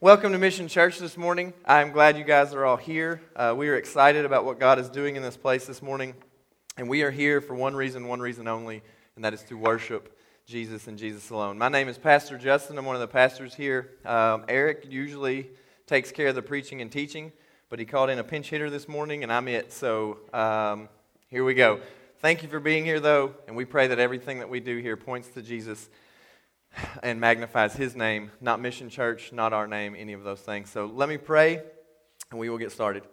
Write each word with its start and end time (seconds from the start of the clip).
Welcome 0.00 0.32
to 0.32 0.38
Mission 0.38 0.66
Church 0.66 0.98
this 0.98 1.16
morning. 1.16 1.54
I'm 1.64 1.92
glad 1.92 2.18
you 2.18 2.24
guys 2.24 2.52
are 2.52 2.64
all 2.64 2.76
here. 2.76 3.22
Uh, 3.36 3.54
we 3.56 3.68
are 3.68 3.76
excited 3.76 4.24
about 4.24 4.44
what 4.44 4.58
God 4.58 4.80
is 4.80 4.88
doing 4.90 5.14
in 5.14 5.22
this 5.22 5.36
place 5.36 5.66
this 5.66 5.80
morning. 5.80 6.14
And 6.76 6.88
we 6.88 7.02
are 7.02 7.12
here 7.12 7.40
for 7.40 7.54
one 7.54 7.76
reason, 7.76 8.08
one 8.08 8.18
reason 8.18 8.48
only, 8.48 8.82
and 9.14 9.24
that 9.24 9.32
is 9.32 9.44
to 9.44 9.54
worship 9.54 10.18
Jesus 10.46 10.88
and 10.88 10.98
Jesus 10.98 11.30
alone. 11.30 11.58
My 11.58 11.68
name 11.68 11.88
is 11.88 11.96
Pastor 11.96 12.36
Justin. 12.36 12.76
I'm 12.76 12.84
one 12.84 12.96
of 12.96 13.00
the 13.00 13.08
pastors 13.08 13.54
here. 13.54 13.92
Um, 14.04 14.44
Eric 14.48 14.84
usually 14.90 15.50
takes 15.86 16.10
care 16.10 16.26
of 16.26 16.34
the 16.34 16.42
preaching 16.42 16.82
and 16.82 16.90
teaching, 16.90 17.32
but 17.70 17.78
he 17.78 17.84
called 17.84 18.10
in 18.10 18.18
a 18.18 18.24
pinch 18.24 18.50
hitter 18.50 18.70
this 18.70 18.88
morning, 18.88 19.22
and 19.22 19.32
I'm 19.32 19.46
it. 19.46 19.72
So 19.72 20.18
um, 20.34 20.88
here 21.28 21.44
we 21.44 21.54
go. 21.54 21.80
Thank 22.18 22.42
you 22.42 22.48
for 22.48 22.58
being 22.58 22.84
here, 22.84 22.98
though, 22.98 23.32
and 23.46 23.56
we 23.56 23.64
pray 23.64 23.86
that 23.86 24.00
everything 24.00 24.40
that 24.40 24.50
we 24.50 24.58
do 24.58 24.78
here 24.78 24.96
points 24.96 25.28
to 25.28 25.40
Jesus 25.40 25.88
and 27.02 27.20
magnifies 27.20 27.74
his 27.74 27.94
name, 27.94 28.30
not 28.40 28.60
Mission 28.60 28.90
Church, 28.90 29.32
not 29.32 29.52
our 29.52 29.66
name, 29.66 29.94
any 29.96 30.12
of 30.12 30.24
those 30.24 30.40
things. 30.40 30.70
So 30.70 30.86
let 30.86 31.08
me 31.08 31.16
pray, 31.16 31.62
and 32.30 32.40
we 32.40 32.48
will 32.48 32.58
get 32.58 32.72
started. 32.72 33.04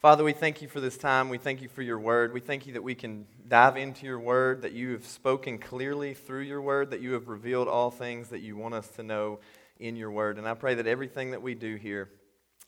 Father, 0.00 0.22
we 0.22 0.32
thank 0.32 0.62
you 0.62 0.68
for 0.68 0.80
this 0.80 0.96
time. 0.96 1.28
We 1.28 1.38
thank 1.38 1.60
you 1.60 1.68
for 1.68 1.82
your 1.82 1.98
word. 1.98 2.32
We 2.32 2.40
thank 2.40 2.66
you 2.66 2.74
that 2.74 2.82
we 2.82 2.94
can 2.94 3.26
dive 3.48 3.76
into 3.76 4.06
your 4.06 4.20
word, 4.20 4.62
that 4.62 4.72
you 4.72 4.92
have 4.92 5.04
spoken 5.04 5.58
clearly 5.58 6.14
through 6.14 6.42
your 6.42 6.62
word, 6.62 6.90
that 6.90 7.00
you 7.00 7.14
have 7.14 7.26
revealed 7.26 7.66
all 7.66 7.90
things 7.90 8.28
that 8.28 8.38
you 8.38 8.56
want 8.56 8.74
us 8.74 8.86
to 8.90 9.02
know 9.02 9.40
in 9.80 9.96
your 9.96 10.12
word. 10.12 10.38
And 10.38 10.46
I 10.46 10.54
pray 10.54 10.74
that 10.76 10.86
everything 10.86 11.32
that 11.32 11.42
we 11.42 11.54
do 11.54 11.74
here, 11.74 12.10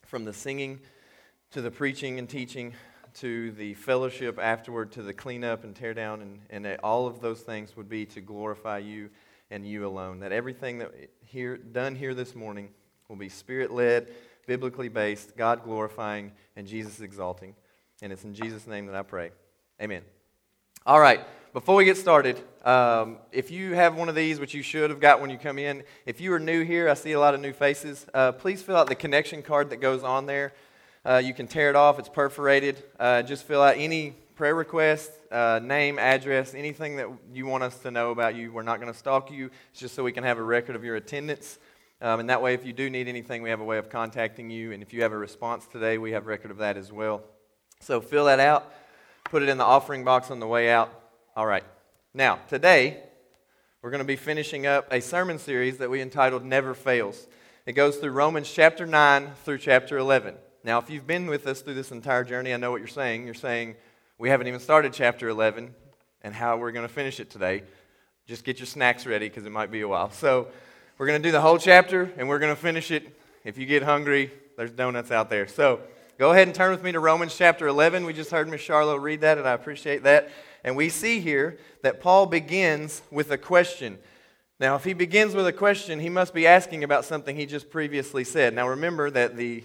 from 0.06 0.24
the 0.24 0.32
singing 0.32 0.80
to 1.52 1.62
the 1.62 1.70
preaching 1.70 2.18
and 2.18 2.28
teaching 2.28 2.74
to 3.14 3.52
the 3.52 3.74
fellowship 3.74 4.38
afterward, 4.40 4.90
to 4.92 5.02
the 5.02 5.14
cleanup 5.14 5.62
and 5.62 5.76
tear 5.76 5.94
down, 5.94 6.22
and, 6.22 6.66
and 6.66 6.78
all 6.82 7.06
of 7.06 7.20
those 7.20 7.42
things 7.42 7.76
would 7.76 7.88
be 7.88 8.06
to 8.06 8.20
glorify 8.20 8.78
you 8.78 9.10
and 9.50 9.66
you 9.66 9.86
alone. 9.86 10.20
That 10.20 10.32
everything 10.32 10.78
that 10.78 10.92
here 11.24 11.56
done 11.56 11.94
here 11.94 12.14
this 12.14 12.34
morning 12.34 12.70
will 13.08 13.16
be 13.16 13.28
spirit 13.28 13.72
led, 13.72 14.08
biblically 14.46 14.88
based, 14.88 15.36
God 15.36 15.62
glorifying, 15.64 16.32
and 16.56 16.66
Jesus 16.66 17.00
exalting. 17.00 17.54
And 18.02 18.12
it's 18.12 18.24
in 18.24 18.34
Jesus' 18.34 18.66
name 18.66 18.86
that 18.86 18.94
I 18.94 19.02
pray. 19.02 19.30
Amen. 19.80 20.02
All 20.86 21.00
right. 21.00 21.20
Before 21.52 21.74
we 21.74 21.84
get 21.84 21.96
started, 21.96 22.40
um, 22.64 23.18
if 23.32 23.50
you 23.50 23.74
have 23.74 23.96
one 23.96 24.08
of 24.08 24.14
these, 24.14 24.38
which 24.38 24.54
you 24.54 24.62
should 24.62 24.88
have 24.90 25.00
got 25.00 25.20
when 25.20 25.30
you 25.30 25.36
come 25.36 25.58
in, 25.58 25.82
if 26.06 26.20
you 26.20 26.32
are 26.32 26.38
new 26.38 26.62
here, 26.62 26.88
I 26.88 26.94
see 26.94 27.12
a 27.12 27.18
lot 27.18 27.34
of 27.34 27.40
new 27.40 27.52
faces. 27.52 28.06
Uh, 28.14 28.30
please 28.30 28.62
fill 28.62 28.76
out 28.76 28.86
the 28.86 28.94
connection 28.94 29.42
card 29.42 29.70
that 29.70 29.78
goes 29.78 30.04
on 30.04 30.26
there. 30.26 30.52
Uh, 31.04 31.20
you 31.22 31.34
can 31.34 31.48
tear 31.48 31.68
it 31.68 31.76
off, 31.76 31.98
it's 31.98 32.08
perforated. 32.08 32.82
Uh, 33.00 33.22
just 33.22 33.44
fill 33.44 33.62
out 33.62 33.74
any 33.76 34.14
prayer 34.40 34.54
request, 34.54 35.10
uh, 35.30 35.60
name, 35.62 35.98
address, 35.98 36.54
anything 36.54 36.96
that 36.96 37.06
you 37.34 37.44
want 37.44 37.62
us 37.62 37.78
to 37.80 37.90
know 37.90 38.10
about 38.10 38.34
you. 38.34 38.50
We're 38.50 38.62
not 38.62 38.80
going 38.80 38.90
to 38.90 38.98
stalk 38.98 39.30
you, 39.30 39.50
it's 39.70 39.80
just 39.80 39.94
so 39.94 40.02
we 40.02 40.12
can 40.12 40.24
have 40.24 40.38
a 40.38 40.42
record 40.42 40.76
of 40.76 40.82
your 40.82 40.96
attendance. 40.96 41.58
Um, 42.00 42.20
and 42.20 42.30
that 42.30 42.40
way, 42.40 42.54
if 42.54 42.64
you 42.64 42.72
do 42.72 42.88
need 42.88 43.06
anything, 43.06 43.42
we 43.42 43.50
have 43.50 43.60
a 43.60 43.64
way 43.64 43.76
of 43.76 43.90
contacting 43.90 44.48
you. 44.48 44.72
And 44.72 44.82
if 44.82 44.94
you 44.94 45.02
have 45.02 45.12
a 45.12 45.18
response 45.18 45.66
today, 45.66 45.98
we 45.98 46.12
have 46.12 46.24
record 46.24 46.50
of 46.50 46.56
that 46.56 46.78
as 46.78 46.90
well. 46.90 47.22
So 47.80 48.00
fill 48.00 48.24
that 48.24 48.40
out, 48.40 48.72
put 49.24 49.42
it 49.42 49.50
in 49.50 49.58
the 49.58 49.64
offering 49.64 50.04
box 50.04 50.30
on 50.30 50.40
the 50.40 50.46
way 50.46 50.70
out. 50.70 50.90
All 51.36 51.44
right. 51.44 51.64
Now, 52.14 52.38
today, 52.48 53.02
we're 53.82 53.90
going 53.90 53.98
to 53.98 54.06
be 54.06 54.16
finishing 54.16 54.66
up 54.66 54.90
a 54.90 55.02
sermon 55.02 55.38
series 55.38 55.76
that 55.76 55.90
we 55.90 56.00
entitled 56.00 56.46
Never 56.46 56.72
Fails. 56.72 57.26
It 57.66 57.74
goes 57.74 57.98
through 57.98 58.12
Romans 58.12 58.50
chapter 58.50 58.86
9 58.86 59.32
through 59.44 59.58
chapter 59.58 59.98
11. 59.98 60.34
Now, 60.64 60.78
if 60.78 60.88
you've 60.88 61.06
been 61.06 61.26
with 61.26 61.46
us 61.46 61.60
through 61.60 61.74
this 61.74 61.92
entire 61.92 62.24
journey, 62.24 62.54
I 62.54 62.56
know 62.56 62.70
what 62.70 62.80
you're 62.80 62.88
saying. 62.88 63.26
You're 63.26 63.34
saying, 63.34 63.76
we 64.20 64.28
haven't 64.28 64.48
even 64.48 64.60
started 64.60 64.92
chapter 64.92 65.30
11 65.30 65.74
and 66.20 66.34
how 66.34 66.58
we're 66.58 66.72
going 66.72 66.86
to 66.86 66.92
finish 66.92 67.20
it 67.20 67.30
today. 67.30 67.62
Just 68.26 68.44
get 68.44 68.58
your 68.58 68.66
snacks 68.66 69.06
ready 69.06 69.26
because 69.26 69.46
it 69.46 69.50
might 69.50 69.70
be 69.70 69.80
a 69.80 69.88
while. 69.88 70.10
So, 70.10 70.48
we're 70.98 71.06
going 71.06 71.22
to 71.22 71.26
do 71.26 71.32
the 71.32 71.40
whole 71.40 71.56
chapter 71.56 72.12
and 72.18 72.28
we're 72.28 72.38
going 72.38 72.54
to 72.54 72.60
finish 72.60 72.90
it. 72.90 73.16
If 73.44 73.56
you 73.56 73.64
get 73.64 73.82
hungry, 73.82 74.30
there's 74.58 74.72
donuts 74.72 75.10
out 75.10 75.30
there. 75.30 75.48
So, 75.48 75.80
go 76.18 76.32
ahead 76.32 76.48
and 76.48 76.54
turn 76.54 76.70
with 76.70 76.84
me 76.84 76.92
to 76.92 77.00
Romans 77.00 77.34
chapter 77.34 77.66
11. 77.66 78.04
We 78.04 78.12
just 78.12 78.30
heard 78.30 78.46
Miss 78.46 78.60
Charlotte 78.60 78.98
read 78.98 79.22
that, 79.22 79.38
and 79.38 79.48
I 79.48 79.52
appreciate 79.52 80.02
that. 80.02 80.28
And 80.64 80.76
we 80.76 80.90
see 80.90 81.20
here 81.20 81.56
that 81.82 82.02
Paul 82.02 82.26
begins 82.26 83.00
with 83.10 83.30
a 83.30 83.38
question. 83.38 83.98
Now, 84.58 84.76
if 84.76 84.84
he 84.84 84.92
begins 84.92 85.34
with 85.34 85.46
a 85.46 85.52
question, 85.52 85.98
he 85.98 86.10
must 86.10 86.34
be 86.34 86.46
asking 86.46 86.84
about 86.84 87.06
something 87.06 87.36
he 87.36 87.46
just 87.46 87.70
previously 87.70 88.24
said. 88.24 88.52
Now, 88.52 88.68
remember 88.68 89.10
that 89.12 89.38
the 89.38 89.64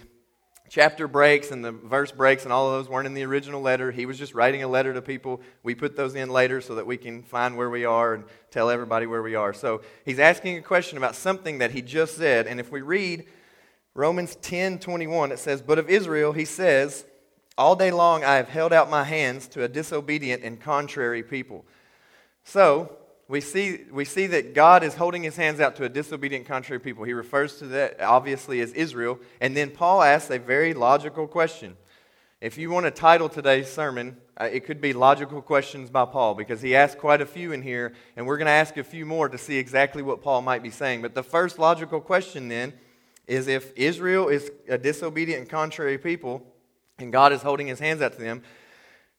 chapter 0.68 1.08
breaks 1.08 1.50
and 1.50 1.64
the 1.64 1.72
verse 1.72 2.12
breaks 2.12 2.44
and 2.44 2.52
all 2.52 2.68
of 2.68 2.74
those 2.74 2.88
weren't 2.88 3.06
in 3.06 3.14
the 3.14 3.24
original 3.24 3.60
letter. 3.60 3.90
He 3.90 4.06
was 4.06 4.18
just 4.18 4.34
writing 4.34 4.62
a 4.62 4.68
letter 4.68 4.92
to 4.94 5.02
people. 5.02 5.40
We 5.62 5.74
put 5.74 5.96
those 5.96 6.14
in 6.14 6.30
later 6.30 6.60
so 6.60 6.74
that 6.76 6.86
we 6.86 6.96
can 6.96 7.22
find 7.22 7.56
where 7.56 7.70
we 7.70 7.84
are 7.84 8.14
and 8.14 8.24
tell 8.50 8.70
everybody 8.70 9.06
where 9.06 9.22
we 9.22 9.34
are. 9.34 9.52
So 9.52 9.82
he's 10.04 10.18
asking 10.18 10.56
a 10.56 10.62
question 10.62 10.98
about 10.98 11.14
something 11.14 11.58
that 11.58 11.70
he 11.70 11.82
just 11.82 12.16
said. 12.16 12.46
And 12.46 12.60
if 12.60 12.70
we 12.70 12.82
read 12.82 13.26
Romans 13.94 14.36
10 14.36 14.78
21, 14.78 15.32
it 15.32 15.38
says, 15.38 15.62
But 15.62 15.78
of 15.78 15.88
Israel, 15.88 16.32
he 16.32 16.44
says, 16.44 17.06
All 17.56 17.76
day 17.76 17.90
long 17.90 18.24
I 18.24 18.36
have 18.36 18.48
held 18.48 18.72
out 18.72 18.90
my 18.90 19.04
hands 19.04 19.48
to 19.48 19.64
a 19.64 19.68
disobedient 19.68 20.42
and 20.42 20.60
contrary 20.60 21.22
people. 21.22 21.64
So 22.44 22.96
we 23.28 23.40
see, 23.40 23.80
we 23.90 24.04
see 24.04 24.28
that 24.28 24.54
God 24.54 24.84
is 24.84 24.94
holding 24.94 25.22
his 25.22 25.36
hands 25.36 25.58
out 25.58 25.76
to 25.76 25.84
a 25.84 25.88
disobedient, 25.88 26.46
contrary 26.46 26.78
people. 26.78 27.04
He 27.04 27.12
refers 27.12 27.58
to 27.58 27.66
that 27.68 28.00
obviously 28.00 28.60
as 28.60 28.72
Israel. 28.72 29.18
And 29.40 29.56
then 29.56 29.70
Paul 29.70 30.02
asks 30.02 30.30
a 30.30 30.38
very 30.38 30.74
logical 30.74 31.26
question. 31.26 31.76
If 32.40 32.58
you 32.58 32.70
want 32.70 32.84
to 32.84 32.90
title 32.90 33.28
today's 33.28 33.68
sermon, 33.68 34.18
uh, 34.38 34.44
it 34.44 34.66
could 34.66 34.80
be 34.80 34.92
Logical 34.92 35.40
Questions 35.40 35.88
by 35.88 36.04
Paul, 36.04 36.34
because 36.34 36.60
he 36.60 36.76
asked 36.76 36.98
quite 36.98 37.22
a 37.22 37.26
few 37.26 37.52
in 37.52 37.62
here, 37.62 37.94
and 38.14 38.26
we're 38.26 38.36
going 38.36 38.46
to 38.46 38.52
ask 38.52 38.76
a 38.76 38.84
few 38.84 39.06
more 39.06 39.28
to 39.30 39.38
see 39.38 39.56
exactly 39.56 40.02
what 40.02 40.22
Paul 40.22 40.42
might 40.42 40.62
be 40.62 40.70
saying. 40.70 41.00
But 41.00 41.14
the 41.14 41.22
first 41.22 41.58
logical 41.58 41.98
question 41.98 42.48
then 42.48 42.74
is 43.26 43.48
if 43.48 43.72
Israel 43.74 44.28
is 44.28 44.50
a 44.68 44.76
disobedient 44.76 45.40
and 45.40 45.48
contrary 45.48 45.96
people, 45.96 46.46
and 46.98 47.10
God 47.10 47.32
is 47.32 47.40
holding 47.40 47.68
his 47.68 47.80
hands 47.80 48.02
out 48.02 48.12
to 48.12 48.20
them, 48.20 48.42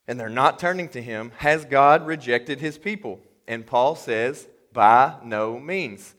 and 0.08 0.20
they're 0.20 0.30
not 0.30 0.60
turning 0.60 0.88
to 0.90 1.02
him, 1.02 1.32
has 1.38 1.66
God 1.66 2.06
rejected 2.06 2.62
his 2.62 2.78
people? 2.78 3.20
And 3.48 3.66
Paul 3.66 3.96
says, 3.96 4.48
by 4.74 5.16
no 5.24 5.60
means. 5.60 6.14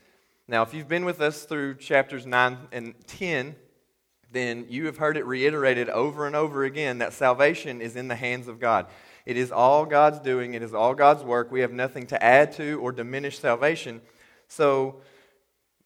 Now, 0.47 0.63
if 0.63 0.73
you've 0.73 0.89
been 0.89 1.05
with 1.05 1.21
us 1.21 1.45
through 1.45 1.77
chapters 1.77 2.27
9 2.27 2.59
and 2.73 2.95
10, 3.07 3.55
then 4.33 4.67
you 4.69 4.87
have 4.87 4.97
heard 4.97 5.17
it 5.17 5.27
reiterated 5.27 5.89
over 5.89 6.27
and 6.27 6.35
over 6.35 6.65
again 6.65 6.99
that 6.99 7.13
salvation 7.13 7.81
is 7.81 7.97
in 7.97 8.09
the 8.09 8.17
hands 8.17 8.49
of 8.49 8.59
God. 8.59 8.87
It 9.27 9.37
is 9.37 9.53
all 9.53 9.85
God's 9.85 10.21
doing, 10.21 10.55
it 10.55 10.63
is 10.63 10.73
all 10.73 10.95
God's 10.95 11.23
work. 11.23 11.53
We 11.53 11.61
have 11.61 11.73
nothing 11.73 12.07
to 12.07 12.23
add 12.23 12.53
to 12.53 12.81
or 12.81 12.93
diminish 12.93 13.39
salvation. 13.39 14.01
So, 14.49 15.03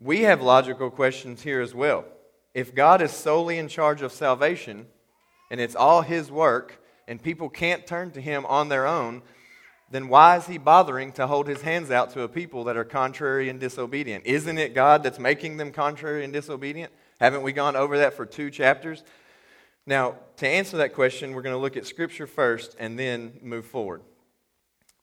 we 0.01 0.23
have 0.23 0.43
logical 0.43 0.91
questions 0.91 1.43
here 1.43 1.61
as 1.61 1.75
well. 1.75 2.05
If 2.55 2.75
God 2.75 3.03
is 3.03 3.13
solely 3.13 3.59
in 3.59 3.69
charge 3.69 4.03
of 4.03 4.13
salvation 4.13 4.87
and 5.51 5.61
it's 5.61 5.77
all 5.77 6.03
His 6.03 6.31
work, 6.31 6.83
and 7.07 7.23
people 7.23 7.49
can't 7.49 7.87
turn 7.87 8.11
to 8.13 8.21
Him 8.21 8.47
on 8.47 8.69
their 8.69 8.87
own, 8.87 9.23
then 9.93 10.09
why 10.09 10.39
is 10.39 10.47
he 10.47 10.57
bothering 10.57 11.13
to 11.13 11.27
hold 11.27 11.47
his 11.47 11.61
hands 11.61 11.91
out 11.91 12.11
to 12.15 12.23
a 12.23 12.29
people 12.29 12.65
that 12.65 12.79
are 12.79 12.85
contrary 12.85 13.51
and 13.51 13.61
disobedient? 13.61 14.25
Isn't 14.27 14.57
it 14.57 14.75
God 14.75 15.03
that's 15.03 15.19
making 15.19 15.59
them 15.59 15.71
contrary 15.71 16.25
and 16.25 16.33
disobedient? 16.33 16.91
Haven't 17.21 17.43
we 17.43 17.53
gone 17.53 17.77
over 17.77 17.99
that 17.99 18.15
for 18.15 18.25
two 18.25 18.51
chapters? 18.51 19.05
Now, 19.87 20.17
to 20.39 20.49
answer 20.49 20.79
that 20.79 20.95
question, 20.95 21.35
we're 21.35 21.43
going 21.43 21.55
to 21.55 21.61
look 21.61 21.77
at 21.77 21.87
Scripture 21.87 22.27
first 22.27 22.75
and 22.79 22.99
then 22.99 23.39
move 23.43 23.67
forward. 23.67 24.01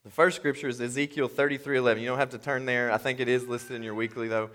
The 0.03 0.09
first 0.09 0.37
Scripture 0.37 0.67
is 0.67 0.81
Ezekiel 0.81 1.29
33:11. 1.29 2.01
You 2.01 2.07
don't 2.07 2.17
have 2.17 2.31
to 2.31 2.39
turn 2.39 2.65
there. 2.65 2.91
I 2.91 2.97
think 2.97 3.19
it 3.19 3.27
is 3.27 3.47
listed 3.47 3.75
in 3.75 3.83
your 3.83 3.93
weekly, 3.93 4.27
though. 4.27 4.49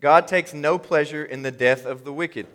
God 0.00 0.28
takes 0.28 0.52
no 0.52 0.78
pleasure 0.78 1.24
in 1.24 1.40
the 1.40 1.50
death 1.50 1.86
of 1.86 2.04
the 2.04 2.12
wicked. 2.12 2.46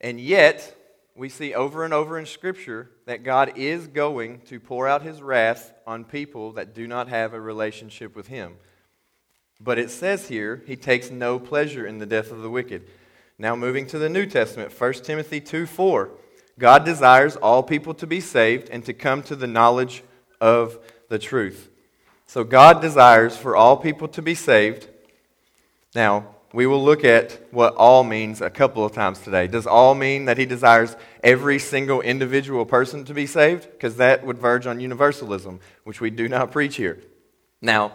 And 0.00 0.18
yet, 0.18 0.74
we 1.16 1.28
see 1.28 1.54
over 1.54 1.84
and 1.84 1.94
over 1.94 2.18
in 2.18 2.26
Scripture 2.26 2.90
that 3.06 3.22
God 3.22 3.52
is 3.56 3.86
going 3.86 4.40
to 4.46 4.58
pour 4.58 4.88
out 4.88 5.02
his 5.02 5.22
wrath 5.22 5.72
on 5.86 6.04
people 6.04 6.52
that 6.52 6.74
do 6.74 6.88
not 6.88 7.08
have 7.08 7.34
a 7.34 7.40
relationship 7.40 8.16
with 8.16 8.26
him. 8.26 8.56
But 9.60 9.78
it 9.78 9.90
says 9.90 10.28
here, 10.28 10.62
he 10.66 10.76
takes 10.76 11.10
no 11.10 11.38
pleasure 11.38 11.86
in 11.86 11.98
the 11.98 12.06
death 12.06 12.32
of 12.32 12.42
the 12.42 12.50
wicked. 12.50 12.88
Now, 13.38 13.54
moving 13.54 13.86
to 13.88 13.98
the 13.98 14.08
New 14.08 14.26
Testament, 14.26 14.78
1 14.78 14.92
Timothy 14.94 15.40
2 15.40 15.66
4. 15.66 16.10
God 16.58 16.84
desires 16.84 17.34
all 17.36 17.62
people 17.62 17.94
to 17.94 18.06
be 18.06 18.20
saved 18.20 18.68
and 18.70 18.84
to 18.84 18.92
come 18.92 19.22
to 19.24 19.34
the 19.34 19.46
knowledge 19.46 20.04
of 20.40 20.78
the 21.08 21.18
truth. 21.18 21.68
So, 22.26 22.44
God 22.44 22.80
desires 22.80 23.36
for 23.36 23.56
all 23.56 23.76
people 23.76 24.08
to 24.08 24.22
be 24.22 24.34
saved. 24.34 24.88
Now, 25.94 26.33
we 26.54 26.66
will 26.66 26.82
look 26.82 27.04
at 27.04 27.40
what 27.50 27.74
all 27.74 28.04
means 28.04 28.40
a 28.40 28.48
couple 28.48 28.84
of 28.84 28.92
times 28.92 29.18
today. 29.18 29.48
Does 29.48 29.66
all 29.66 29.92
mean 29.92 30.26
that 30.26 30.38
he 30.38 30.46
desires 30.46 30.94
every 31.20 31.58
single 31.58 32.00
individual 32.00 32.64
person 32.64 33.04
to 33.06 33.12
be 33.12 33.26
saved? 33.26 33.68
Because 33.72 33.96
that 33.96 34.24
would 34.24 34.38
verge 34.38 34.64
on 34.64 34.78
universalism, 34.78 35.58
which 35.82 36.00
we 36.00 36.10
do 36.10 36.28
not 36.28 36.52
preach 36.52 36.76
here. 36.76 37.00
Now, 37.60 37.92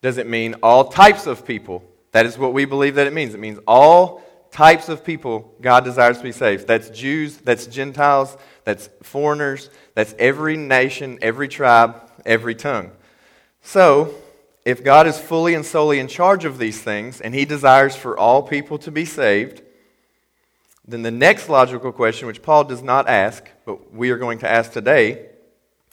does 0.00 0.18
it 0.18 0.26
mean 0.26 0.56
all 0.64 0.88
types 0.88 1.28
of 1.28 1.46
people? 1.46 1.84
That 2.10 2.26
is 2.26 2.36
what 2.36 2.52
we 2.52 2.64
believe 2.64 2.96
that 2.96 3.06
it 3.06 3.12
means. 3.12 3.34
It 3.34 3.40
means 3.40 3.60
all 3.68 4.24
types 4.50 4.88
of 4.88 5.04
people 5.04 5.54
God 5.60 5.84
desires 5.84 6.18
to 6.18 6.24
be 6.24 6.32
saved. 6.32 6.66
That's 6.66 6.90
Jews, 6.90 7.36
that's 7.36 7.66
Gentiles, 7.66 8.36
that's 8.64 8.90
foreigners, 9.04 9.70
that's 9.94 10.12
every 10.18 10.56
nation, 10.56 11.20
every 11.22 11.46
tribe, 11.46 12.10
every 12.26 12.56
tongue. 12.56 12.90
So, 13.60 14.12
if 14.64 14.84
God 14.84 15.06
is 15.06 15.18
fully 15.18 15.54
and 15.54 15.66
solely 15.66 15.98
in 15.98 16.08
charge 16.08 16.44
of 16.44 16.58
these 16.58 16.80
things 16.80 17.20
and 17.20 17.34
he 17.34 17.44
desires 17.44 17.96
for 17.96 18.16
all 18.16 18.42
people 18.42 18.78
to 18.78 18.90
be 18.90 19.04
saved, 19.04 19.62
then 20.86 21.02
the 21.02 21.10
next 21.10 21.48
logical 21.48 21.92
question, 21.92 22.26
which 22.26 22.42
Paul 22.42 22.64
does 22.64 22.82
not 22.82 23.08
ask, 23.08 23.48
but 23.64 23.92
we 23.92 24.10
are 24.10 24.18
going 24.18 24.38
to 24.38 24.50
ask 24.50 24.72
today, 24.72 25.26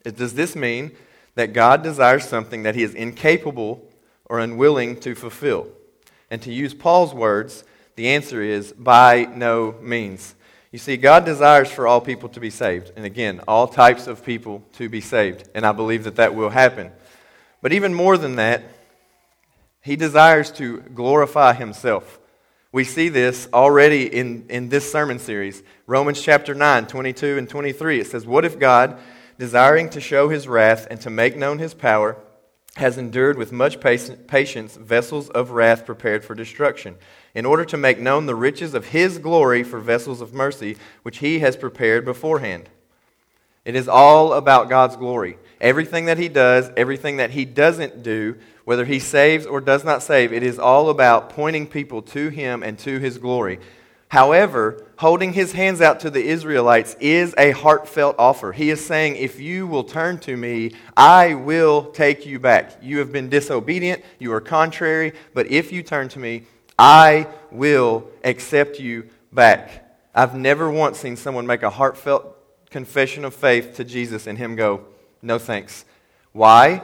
is 0.04 0.14
does 0.14 0.34
this 0.34 0.56
mean 0.56 0.92
that 1.36 1.54
God 1.54 1.84
desires 1.84 2.28
something 2.28 2.64
that 2.64 2.76
he 2.76 2.84
is 2.84 2.96
incapable 2.96 3.88
or 4.26 4.40
unwilling 4.40 5.00
to 5.02 5.16
fulfill? 5.16 5.68
And 6.32 6.42
to 6.44 6.52
use 6.52 6.74
Paul's 6.74 7.14
words, 7.14 7.64
the 7.96 8.10
answer 8.10 8.42
is 8.42 8.72
by 8.74 9.28
no 9.36 9.76
means. 9.82 10.36
You 10.72 10.80
see, 10.80 10.98
God 10.98 11.26
desires 11.26 11.72
for 11.72 11.88
all 11.88 12.00
people 12.00 12.30
to 12.30 12.40
be 12.40 12.52
saved. 12.52 12.92
And 12.96 13.06
again, 13.06 13.42
all 13.48 13.68
types 13.68 14.06
of 14.06 14.24
people 14.24 14.64
to 14.74 14.88
be 14.88 15.02
saved. 15.02 15.50
And 15.56 15.66
I 15.66 15.72
believe 15.72 16.04
that 16.04 16.16
that 16.18 16.36
will 16.36 16.50
happen. 16.50 16.92
But 17.62 17.74
even 17.74 17.94
more 17.94 18.18
than 18.18 18.36
that, 18.38 18.64
He 19.82 19.96
desires 19.96 20.52
to 20.54 20.82
glorify 20.82 21.54
Himself. 21.54 22.20
We 22.72 22.84
see 22.84 23.10
this 23.10 23.48
already 23.52 24.06
in, 24.06 24.46
in 24.48 24.70
this 24.70 24.92
sermon 24.92 25.18
series. 25.18 25.64
Romans 25.88 26.22
chapter 26.22 26.54
9, 26.54 26.86
22 26.86 27.40
and 27.40 27.50
23. 27.50 28.00
It 28.00 28.08
says, 28.08 28.28
What 28.28 28.46
if 28.46 28.60
God, 28.60 29.00
desiring 29.40 29.90
to 29.90 30.00
show 30.00 30.30
his 30.30 30.48
wrath 30.48 30.86
and 30.92 31.02
to 31.02 31.10
make 31.10 31.36
known 31.36 31.58
his 31.58 31.74
power, 31.74 32.16
has 32.76 33.00
endured 33.00 33.40
with 33.40 33.52
much 33.52 33.80
patience 33.82 34.76
vessels 34.76 35.30
of 35.30 35.50
wrath 35.50 35.84
prepared 35.84 36.24
for 36.24 36.36
destruction, 36.36 36.96
in 37.34 37.44
order 37.44 37.66
to 37.66 37.76
make 37.76 38.00
known 38.00 38.28
the 38.28 38.36
riches 38.36 38.76
of 38.76 38.90
his 38.90 39.18
glory 39.18 39.64
for 39.64 39.80
vessels 39.80 40.22
of 40.22 40.36
mercy, 40.36 40.78
which 41.02 41.18
he 41.18 41.40
has 41.40 41.58
prepared 41.58 42.06
beforehand? 42.06 42.70
It 43.66 43.76
is 43.76 43.88
all 43.88 44.34
about 44.34 44.70
God's 44.70 44.96
glory. 44.96 45.40
Everything 45.62 46.06
that 46.06 46.18
he 46.18 46.30
does, 46.30 46.72
everything 46.78 47.18
that 47.18 47.32
he 47.32 47.46
doesn't 47.46 48.02
do, 48.02 48.38
whether 48.64 48.86
he 48.86 49.00
saves 49.00 49.46
or 49.46 49.60
does 49.60 49.84
not 49.84 50.02
save, 50.02 50.32
it 50.32 50.44
is 50.44 50.60
all 50.60 50.90
about 50.90 51.30
pointing 51.32 51.68
people 51.68 52.02
to 52.02 52.30
him 52.30 52.64
and 52.64 52.80
to 52.80 53.00
his 53.00 53.18
glory. 53.18 53.60
However, 54.10 54.86
holding 54.98 55.34
his 55.34 55.52
hands 55.52 55.82
out 55.82 56.00
to 56.00 56.10
the 56.10 56.24
Israelites 56.24 56.96
is 57.00 57.36
a 57.38 57.52
heartfelt 57.52 58.16
offer. 58.18 58.52
He 58.52 58.72
is 58.72 58.84
saying, 58.84 59.18
If 59.18 59.40
you 59.40 59.68
will 59.68 59.84
turn 59.84 60.18
to 60.20 60.36
me, 60.36 60.72
I 60.98 61.36
will 61.36 61.92
take 61.92 62.26
you 62.26 62.40
back. 62.40 62.78
You 62.82 63.00
have 63.00 63.12
been 63.12 63.30
disobedient, 63.30 64.04
you 64.18 64.34
are 64.34 64.42
contrary, 64.42 65.14
but 65.34 65.48
if 65.48 65.72
you 65.72 65.84
turn 65.84 66.10
to 66.10 66.20
me, 66.20 66.44
I 66.78 67.28
will 67.52 68.10
accept 68.24 68.80
you 68.80 69.10
back. 69.32 69.86
I've 70.16 70.36
never 70.36 70.72
once 70.72 70.98
seen 70.98 71.16
someone 71.16 71.46
make 71.46 71.62
a 71.62 71.70
heartfelt 71.70 72.36
confession 72.72 73.26
of 73.26 73.36
faith 73.36 73.76
to 73.76 73.84
Jesus 73.84 74.26
and 74.26 74.38
him 74.38 74.56
go, 74.56 74.86
No 75.22 75.38
thanks. 75.40 75.86
Why? 76.32 76.82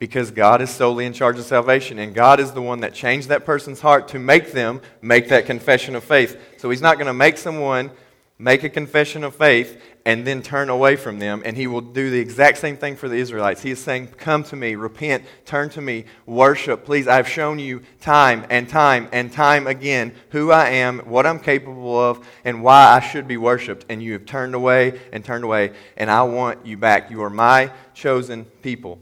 because 0.00 0.30
God 0.30 0.62
is 0.62 0.70
solely 0.70 1.04
in 1.04 1.12
charge 1.12 1.38
of 1.38 1.44
salvation, 1.44 1.98
and 1.98 2.14
God 2.14 2.40
is 2.40 2.52
the 2.52 2.62
one 2.62 2.80
that 2.80 2.94
changed 2.94 3.28
that 3.28 3.44
person's 3.44 3.82
heart 3.82 4.08
to 4.08 4.18
make 4.18 4.52
them 4.52 4.80
make 5.02 5.28
that 5.28 5.44
confession 5.44 5.94
of 5.94 6.02
faith. 6.02 6.40
So 6.56 6.70
He's 6.70 6.80
not 6.80 6.96
going 6.96 7.06
to 7.06 7.12
make 7.12 7.36
someone 7.36 7.90
make 8.38 8.64
a 8.64 8.70
confession 8.70 9.22
of 9.22 9.36
faith 9.36 9.80
and 10.06 10.26
then 10.26 10.42
turn 10.42 10.68
away 10.68 10.96
from 10.96 11.18
them, 11.18 11.42
and 11.44 11.56
He 11.56 11.66
will 11.66 11.80
do 11.80 12.10
the 12.10 12.18
exact 12.18 12.58
same 12.58 12.76
thing 12.76 12.96
for 12.96 13.08
the 13.08 13.16
Israelites. 13.16 13.62
He 13.62 13.70
is 13.70 13.78
saying, 13.78 14.08
Come 14.18 14.44
to 14.44 14.56
me, 14.56 14.74
repent, 14.74 15.24
turn 15.44 15.68
to 15.70 15.80
me, 15.80 16.06
worship. 16.26 16.84
Please, 16.84 17.06
I've 17.06 17.28
shown 17.28 17.58
you 17.58 17.82
time 18.00 18.46
and 18.50 18.68
time 18.68 19.08
and 19.12 19.32
time 19.32 19.66
again 19.66 20.14
who 20.30 20.50
I 20.50 20.70
am, 20.70 21.00
what 21.00 21.26
I'm 21.26 21.38
capable 21.38 21.98
of, 22.00 22.26
and 22.44 22.62
why 22.62 22.86
I 22.86 23.00
should 23.00 23.28
be 23.28 23.36
worshiped. 23.36 23.86
And 23.88 24.02
you 24.02 24.14
have 24.14 24.26
turned 24.26 24.54
away 24.54 25.00
and 25.12 25.24
turned 25.24 25.44
away, 25.44 25.72
and 25.96 26.10
I 26.10 26.22
want 26.22 26.64
you 26.64 26.76
back. 26.76 27.10
You 27.10 27.22
are 27.22 27.30
my 27.30 27.70
chosen 27.94 28.44
people. 28.62 28.98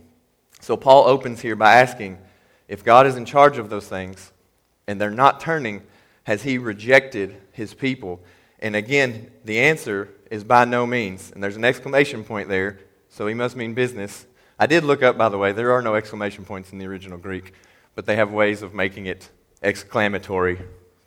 So 0.60 0.76
Paul 0.76 1.06
opens 1.06 1.40
here 1.40 1.56
by 1.56 1.74
asking 1.74 2.18
if 2.66 2.84
God 2.84 3.06
is 3.06 3.16
in 3.16 3.24
charge 3.24 3.58
of 3.58 3.70
those 3.70 3.88
things 3.88 4.32
and 4.86 5.00
they're 5.00 5.10
not 5.10 5.40
turning, 5.40 5.82
has 6.24 6.42
he 6.42 6.58
rejected 6.58 7.40
his 7.52 7.72
people? 7.74 8.20
And 8.58 8.74
again, 8.74 9.30
the 9.44 9.60
answer 9.60 10.10
is 10.30 10.44
by 10.44 10.64
no 10.64 10.86
means. 10.86 11.30
And 11.32 11.42
there's 11.42 11.56
an 11.56 11.64
exclamation 11.64 12.24
point 12.24 12.48
there, 12.48 12.78
so 13.08 13.26
he 13.26 13.34
must 13.34 13.56
mean 13.56 13.74
business. 13.74 14.26
I 14.58 14.66
did 14.66 14.84
look 14.84 15.02
up, 15.02 15.16
by 15.16 15.28
the 15.28 15.38
way, 15.38 15.52
there 15.52 15.72
are 15.72 15.82
no 15.82 15.94
exclamation 15.94 16.44
points 16.44 16.72
in 16.72 16.78
the 16.78 16.86
original 16.86 17.18
Greek, 17.18 17.52
but 17.94 18.06
they 18.06 18.16
have 18.16 18.32
ways 18.32 18.62
of 18.62 18.74
making 18.74 19.06
it 19.06 19.28
exclamatory 19.62 20.60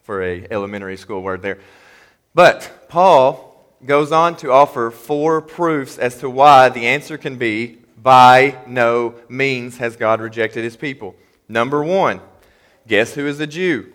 for 0.03 0.23
a 0.23 0.47
elementary 0.49 0.97
school 0.97 1.21
word 1.21 1.41
there. 1.41 1.59
But 2.33 2.87
Paul 2.89 3.51
goes 3.85 4.11
on 4.11 4.35
to 4.37 4.51
offer 4.51 4.91
four 4.91 5.41
proofs 5.41 5.97
as 5.97 6.17
to 6.19 6.29
why 6.29 6.69
the 6.69 6.87
answer 6.87 7.17
can 7.17 7.37
be 7.37 7.79
by 7.97 8.57
no 8.67 9.15
means 9.29 9.77
has 9.77 9.95
God 9.95 10.21
rejected 10.21 10.63
his 10.63 10.75
people. 10.75 11.15
Number 11.47 11.83
one, 11.83 12.21
guess 12.87 13.13
who 13.13 13.27
is 13.27 13.39
a 13.39 13.47
Jew? 13.47 13.93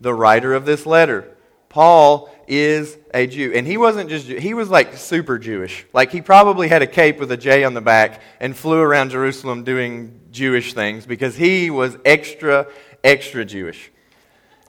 The 0.00 0.14
writer 0.14 0.54
of 0.54 0.66
this 0.66 0.84
letter. 0.84 1.31
Paul 1.72 2.30
is 2.46 2.98
a 3.14 3.26
Jew. 3.26 3.52
And 3.54 3.66
he 3.66 3.78
wasn't 3.78 4.10
just 4.10 4.26
he 4.26 4.52
was 4.52 4.68
like 4.68 4.94
super 4.98 5.38
Jewish. 5.38 5.86
Like 5.94 6.12
he 6.12 6.20
probably 6.20 6.68
had 6.68 6.82
a 6.82 6.86
cape 6.86 7.18
with 7.18 7.32
a 7.32 7.36
J 7.36 7.64
on 7.64 7.72
the 7.72 7.80
back 7.80 8.20
and 8.40 8.54
flew 8.54 8.78
around 8.78 9.10
Jerusalem 9.10 9.64
doing 9.64 10.20
Jewish 10.30 10.74
things 10.74 11.06
because 11.06 11.34
he 11.34 11.70
was 11.70 11.96
extra, 12.04 12.66
extra 13.02 13.46
Jewish. 13.46 13.90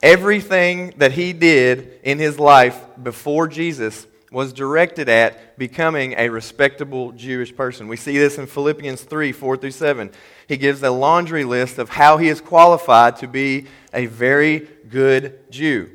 Everything 0.02 0.94
that 0.96 1.12
he 1.12 1.34
did 1.34 2.00
in 2.02 2.18
his 2.18 2.38
life 2.38 2.82
before 3.02 3.48
Jesus 3.48 4.06
was 4.32 4.54
directed 4.54 5.10
at 5.10 5.58
becoming 5.58 6.14
a 6.16 6.30
respectable 6.30 7.12
Jewish 7.12 7.54
person. 7.54 7.86
We 7.86 7.98
see 7.98 8.16
this 8.16 8.38
in 8.38 8.46
Philippians 8.46 9.02
3 9.02 9.30
4 9.30 9.56
through 9.58 9.70
7. 9.70 10.10
He 10.48 10.56
gives 10.56 10.82
a 10.82 10.90
laundry 10.90 11.44
list 11.44 11.78
of 11.78 11.90
how 11.90 12.16
he 12.16 12.28
is 12.28 12.40
qualified 12.40 13.16
to 13.16 13.28
be 13.28 13.66
a 13.92 14.06
very 14.06 14.68
good 14.88 15.50
Jew. 15.50 15.90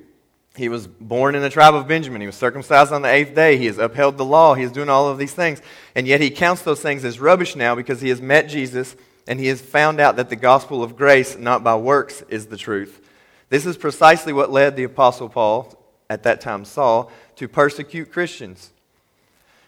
He 0.60 0.68
was 0.68 0.88
born 0.88 1.36
in 1.36 1.42
the 1.42 1.50
tribe 1.50 1.74
of 1.74 1.88
Benjamin. 1.88 2.20
He 2.20 2.28
was 2.28 2.36
circumcised 2.36 2.92
on 2.92 3.02
the 3.02 3.10
eighth 3.10 3.34
day. 3.34 3.56
He 3.56 3.68
has 3.68 3.78
upheld 3.78 4.18
the 4.18 4.26
law. 4.26 4.56
He 4.56 4.64
is 4.64 4.74
doing 4.74 4.90
all 4.90 5.08
of 5.08 5.18
these 5.18 5.34
things. 5.34 5.62
And 5.96 6.06
yet 6.06 6.20
he 6.20 6.30
counts 6.30 6.64
those 6.64 6.82
things 6.82 7.06
as 7.06 7.18
rubbish 7.18 7.56
now 7.56 7.76
because 7.76 8.02
he 8.02 8.10
has 8.10 8.22
met 8.22 8.50
Jesus 8.50 8.98
and 9.26 9.40
he 9.40 9.48
has 9.48 9.62
found 9.62 10.02
out 10.02 10.18
that 10.18 10.30
the 10.30 10.36
gospel 10.36 10.84
of 10.84 10.98
grace, 10.98 11.38
not 11.38 11.64
by 11.64 11.78
works, 11.78 12.24
is 12.28 12.48
the 12.48 12.58
truth. 12.58 13.02
This 13.48 13.66
is 13.66 13.78
precisely 13.78 14.34
what 14.34 14.52
led 14.52 14.76
the 14.76 14.84
Apostle 14.84 15.30
Paul, 15.30 15.82
at 16.10 16.24
that 16.24 16.42
time 16.42 16.66
Saul, 16.66 17.10
to 17.38 17.48
persecute 17.48 18.12
Christians. 18.12 18.72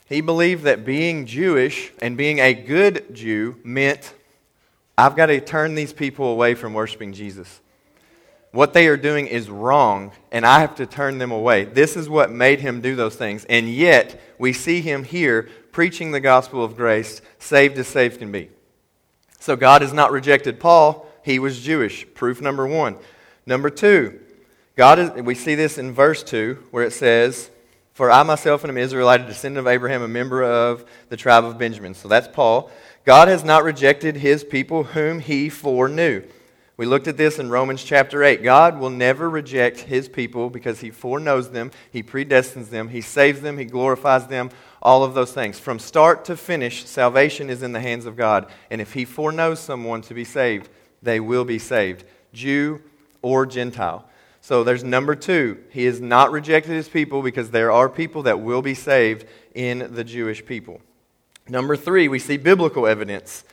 He 0.10 0.20
believed 0.20 0.64
that 0.64 0.84
being 0.84 1.26
Jewish 1.26 1.94
and 2.02 2.18
being 2.18 2.40
a 2.40 2.54
good 2.54 3.16
Jew 3.16 3.56
meant 3.64 4.14
I've 4.98 5.16
got 5.16 5.28
to 5.28 5.40
turn 5.40 5.74
these 5.74 5.94
people 5.94 6.26
away 6.26 6.54
from 6.54 6.74
worshiping 6.74 7.14
Jesus. 7.14 7.62
What 8.52 8.74
they 8.74 8.88
are 8.88 8.98
doing 8.98 9.28
is 9.28 9.50
wrong, 9.50 10.12
and 10.32 10.46
I 10.46 10.60
have 10.60 10.76
to 10.76 10.86
turn 10.86 11.18
them 11.18 11.32
away. 11.32 11.64
This 11.64 11.96
is 11.96 12.10
what 12.10 12.32
made 12.32 12.60
him 12.60 12.82
do 12.82 12.96
those 12.96 13.16
things. 13.16 13.46
And 13.46 13.70
yet, 13.70 14.20
we 14.38 14.52
see 14.52 14.82
him 14.82 15.04
here 15.06 15.50
preaching 15.72 16.12
the 16.12 16.20
gospel 16.20 16.64
of 16.64 16.76
grace, 16.76 17.22
saved 17.40 17.78
as 17.78 17.88
saved 17.88 18.20
can 18.20 18.32
be. 18.32 18.50
So, 19.40 19.56
God 19.56 19.82
has 19.82 19.94
not 19.94 20.12
rejected 20.12 20.60
Paul. 20.60 21.08
He 21.24 21.40
was 21.40 21.62
Jewish. 21.62 22.06
Proof 22.14 22.42
number 22.42 22.68
one. 22.68 22.98
Number 23.46 23.70
two, 23.70 24.20
God 24.76 25.00
is, 25.00 25.12
we 25.12 25.36
see 25.36 25.56
this 25.56 25.78
in 25.78 25.94
verse 25.94 26.24
2 26.24 26.68
where 26.72 26.84
it 26.84 26.92
says, 26.92 27.50
for 27.94 28.10
I 28.10 28.24
myself 28.24 28.64
am 28.64 28.70
an 28.72 28.78
Israelite, 28.78 29.22
a 29.22 29.26
descendant 29.26 29.66
of 29.66 29.72
Abraham, 29.72 30.02
a 30.02 30.08
member 30.08 30.44
of 30.44 30.86
the 31.10 31.18
tribe 31.18 31.44
of 31.44 31.58
Benjamin. 31.58 31.94
So 31.94 32.08
that's 32.08 32.28
Paul. 32.28 32.72
God 33.06 33.28
has 33.28 33.44
not 33.44 33.64
rejected 33.64 34.18
his 34.18 34.44
people 34.44 34.84
whom 34.84 35.20
he 35.20 35.50
foreknew. 35.50 36.24
We 36.82 36.88
looked 36.88 37.08
at 37.08 37.16
this 37.16 37.38
in 37.38 37.52
Romans 37.52 37.84
chapter 37.84 38.24
8. 38.24 38.42
God 38.42 38.80
will 38.80 38.90
never 38.90 39.30
reject 39.30 39.82
his 39.82 40.10
people 40.10 40.50
because 40.50 40.80
he 40.80 40.90
foreknows 40.90 41.52
them, 41.52 41.70
he 41.92 42.02
predestines 42.02 42.72
them, 42.72 42.88
he 42.88 43.02
saves 43.02 43.42
them, 43.42 43.60
he 43.60 43.66
glorifies 43.66 44.26
them, 44.26 44.50
all 44.82 45.04
of 45.04 45.14
those 45.14 45.32
things. 45.32 45.60
From 45.60 45.78
start 45.78 46.26
to 46.26 46.36
finish, 46.36 46.88
salvation 46.88 47.52
is 47.52 47.62
in 47.62 47.72
the 47.72 47.80
hands 47.80 48.08
of 48.08 48.16
God. 48.16 48.48
And 48.72 48.82
if 48.82 48.94
he 48.94 49.06
foreknows 49.06 49.60
someone 49.60 50.02
to 50.02 50.16
be 50.16 50.24
saved, 50.24 50.70
they 51.04 51.20
will 51.20 51.46
be 51.46 51.60
saved, 51.60 52.04
Jew 52.34 52.82
or 53.22 53.46
Gentile. 53.46 54.04
So 54.42 54.64
there's 54.64 54.84
number 54.84 55.14
two. 55.14 55.60
He 55.70 55.86
has 55.86 56.02
not 56.02 56.32
rejected 56.32 56.72
his 56.72 56.90
people 56.90 57.22
because 57.22 57.52
there 57.52 57.72
are 57.72 57.90
people 57.90 58.24
that 58.24 58.40
will 58.40 58.64
be 58.64 58.74
saved 58.74 59.28
in 59.54 59.94
the 59.94 60.04
Jewish 60.04 60.44
people. 60.44 60.82
Number 61.48 61.76
three, 61.76 62.08
we 62.08 62.18
see 62.18 62.38
biblical 62.38 62.88
evidence. 62.88 63.44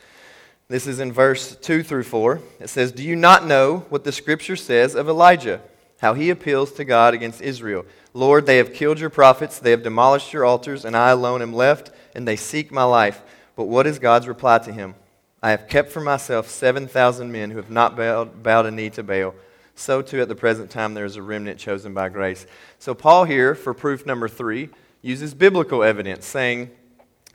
This 0.68 0.86
is 0.86 1.00
in 1.00 1.12
verse 1.12 1.56
2 1.56 1.82
through 1.82 2.04
4. 2.04 2.40
It 2.60 2.68
says, 2.68 2.92
Do 2.92 3.02
you 3.02 3.16
not 3.16 3.46
know 3.46 3.86
what 3.88 4.04
the 4.04 4.12
scripture 4.12 4.56
says 4.56 4.94
of 4.94 5.08
Elijah? 5.08 5.60
How 6.00 6.14
he 6.14 6.30
appeals 6.30 6.72
to 6.72 6.84
God 6.84 7.14
against 7.14 7.40
Israel. 7.40 7.84
Lord, 8.14 8.46
they 8.46 8.58
have 8.58 8.74
killed 8.74 9.00
your 9.00 9.10
prophets, 9.10 9.58
they 9.58 9.70
have 9.70 9.82
demolished 9.82 10.32
your 10.32 10.44
altars, 10.44 10.84
and 10.84 10.96
I 10.96 11.10
alone 11.10 11.42
am 11.42 11.52
left, 11.52 11.90
and 12.14 12.28
they 12.28 12.36
seek 12.36 12.70
my 12.70 12.84
life. 12.84 13.22
But 13.56 13.64
what 13.64 13.86
is 13.86 13.98
God's 13.98 14.28
reply 14.28 14.58
to 14.58 14.72
him? 14.72 14.94
I 15.42 15.50
have 15.50 15.68
kept 15.68 15.90
for 15.90 16.00
myself 16.00 16.48
7,000 16.48 17.32
men 17.32 17.50
who 17.50 17.56
have 17.56 17.70
not 17.70 17.96
bowed, 17.96 18.42
bowed 18.42 18.66
a 18.66 18.70
knee 18.70 18.90
to 18.90 19.02
Baal 19.02 19.34
so 19.78 20.02
too 20.02 20.20
at 20.20 20.28
the 20.28 20.34
present 20.34 20.70
time 20.70 20.94
there 20.94 21.04
is 21.04 21.16
a 21.16 21.22
remnant 21.22 21.58
chosen 21.58 21.94
by 21.94 22.08
grace. 22.08 22.46
So, 22.78 22.94
Paul 22.94 23.24
here, 23.24 23.54
for 23.54 23.72
proof 23.72 24.04
number 24.04 24.28
three, 24.28 24.70
uses 25.02 25.34
biblical 25.34 25.84
evidence, 25.84 26.26
saying, 26.26 26.70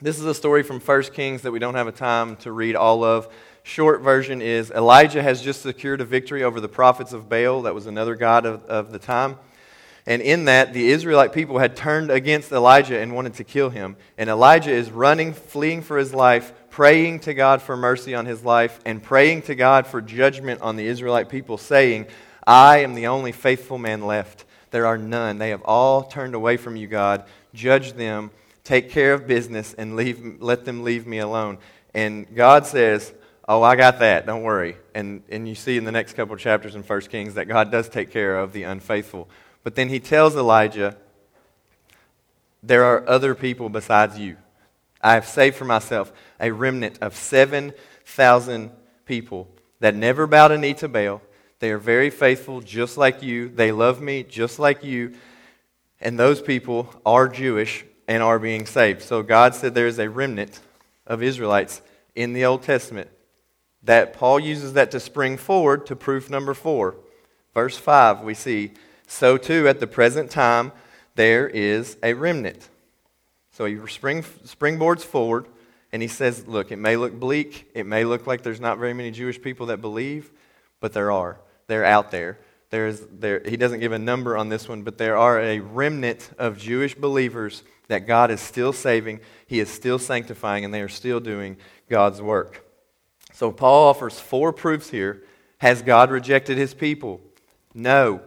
This 0.03 0.19
is 0.19 0.25
a 0.25 0.33
story 0.33 0.63
from 0.63 0.81
1 0.81 1.03
Kings 1.13 1.43
that 1.43 1.53
we 1.53 1.59
don't 1.59 1.75
have 1.75 1.87
a 1.87 1.93
time 1.93 2.35
to 2.37 2.51
read 2.51 2.75
all 2.75 3.05
of. 3.05 3.29
short 3.63 4.01
version 4.01 4.41
is 4.41 4.69
Elijah 4.69 5.23
has 5.23 5.41
just 5.41 5.61
secured 5.61 6.01
a 6.01 6.03
victory 6.03 6.43
over 6.43 6.59
the 6.59 6.67
prophets 6.67 7.13
of 7.13 7.29
Baal, 7.29 7.61
that 7.61 7.73
was 7.73 7.87
another 7.87 8.15
god 8.15 8.45
of, 8.45 8.65
of 8.65 8.91
the 8.91 8.99
time. 8.99 9.37
And 10.05 10.21
in 10.21 10.43
that, 10.43 10.73
the 10.73 10.89
Israelite 10.89 11.31
people 11.31 11.57
had 11.57 11.77
turned 11.77 12.11
against 12.11 12.51
Elijah 12.51 12.99
and 12.99 13.15
wanted 13.15 13.35
to 13.35 13.45
kill 13.45 13.69
him. 13.69 13.95
And 14.17 14.29
Elijah 14.29 14.73
is 14.73 14.91
running, 14.91 15.31
fleeing 15.31 15.81
for 15.81 15.97
his 15.97 16.13
life, 16.13 16.51
praying 16.69 17.21
to 17.21 17.33
God 17.33 17.61
for 17.61 17.77
mercy 17.77 18.13
on 18.13 18.25
his 18.25 18.43
life, 18.43 18.81
and 18.85 19.01
praying 19.01 19.43
to 19.43 19.55
God 19.55 19.87
for 19.87 20.01
judgment 20.01 20.61
on 20.61 20.75
the 20.75 20.85
Israelite 20.85 21.29
people, 21.29 21.57
saying, 21.57 22.07
I 22.45 22.79
am 22.79 22.93
the 22.93 23.07
only 23.07 23.31
faithful 23.31 23.77
man 23.77 24.01
left. 24.01 24.43
There 24.71 24.85
are 24.85 24.97
none. 24.97 25.37
They 25.37 25.51
have 25.51 25.61
all 25.61 26.03
turned 26.03 26.35
away 26.35 26.57
from 26.57 26.75
you, 26.75 26.87
God. 26.87 27.23
Judge 27.53 27.93
them, 27.93 28.31
take 28.63 28.89
care 28.89 29.13
of 29.13 29.27
business, 29.27 29.73
and 29.73 29.95
leave, 29.95 30.41
let 30.41 30.65
them 30.65 30.83
leave 30.83 31.05
me 31.05 31.19
alone. 31.19 31.57
And 31.93 32.33
God 32.35 32.65
says, 32.65 33.13
Oh, 33.45 33.61
I 33.61 33.75
got 33.75 33.99
that. 33.99 34.25
Don't 34.25 34.43
worry. 34.43 34.77
And, 34.95 35.21
and 35.29 35.47
you 35.49 35.55
see 35.55 35.75
in 35.75 35.83
the 35.83 35.91
next 35.91 36.13
couple 36.13 36.35
chapters 36.37 36.75
in 36.75 36.83
1 36.83 37.01
Kings 37.01 37.33
that 37.33 37.49
God 37.49 37.71
does 37.71 37.89
take 37.89 38.09
care 38.09 38.37
of 38.37 38.53
the 38.53 38.63
unfaithful. 38.63 39.29
But 39.63 39.75
then 39.75 39.89
he 39.89 39.99
tells 39.99 40.35
Elijah, 40.37 40.95
There 42.61 42.85
are 42.85 43.07
other 43.07 43.35
people 43.35 43.67
besides 43.67 44.17
you. 44.17 44.37
I 45.01 45.15
have 45.15 45.27
saved 45.27 45.57
for 45.57 45.65
myself 45.65 46.13
a 46.39 46.51
remnant 46.51 46.99
of 47.01 47.15
7,000 47.15 48.71
people 49.05 49.49
that 49.81 49.93
never 49.93 50.25
bowed 50.25 50.53
a 50.53 50.57
knee 50.57 50.73
to 50.75 50.87
Baal. 50.87 51.21
They 51.59 51.71
are 51.71 51.77
very 51.77 52.09
faithful, 52.09 52.61
just 52.61 52.97
like 52.97 53.21
you. 53.21 53.49
They 53.49 53.73
love 53.73 54.01
me, 54.01 54.23
just 54.23 54.59
like 54.59 54.85
you. 54.85 55.15
And 55.99 56.17
those 56.17 56.41
people 56.41 56.93
are 57.05 57.27
Jewish 57.27 57.83
and 58.07 58.21
are 58.23 58.39
being 58.39 58.65
saved. 58.65 59.01
So 59.01 59.23
God 59.23 59.55
said 59.55 59.73
there 59.73 59.87
is 59.87 59.99
a 59.99 60.09
remnant 60.09 60.59
of 61.07 61.23
Israelites 61.23 61.81
in 62.15 62.33
the 62.33 62.45
Old 62.45 62.63
Testament 62.63 63.09
that 63.83 64.13
Paul 64.13 64.39
uses 64.39 64.73
that 64.73 64.91
to 64.91 64.99
spring 64.99 65.37
forward 65.37 65.85
to 65.87 65.95
proof 65.95 66.29
number 66.29 66.53
four. 66.53 66.95
Verse 67.53 67.77
5, 67.77 68.21
we 68.21 68.33
see, 68.33 68.71
So 69.07 69.37
too 69.37 69.67
at 69.67 69.79
the 69.79 69.87
present 69.87 70.31
time 70.31 70.71
there 71.15 71.47
is 71.47 71.97
a 72.01 72.13
remnant. 72.13 72.69
So 73.51 73.65
he 73.65 73.77
spring, 73.87 74.23
springboards 74.23 75.01
forward 75.01 75.47
and 75.91 76.01
he 76.01 76.07
says, 76.07 76.47
Look, 76.47 76.71
it 76.71 76.77
may 76.77 76.97
look 76.97 77.13
bleak. 77.13 77.69
It 77.75 77.85
may 77.85 78.03
look 78.03 78.25
like 78.25 78.41
there's 78.41 78.59
not 78.59 78.79
very 78.79 78.93
many 78.93 79.11
Jewish 79.11 79.39
people 79.39 79.67
that 79.67 79.81
believe, 79.81 80.31
but 80.79 80.93
there 80.93 81.11
are. 81.11 81.39
They're 81.67 81.85
out 81.85 82.09
there. 82.09 82.39
There's, 82.71 83.01
there. 83.01 83.41
He 83.45 83.55
doesn't 83.55 83.81
give 83.81 83.91
a 83.91 83.99
number 83.99 84.35
on 84.35 84.49
this 84.49 84.67
one, 84.67 84.81
but 84.81 84.97
there 84.97 85.15
are 85.15 85.39
a 85.39 85.59
remnant 85.59 86.31
of 86.39 86.57
Jewish 86.57 86.95
believers 86.95 87.61
that 87.93 88.07
God 88.07 88.31
is 88.31 88.41
still 88.41 88.73
saving, 88.73 89.19
He 89.45 89.59
is 89.59 89.69
still 89.69 89.99
sanctifying, 89.99 90.65
and 90.65 90.73
they 90.73 90.81
are 90.81 90.89
still 90.89 91.19
doing 91.19 91.57
God's 91.89 92.21
work. 92.21 92.65
So 93.33 93.51
Paul 93.51 93.89
offers 93.89 94.19
four 94.19 94.51
proofs 94.51 94.89
here. 94.89 95.23
Has 95.59 95.81
God 95.81 96.11
rejected 96.11 96.57
his 96.57 96.73
people? 96.73 97.21
No. 97.73 98.21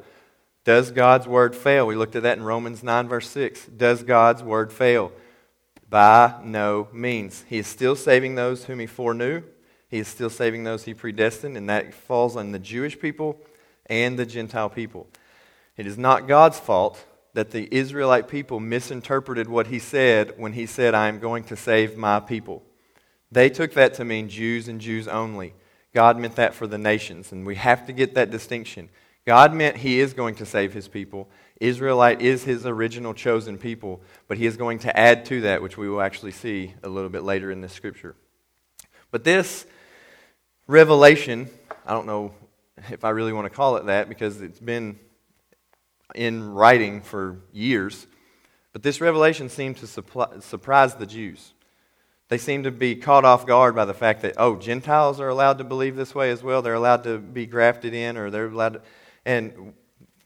Does 0.65 0.91
God's 0.91 1.29
word 1.29 1.55
fail? 1.55 1.87
We 1.87 1.95
looked 1.95 2.17
at 2.17 2.23
that 2.23 2.39
in 2.39 2.45
Romans 2.45 2.83
9, 2.83 3.09
verse 3.09 3.29
6. 3.29 3.67
Does 3.67 4.03
God's 4.03 4.43
word 4.43 4.73
fail? 4.73 5.13
By 5.89 6.41
no 6.43 6.89
means. 6.93 7.45
He 7.49 7.59
is 7.59 7.67
still 7.67 7.95
saving 7.95 8.35
those 8.35 8.65
whom 8.65 8.81
he 8.81 8.87
foreknew. 8.87 9.43
He 9.89 9.99
is 9.99 10.09
still 10.09 10.31
saving 10.31 10.65
those 10.65 10.85
he 10.85 10.95
predestined, 10.95 11.57
and 11.57 11.69
that 11.69 11.93
falls 11.93 12.37
on 12.37 12.53
the 12.53 12.59
Jewish 12.59 12.99
people 12.99 13.39
and 13.87 14.19
the 14.19 14.27
Gentile 14.27 14.71
people. 14.71 15.07
It 15.77 15.87
is 15.87 15.99
not 15.99 16.27
God's 16.27 16.59
fault 16.59 17.05
that 17.37 17.51
the 17.51 17.69
Israelite 17.71 18.29
people 18.29 18.61
misinterpreted 18.61 19.47
what 19.47 19.67
he 19.67 19.79
said 19.79 20.33
when 20.39 20.55
he 20.55 20.65
said, 20.65 20.95
I 20.95 21.09
am 21.09 21.19
going 21.19 21.45
to 21.45 21.55
save 21.55 21.95
my 21.95 22.19
people. 22.19 22.63
They 23.31 23.51
took 23.51 23.75
that 23.75 23.93
to 23.95 24.07
mean 24.07 24.31
Jews 24.31 24.69
and 24.69 24.81
Jews 24.81 25.07
only. 25.07 25.53
God 25.93 26.19
meant 26.19 26.37
that 26.37 26.55
for 26.55 26.67
the 26.67 26.79
nations, 26.79 27.33
and 27.33 27.45
we 27.45 27.57
have 27.57 27.87
to 27.89 27.93
get 27.93 28.15
that 28.15 28.31
distinction. 28.31 28.89
God 29.27 29.53
meant 29.53 29.77
He 29.77 30.01
is 30.01 30.15
going 30.15 30.37
to 30.37 30.47
save 30.47 30.73
His 30.73 30.89
people. 30.89 31.29
Israelite 31.61 32.23
is 32.23 32.45
His 32.45 32.65
original 32.65 33.13
chosen 33.13 33.59
people, 33.59 34.01
but 34.29 34.39
He 34.39 34.47
is 34.47 34.57
going 34.57 34.79
to 34.79 34.99
add 34.99 35.27
to 35.27 35.43
that, 35.43 35.61
which 35.61 35.77
we 35.77 35.91
will 35.91 36.01
actually 36.01 36.33
see 36.33 36.73
a 36.83 36.89
little 36.89 37.11
bit 37.11 37.23
later 37.23 37.51
in 37.51 37.61
this 37.61 37.75
scripture. 37.75 38.17
But 39.11 39.25
this 39.25 39.67
revelation, 40.67 41.51
I 41.85 41.93
don't 41.93 42.07
know 42.07 42.33
if 42.89 43.05
I 43.05 43.11
really 43.11 43.35
want 43.35 43.45
to 43.45 43.55
call 43.55 43.77
it 43.77 43.85
that 43.87 44.09
because 44.09 44.41
it's 44.41 44.61
been 44.61 44.99
in 46.17 46.53
writing 46.53 47.01
for 47.01 47.39
years, 47.53 48.07
but 48.73 48.83
this 48.83 49.01
revelation 49.01 49.49
seemed 49.49 49.77
to 49.79 49.87
supply, 49.87 50.27
surprise 50.41 50.95
the 50.95 51.07
Jews. 51.07 51.53
They 52.29 52.39
seemed 52.39 52.65
to 52.65 52.73
be 52.73 52.97
caught 52.97 53.25
off 53.25 53.47
guard 53.47 53.77
by 53.77 53.85
the 53.85 53.95
fact 53.95 54.23
that, 54.23 54.35
oh, 54.37 54.57
Gentiles 54.57 55.21
are 55.21 55.29
allowed 55.29 55.59
to 55.59 55.65
believe 55.65 55.95
this 55.95 56.15
way 56.15 56.31
as 56.31 56.43
well. 56.43 56.61
They're 56.61 56.75
allowed 56.75 57.05
to 57.05 57.19
be 57.19 57.47
grafted 57.47 57.95
in, 57.95 58.17
or 58.17 58.31
they're 58.31 58.49
allowed 58.49 58.75
to. 58.75 58.83
And 59.25 59.75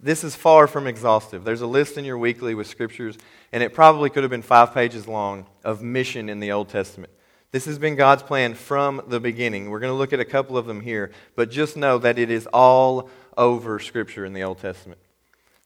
this 0.01 0.25
is 0.25 0.35
far 0.35 0.67
from 0.67 0.87
exhaustive. 0.87 1.45
There's 1.45 1.61
a 1.61 1.67
list 1.67 1.99
in 1.99 2.07
your 2.07 2.17
weekly 2.17 2.55
with 2.55 2.67
scriptures, 2.67 3.19
and 3.53 3.63
it 3.63 3.75
probably 3.75 4.09
could 4.09 4.23
have 4.23 4.31
been 4.31 4.41
five 4.43 4.73
pages 4.73 5.07
long 5.07 5.47
of 5.63 5.83
mission 5.83 6.31
in 6.31 6.41
the 6.41 6.53
Old 6.53 6.71
Testament. 6.71 7.13
This 7.53 7.67
has 7.67 7.79
been 7.79 7.97
God's 7.97 8.23
plan 8.23 8.55
from 8.55 9.03
the 9.09 9.21
beginning. 9.21 9.69
We're 9.69 9.81
going 9.81 9.93
to 9.93 9.99
look 9.99 10.13
at 10.13 10.21
a 10.21 10.25
couple 10.25 10.57
of 10.57 10.67
them 10.67 10.81
here, 10.81 11.11
but 11.35 11.51
just 11.51 11.77
know 11.77 11.99
that 11.99 12.19
it 12.19 12.31
is 12.31 12.47
all 12.47 13.11
over 13.37 13.79
Scripture 13.79 14.25
in 14.25 14.33
the 14.33 14.45
Old 14.45 14.59
Testament. 14.59 15.01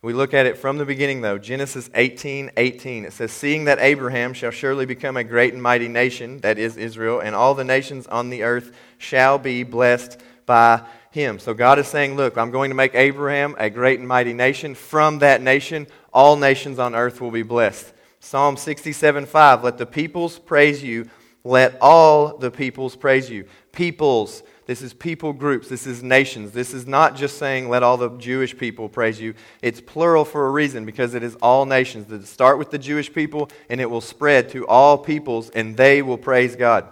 We 0.05 0.13
look 0.13 0.35
at 0.35 0.45
it 0.45 0.59
from 0.59 0.77
the 0.77 0.85
beginning, 0.85 1.23
though. 1.23 1.39
Genesis 1.39 1.89
18 1.95 2.51
18. 2.59 3.07
It 3.07 3.15
says, 3.15 3.33
Seeing 3.33 3.65
that 3.65 3.79
Abraham 3.79 4.35
shall 4.35 4.51
surely 4.51 4.85
become 4.85 5.17
a 5.17 5.25
great 5.25 5.55
and 5.55 5.63
mighty 5.63 5.89
nation, 5.89 6.41
that 6.41 6.59
is 6.59 6.77
Israel, 6.77 7.21
and 7.21 7.35
all 7.35 7.55
the 7.55 7.65
nations 7.65 8.07
on 8.09 8.29
the 8.29 8.43
earth 8.43 8.77
shall 8.99 9.39
be 9.39 9.63
blessed 9.63 10.21
by 10.45 10.83
him. 11.11 11.39
So 11.39 11.55
God 11.55 11.79
is 11.79 11.89
saying, 11.89 12.17
Look, 12.17 12.37
I'm 12.37 12.51
going 12.51 12.69
to 12.69 12.75
make 12.75 12.95
Abraham 12.95 13.55
a 13.57 13.71
great 13.71 13.99
and 13.99 14.07
mighty 14.07 14.35
nation. 14.35 14.75
From 14.75 15.21
that 15.21 15.41
nation, 15.41 15.87
all 16.13 16.37
nations 16.37 16.79
on 16.79 16.95
earth 16.95 17.23
will 17.23 17.31
be 17.31 17.43
blessed. 17.43 17.91
Psalm 18.21 18.59
67 18.59 19.25
5. 19.25 19.65
Let 19.65 19.79
the 19.79 19.87
peoples 19.87 20.39
praise 20.39 20.83
you. 20.83 21.09
Let 21.45 21.79
all 21.81 22.37
the 22.37 22.51
peoples 22.51 22.95
praise 22.95 23.31
you. 23.31 23.47
Peoples 23.73 24.43
this 24.67 24.81
is 24.81 24.95
people 24.95 25.33
groups. 25.33 25.69
This 25.69 25.87
is 25.87 26.03
nations. 26.03 26.53
This 26.53 26.73
is 26.73 26.87
not 26.87 27.17
just 27.17 27.37
saying, 27.37 27.69
let 27.69 27.83
all 27.83 27.99
the 27.99 28.11
Jewish 28.11 28.57
people 28.57 28.89
praise 28.89 29.21
you. 29.21 29.35
It's 29.61 29.81
plural 29.81 30.25
for 30.25 30.47
a 30.47 30.51
reason 30.51 30.87
because 30.87 31.15
it 31.15 31.23
is 31.23 31.37
all 31.37 31.67
nations. 31.67 32.11
It 32.11 32.27
start 32.27 32.59
with 32.59 32.71
the 32.71 32.79
Jewish 32.79 33.13
people 33.13 33.51
and 33.69 33.81
it 33.81 33.91
will 33.91 34.01
spread 34.01 34.49
to 34.51 34.67
all 34.67 34.97
peoples 34.97 35.51
and 35.51 35.77
they 35.77 36.01
will 36.01 36.17
praise 36.17 36.57
God. 36.57 36.87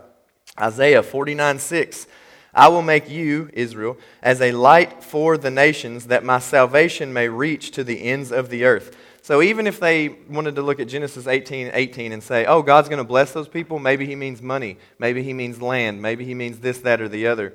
Isaiah 0.61 1.03
49 1.03 1.59
6. 1.59 2.07
I 2.55 2.69
will 2.69 2.83
make 2.83 3.09
you, 3.09 3.49
Israel, 3.55 3.97
as 4.23 4.43
a 4.43 4.53
light 4.53 5.03
for 5.03 5.39
the 5.39 5.51
nations, 5.51 6.09
that 6.09 6.23
my 6.23 6.39
salvation 6.39 7.11
may 7.11 7.29
reach 7.29 7.71
to 7.71 7.83
the 7.83 8.03
ends 8.03 8.31
of 8.31 8.51
the 8.51 8.65
earth. 8.65 8.95
So 9.23 9.41
even 9.41 9.69
if 9.69 9.79
they 9.79 10.09
wanted 10.09 10.57
to 10.57 10.63
look 10.63 10.81
at 10.81 10.89
Genesis 10.89 11.29
18, 11.29 11.71
18 11.73 12.11
and 12.11 12.21
say, 12.21 12.45
oh, 12.45 12.61
God's 12.61 12.89
going 12.89 12.99
to 12.99 13.05
bless 13.05 13.33
those 13.33 13.47
people, 13.47 13.79
maybe 13.79 14.05
he 14.05 14.17
means 14.17 14.43
money, 14.43 14.79
maybe 14.99 15.23
he 15.23 15.33
means 15.33 15.63
land, 15.63 16.03
maybe 16.03 16.25
he 16.25 16.35
means 16.35 16.59
this, 16.59 16.79
that, 16.81 17.01
or 17.01 17.09
the 17.09 17.29
other. 17.29 17.55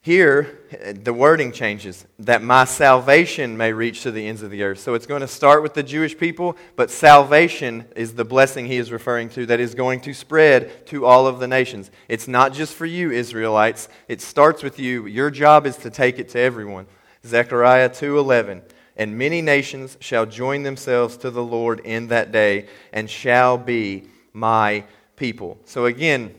Here, 0.00 0.60
the 0.94 1.12
wording 1.12 1.50
changes 1.50 2.06
that 2.20 2.40
my 2.40 2.64
salvation 2.64 3.56
may 3.56 3.72
reach 3.72 4.02
to 4.04 4.12
the 4.12 4.28
ends 4.28 4.42
of 4.42 4.52
the 4.52 4.62
earth. 4.62 4.78
So 4.78 4.94
it's 4.94 5.06
going 5.06 5.22
to 5.22 5.28
start 5.28 5.62
with 5.64 5.74
the 5.74 5.82
Jewish 5.82 6.16
people, 6.16 6.56
but 6.76 6.88
salvation 6.88 7.84
is 7.96 8.14
the 8.14 8.24
blessing 8.24 8.66
he 8.66 8.76
is 8.76 8.92
referring 8.92 9.28
to 9.30 9.46
that 9.46 9.58
is 9.58 9.74
going 9.74 10.00
to 10.02 10.14
spread 10.14 10.86
to 10.86 11.04
all 11.04 11.26
of 11.26 11.40
the 11.40 11.48
nations. 11.48 11.90
It's 12.08 12.28
not 12.28 12.54
just 12.54 12.74
for 12.74 12.86
you, 12.86 13.10
Israelites. 13.10 13.88
It 14.06 14.20
starts 14.20 14.62
with 14.62 14.78
you. 14.78 15.06
Your 15.06 15.32
job 15.32 15.66
is 15.66 15.76
to 15.78 15.90
take 15.90 16.20
it 16.20 16.28
to 16.30 16.38
everyone. 16.38 16.86
Zechariah 17.26 17.90
2:11 17.90 18.62
and 19.00 19.16
many 19.16 19.40
nations 19.40 19.96
shall 20.00 20.26
join 20.26 20.62
themselves 20.62 21.16
to 21.16 21.30
the 21.30 21.42
Lord 21.42 21.80
in 21.80 22.08
that 22.08 22.32
day 22.32 22.66
and 22.92 23.08
shall 23.08 23.56
be 23.56 24.04
my 24.34 24.84
people. 25.16 25.56
So 25.64 25.86
again, 25.86 26.34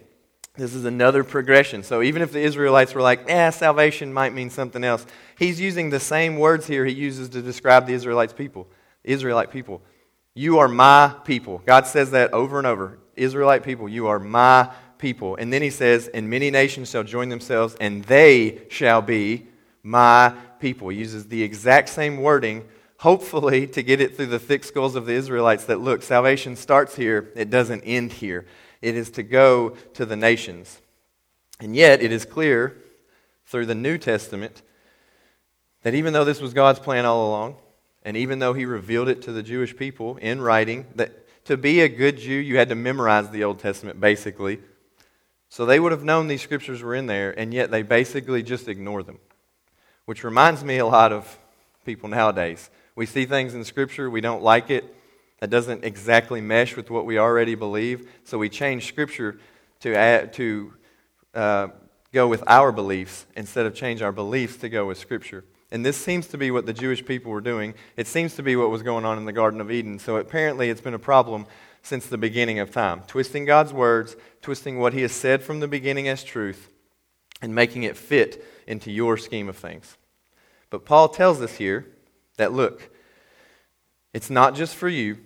this 0.58 0.76
is 0.76 0.86
another 0.86 1.24
progression. 1.24 1.82
So 1.82 2.04
even 2.04 2.22
if 2.22 2.32
the 2.32 2.40
Israelites 2.40 2.94
were 2.94 3.02
like, 3.02 3.28
eh, 3.28 3.50
salvation 3.50 4.14
might 4.14 4.36
mean 4.36 4.52
something 4.52 4.84
else, 4.84 5.08
he's 5.40 5.60
using 5.60 5.90
the 5.90 6.00
same 6.00 6.38
words 6.38 6.68
here 6.68 6.86
he 6.86 6.94
uses 6.94 7.30
to 7.30 7.42
describe 7.42 7.88
the 7.88 7.94
Israelites 7.94 8.32
people, 8.32 8.68
Israelite 9.04 9.50
people. 9.50 9.82
You 10.36 10.60
are 10.60 10.68
my 10.68 11.16
people. 11.26 11.64
God 11.66 11.88
says 11.88 12.12
that 12.12 12.32
over 12.32 12.60
and 12.60 12.68
over. 12.68 13.00
Israelite 13.16 13.64
people, 13.64 13.90
you 13.90 14.06
are 14.06 14.20
my 14.20 14.72
people. 15.00 15.36
And 15.36 15.52
then 15.52 15.64
he 15.64 15.72
says, 15.72 16.10
and 16.10 16.30
many 16.30 16.52
nations 16.52 16.92
shall 16.92 17.04
join 17.04 17.30
themselves, 17.30 17.76
and 17.82 18.04
they 18.04 18.68
shall 18.70 19.02
be 19.02 19.48
my 19.82 20.36
people. 20.62 20.90
He 20.90 21.00
uses 21.00 21.28
the 21.28 21.44
exact 21.44 21.90
same 21.90 22.18
wording, 22.22 22.64
hopefully, 23.00 23.68
to 23.68 23.84
get 23.84 24.00
it 24.00 24.16
through 24.16 24.28
the 24.28 24.40
thick 24.40 24.64
skulls 24.64 24.96
of 24.96 25.06
the 25.06 25.14
Israelites 25.14 25.66
that 25.66 25.82
look, 25.82 26.04
salvation 26.04 26.56
starts 26.56 26.96
here, 26.96 27.32
it 27.36 27.50
doesn't 27.50 27.82
end 27.82 28.14
here. 28.14 28.46
It 28.82 28.96
is 28.96 29.10
to 29.12 29.24
go 29.24 29.72
to 29.96 30.06
the 30.06 30.16
nations. 30.16 30.80
And 31.60 31.76
yet, 31.76 32.02
it 32.02 32.12
is 32.12 32.26
clear 32.26 32.78
through 33.46 33.66
the 33.66 33.76
New 33.76 33.98
Testament 33.98 34.62
that 35.84 35.94
even 35.94 36.14
though 36.14 36.24
this 36.24 36.42
was 36.42 36.54
God's 36.54 36.80
plan 36.80 37.06
all 37.06 37.28
along, 37.28 37.58
and 38.04 38.16
even 38.16 38.40
though 38.40 38.54
He 38.54 38.66
revealed 38.66 39.10
it 39.10 39.22
to 39.24 39.32
the 39.32 39.44
Jewish 39.44 39.76
people 39.76 40.18
in 40.18 40.42
writing, 40.42 40.88
that 40.96 41.46
to 41.46 41.58
be 41.58 41.82
a 41.82 41.90
good 41.90 42.18
Jew, 42.18 42.34
you 42.34 42.58
had 42.58 42.70
to 42.70 42.76
memorize 42.76 43.30
the 43.30 43.44
Old 43.44 43.60
Testament, 43.60 44.00
basically. 44.00 44.60
So 45.50 45.66
they 45.66 45.80
would 45.80 45.92
have 45.92 46.04
known 46.04 46.28
these 46.28 46.42
scriptures 46.42 46.82
were 46.82 46.96
in 46.96 47.08
there, 47.08 47.38
and 47.38 47.54
yet 47.54 47.72
they 47.72 47.82
basically 47.82 48.42
just 48.42 48.68
ignore 48.68 49.04
them, 49.04 49.20
which 50.12 50.26
reminds 50.26 50.62
me 50.62 50.78
a 50.78 50.86
lot 50.86 51.14
of 51.14 51.40
people 51.86 52.10
nowadays. 52.10 52.70
We 52.96 53.06
see 53.06 53.26
things 53.26 53.54
in 53.54 53.64
Scripture, 53.64 54.10
we 54.10 54.20
don't 54.20 54.44
like 54.44 54.70
it, 54.70 54.94
that 55.40 55.50
doesn't 55.50 55.86
exactly 55.86 56.42
mesh 56.42 56.76
with 56.76 56.90
what 56.90 57.06
we 57.06 57.18
already 57.18 57.56
believe, 57.56 58.12
so 58.26 58.38
we 58.38 58.50
change 58.50 58.90
Scripture 58.90 59.40
to, 59.80 59.96
add, 59.96 60.34
to 60.34 60.74
uh, 61.34 61.68
go 62.12 62.28
with 62.28 62.44
our 62.46 62.74
beliefs 62.74 63.26
instead 63.38 63.66
of 63.66 63.74
change 63.74 64.02
our 64.02 64.12
beliefs 64.12 64.58
to 64.58 64.68
go 64.68 64.86
with 64.86 64.98
Scripture. 64.98 65.46
And 65.72 65.86
this 65.86 65.96
seems 65.96 66.28
to 66.28 66.38
be 66.38 66.52
what 66.52 66.66
the 66.66 66.74
Jewish 66.74 67.06
people 67.06 67.32
were 67.32 67.40
doing. 67.40 67.74
It 67.96 68.06
seems 68.06 68.36
to 68.36 68.44
be 68.44 68.58
what 68.58 68.70
was 68.70 68.84
going 68.84 69.06
on 69.06 69.18
in 69.18 69.24
the 69.24 69.32
Garden 69.32 69.62
of 69.62 69.72
Eden. 69.72 69.98
So 69.98 70.18
apparently, 70.18 70.70
it's 70.70 70.82
been 70.82 70.94
a 70.94 71.00
problem 71.00 71.46
since 71.84 72.08
the 72.08 72.18
beginning 72.18 72.60
of 72.60 72.70
time. 72.70 73.04
Twisting 73.08 73.46
God's 73.46 73.72
words, 73.72 74.18
twisting 74.42 74.78
what 74.78 74.92
He 74.92 75.04
has 75.04 75.14
said 75.14 75.42
from 75.42 75.62
the 75.62 75.70
beginning 75.70 76.10
as 76.10 76.22
truth, 76.22 76.68
and 77.42 77.56
making 77.56 77.84
it 77.84 77.96
fit 77.96 78.46
into 78.68 78.92
your 78.92 79.16
scheme 79.16 79.48
of 79.48 79.56
things. 79.56 79.98
But 80.72 80.86
Paul 80.86 81.10
tells 81.10 81.42
us 81.42 81.58
here 81.58 81.86
that 82.38 82.54
look, 82.54 82.90
it's 84.14 84.32
not 84.32 84.56
just 84.56 84.76
for 84.76 84.90
you, 84.90 85.18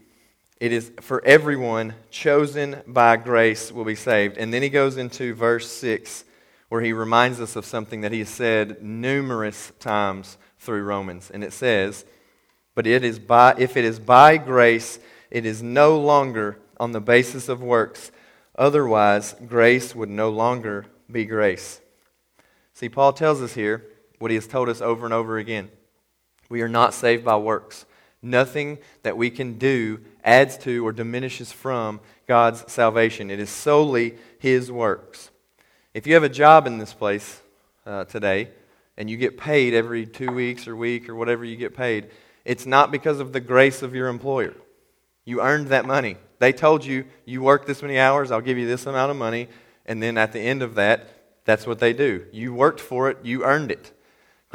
it 0.59 0.73
is 0.73 0.91
for 1.01 1.23
everyone 1.23 1.93
chosen 2.09 2.81
by 2.87 3.15
grace 3.17 3.71
will 3.71 3.85
be 3.85 3.95
saved. 3.95 4.37
And 4.37 4.53
then 4.53 4.61
he 4.61 4.69
goes 4.69 4.97
into 4.97 5.33
verse 5.33 5.71
6 5.71 6.25
where 6.69 6.81
he 6.81 6.93
reminds 6.93 7.39
us 7.39 7.55
of 7.55 7.65
something 7.65 8.01
that 8.01 8.11
he 8.11 8.19
has 8.19 8.29
said 8.29 8.81
numerous 8.81 9.71
times 9.79 10.37
through 10.59 10.83
Romans. 10.83 11.29
And 11.31 11.43
it 11.43 11.53
says, 11.53 12.05
But 12.73 12.87
it 12.87 13.03
is 13.03 13.19
by, 13.19 13.55
if 13.57 13.77
it 13.77 13.85
is 13.85 13.99
by 13.99 14.37
grace, 14.37 14.99
it 15.29 15.45
is 15.45 15.61
no 15.61 15.99
longer 15.99 16.57
on 16.79 16.91
the 16.91 17.01
basis 17.01 17.49
of 17.49 17.61
works. 17.61 18.11
Otherwise, 18.57 19.35
grace 19.47 19.93
would 19.93 20.09
no 20.09 20.29
longer 20.29 20.87
be 21.11 21.25
grace. 21.25 21.81
See, 22.73 22.89
Paul 22.89 23.13
tells 23.13 23.41
us 23.41 23.53
here 23.53 23.85
what 24.19 24.31
he 24.31 24.35
has 24.35 24.47
told 24.47 24.69
us 24.69 24.81
over 24.81 25.05
and 25.05 25.13
over 25.13 25.37
again. 25.37 25.69
We 26.49 26.61
are 26.61 26.69
not 26.69 26.93
saved 26.93 27.25
by 27.25 27.37
works. 27.37 27.85
Nothing 28.21 28.79
that 29.03 29.17
we 29.17 29.29
can 29.29 29.57
do 29.57 29.99
adds 30.23 30.57
to 30.59 30.85
or 30.85 30.91
diminishes 30.91 31.51
from 31.51 31.99
God's 32.27 32.71
salvation. 32.71 33.29
It 33.29 33.39
is 33.39 33.49
solely 33.49 34.15
His 34.39 34.71
works. 34.71 35.29
If 35.93 36.07
you 36.07 36.15
have 36.15 36.23
a 36.23 36.29
job 36.29 36.67
in 36.67 36.77
this 36.77 36.93
place 36.93 37.41
uh, 37.85 38.05
today 38.05 38.49
and 38.97 39.09
you 39.09 39.17
get 39.17 39.37
paid 39.37 39.73
every 39.73 40.05
two 40.05 40.31
weeks 40.31 40.67
or 40.67 40.75
week 40.75 41.07
or 41.07 41.15
whatever 41.15 41.45
you 41.45 41.55
get 41.55 41.75
paid, 41.75 42.09
it's 42.43 42.65
not 42.65 42.91
because 42.91 43.19
of 43.19 43.31
the 43.31 43.39
grace 43.39 43.81
of 43.81 43.93
your 43.93 44.07
employer. 44.07 44.53
You 45.23 45.41
earned 45.41 45.67
that 45.67 45.85
money. 45.85 46.17
They 46.39 46.51
told 46.51 46.83
you, 46.83 47.05
you 47.25 47.41
work 47.41 47.65
this 47.65 47.81
many 47.81 47.97
hours, 47.97 48.31
I'll 48.31 48.41
give 48.41 48.57
you 48.57 48.67
this 48.67 48.85
amount 48.85 49.11
of 49.11 49.17
money. 49.17 49.47
And 49.85 50.01
then 50.01 50.17
at 50.17 50.31
the 50.31 50.39
end 50.39 50.61
of 50.61 50.75
that, 50.75 51.09
that's 51.45 51.67
what 51.67 51.79
they 51.79 51.93
do. 51.93 52.25
You 52.31 52.53
worked 52.53 52.79
for 52.79 53.09
it, 53.09 53.19
you 53.23 53.43
earned 53.43 53.71
it. 53.71 53.91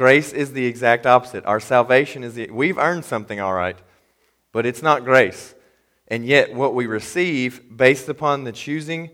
Grace 0.01 0.33
is 0.33 0.53
the 0.53 0.65
exact 0.65 1.05
opposite. 1.05 1.45
Our 1.45 1.59
salvation 1.59 2.23
is 2.23 2.33
the, 2.33 2.49
we've 2.49 2.79
earned 2.79 3.05
something, 3.05 3.39
all 3.39 3.53
right, 3.53 3.77
but 4.51 4.65
it's 4.65 4.81
not 4.81 5.05
grace. 5.05 5.53
And 6.07 6.25
yet, 6.25 6.55
what 6.55 6.73
we 6.73 6.87
receive 6.87 7.77
based 7.77 8.09
upon 8.09 8.43
the 8.43 8.51
choosing 8.51 9.11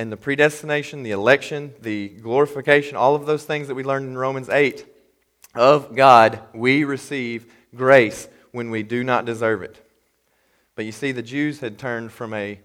and 0.00 0.10
the 0.10 0.16
predestination, 0.16 1.04
the 1.04 1.12
election, 1.12 1.74
the 1.80 2.08
glorification, 2.08 2.96
all 2.96 3.14
of 3.14 3.24
those 3.24 3.44
things 3.44 3.68
that 3.68 3.76
we 3.76 3.84
learned 3.84 4.08
in 4.08 4.18
Romans 4.18 4.48
8 4.48 4.84
of 5.54 5.94
God, 5.94 6.40
we 6.52 6.82
receive 6.82 7.46
grace 7.76 8.26
when 8.50 8.72
we 8.72 8.82
do 8.82 9.04
not 9.04 9.26
deserve 9.26 9.62
it. 9.62 9.80
But 10.74 10.86
you 10.86 10.92
see, 10.92 11.12
the 11.12 11.22
Jews 11.22 11.60
had 11.60 11.78
turned 11.78 12.10
from 12.10 12.34
a 12.34 12.58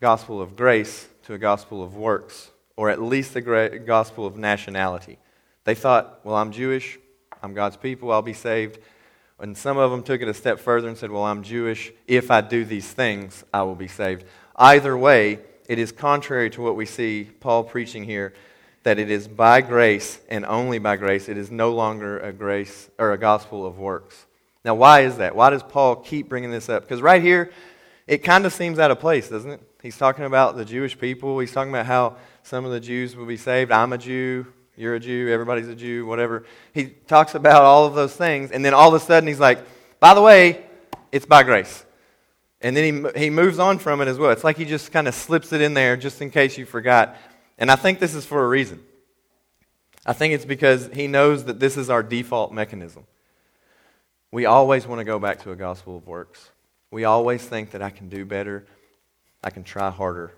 gospel 0.00 0.40
of 0.40 0.56
grace 0.56 1.10
to 1.24 1.34
a 1.34 1.38
gospel 1.38 1.82
of 1.82 1.94
works, 1.94 2.52
or 2.74 2.88
at 2.88 3.02
least 3.02 3.36
a 3.36 3.42
gospel 3.80 4.24
of 4.24 4.38
nationality. 4.38 5.18
They 5.70 5.76
thought, 5.76 6.18
well, 6.24 6.34
I'm 6.34 6.50
Jewish, 6.50 6.98
I'm 7.44 7.54
God's 7.54 7.76
people, 7.76 8.10
I'll 8.10 8.22
be 8.22 8.32
saved. 8.32 8.80
And 9.38 9.56
some 9.56 9.78
of 9.78 9.92
them 9.92 10.02
took 10.02 10.20
it 10.20 10.26
a 10.26 10.34
step 10.34 10.58
further 10.58 10.88
and 10.88 10.98
said, 10.98 11.12
well, 11.12 11.22
I'm 11.22 11.44
Jewish. 11.44 11.92
If 12.08 12.32
I 12.32 12.40
do 12.40 12.64
these 12.64 12.90
things, 12.90 13.44
I 13.54 13.62
will 13.62 13.76
be 13.76 13.86
saved. 13.86 14.24
Either 14.56 14.98
way, 14.98 15.38
it 15.68 15.78
is 15.78 15.92
contrary 15.92 16.50
to 16.50 16.60
what 16.60 16.74
we 16.74 16.86
see 16.86 17.30
Paul 17.38 17.62
preaching 17.62 18.02
here 18.02 18.34
that 18.82 18.98
it 18.98 19.12
is 19.12 19.28
by 19.28 19.60
grace 19.60 20.18
and 20.28 20.44
only 20.44 20.80
by 20.80 20.96
grace. 20.96 21.28
It 21.28 21.38
is 21.38 21.52
no 21.52 21.70
longer 21.70 22.18
a 22.18 22.32
grace 22.32 22.90
or 22.98 23.12
a 23.12 23.16
gospel 23.16 23.64
of 23.64 23.78
works. 23.78 24.26
Now, 24.64 24.74
why 24.74 25.02
is 25.02 25.18
that? 25.18 25.36
Why 25.36 25.50
does 25.50 25.62
Paul 25.62 25.94
keep 25.94 26.28
bringing 26.28 26.50
this 26.50 26.68
up? 26.68 26.82
Because 26.82 27.00
right 27.00 27.22
here, 27.22 27.52
it 28.08 28.24
kind 28.24 28.44
of 28.44 28.52
seems 28.52 28.80
out 28.80 28.90
of 28.90 28.98
place, 28.98 29.28
doesn't 29.28 29.52
it? 29.52 29.62
He's 29.84 29.96
talking 29.96 30.24
about 30.24 30.56
the 30.56 30.64
Jewish 30.64 30.98
people. 30.98 31.38
He's 31.38 31.52
talking 31.52 31.70
about 31.70 31.86
how 31.86 32.16
some 32.42 32.64
of 32.64 32.72
the 32.72 32.80
Jews 32.80 33.14
will 33.14 33.26
be 33.26 33.36
saved. 33.36 33.70
I'm 33.70 33.92
a 33.92 33.98
Jew. 33.98 34.48
You're 34.76 34.94
a 34.94 35.00
Jew. 35.00 35.28
Everybody's 35.30 35.68
a 35.68 35.74
Jew. 35.74 36.06
Whatever. 36.06 36.44
He 36.72 36.86
talks 36.86 37.34
about 37.34 37.62
all 37.62 37.86
of 37.86 37.94
those 37.94 38.14
things. 38.14 38.50
And 38.50 38.64
then 38.64 38.74
all 38.74 38.94
of 38.94 39.00
a 39.00 39.04
sudden, 39.04 39.26
he's 39.26 39.40
like, 39.40 39.58
by 39.98 40.14
the 40.14 40.22
way, 40.22 40.64
it's 41.12 41.26
by 41.26 41.42
grace. 41.42 41.84
And 42.62 42.76
then 42.76 43.12
he, 43.14 43.20
he 43.20 43.30
moves 43.30 43.58
on 43.58 43.78
from 43.78 44.00
it 44.00 44.08
as 44.08 44.18
well. 44.18 44.30
It's 44.30 44.44
like 44.44 44.56
he 44.56 44.64
just 44.64 44.92
kind 44.92 45.08
of 45.08 45.14
slips 45.14 45.52
it 45.52 45.60
in 45.60 45.74
there 45.74 45.96
just 45.96 46.20
in 46.20 46.30
case 46.30 46.58
you 46.58 46.66
forgot. 46.66 47.16
And 47.58 47.70
I 47.70 47.76
think 47.76 47.98
this 47.98 48.14
is 48.14 48.24
for 48.24 48.44
a 48.44 48.48
reason. 48.48 48.82
I 50.04 50.12
think 50.12 50.34
it's 50.34 50.44
because 50.44 50.88
he 50.92 51.06
knows 51.06 51.44
that 51.44 51.60
this 51.60 51.76
is 51.76 51.90
our 51.90 52.02
default 52.02 52.52
mechanism. 52.52 53.06
We 54.32 54.46
always 54.46 54.86
want 54.86 55.00
to 55.00 55.04
go 55.04 55.18
back 55.18 55.42
to 55.42 55.50
a 55.50 55.56
gospel 55.56 55.96
of 55.96 56.06
works. 56.06 56.50
We 56.90 57.04
always 57.04 57.44
think 57.44 57.72
that 57.72 57.82
I 57.82 57.90
can 57.90 58.08
do 58.08 58.24
better, 58.24 58.66
I 59.42 59.50
can 59.50 59.64
try 59.64 59.90
harder. 59.90 60.32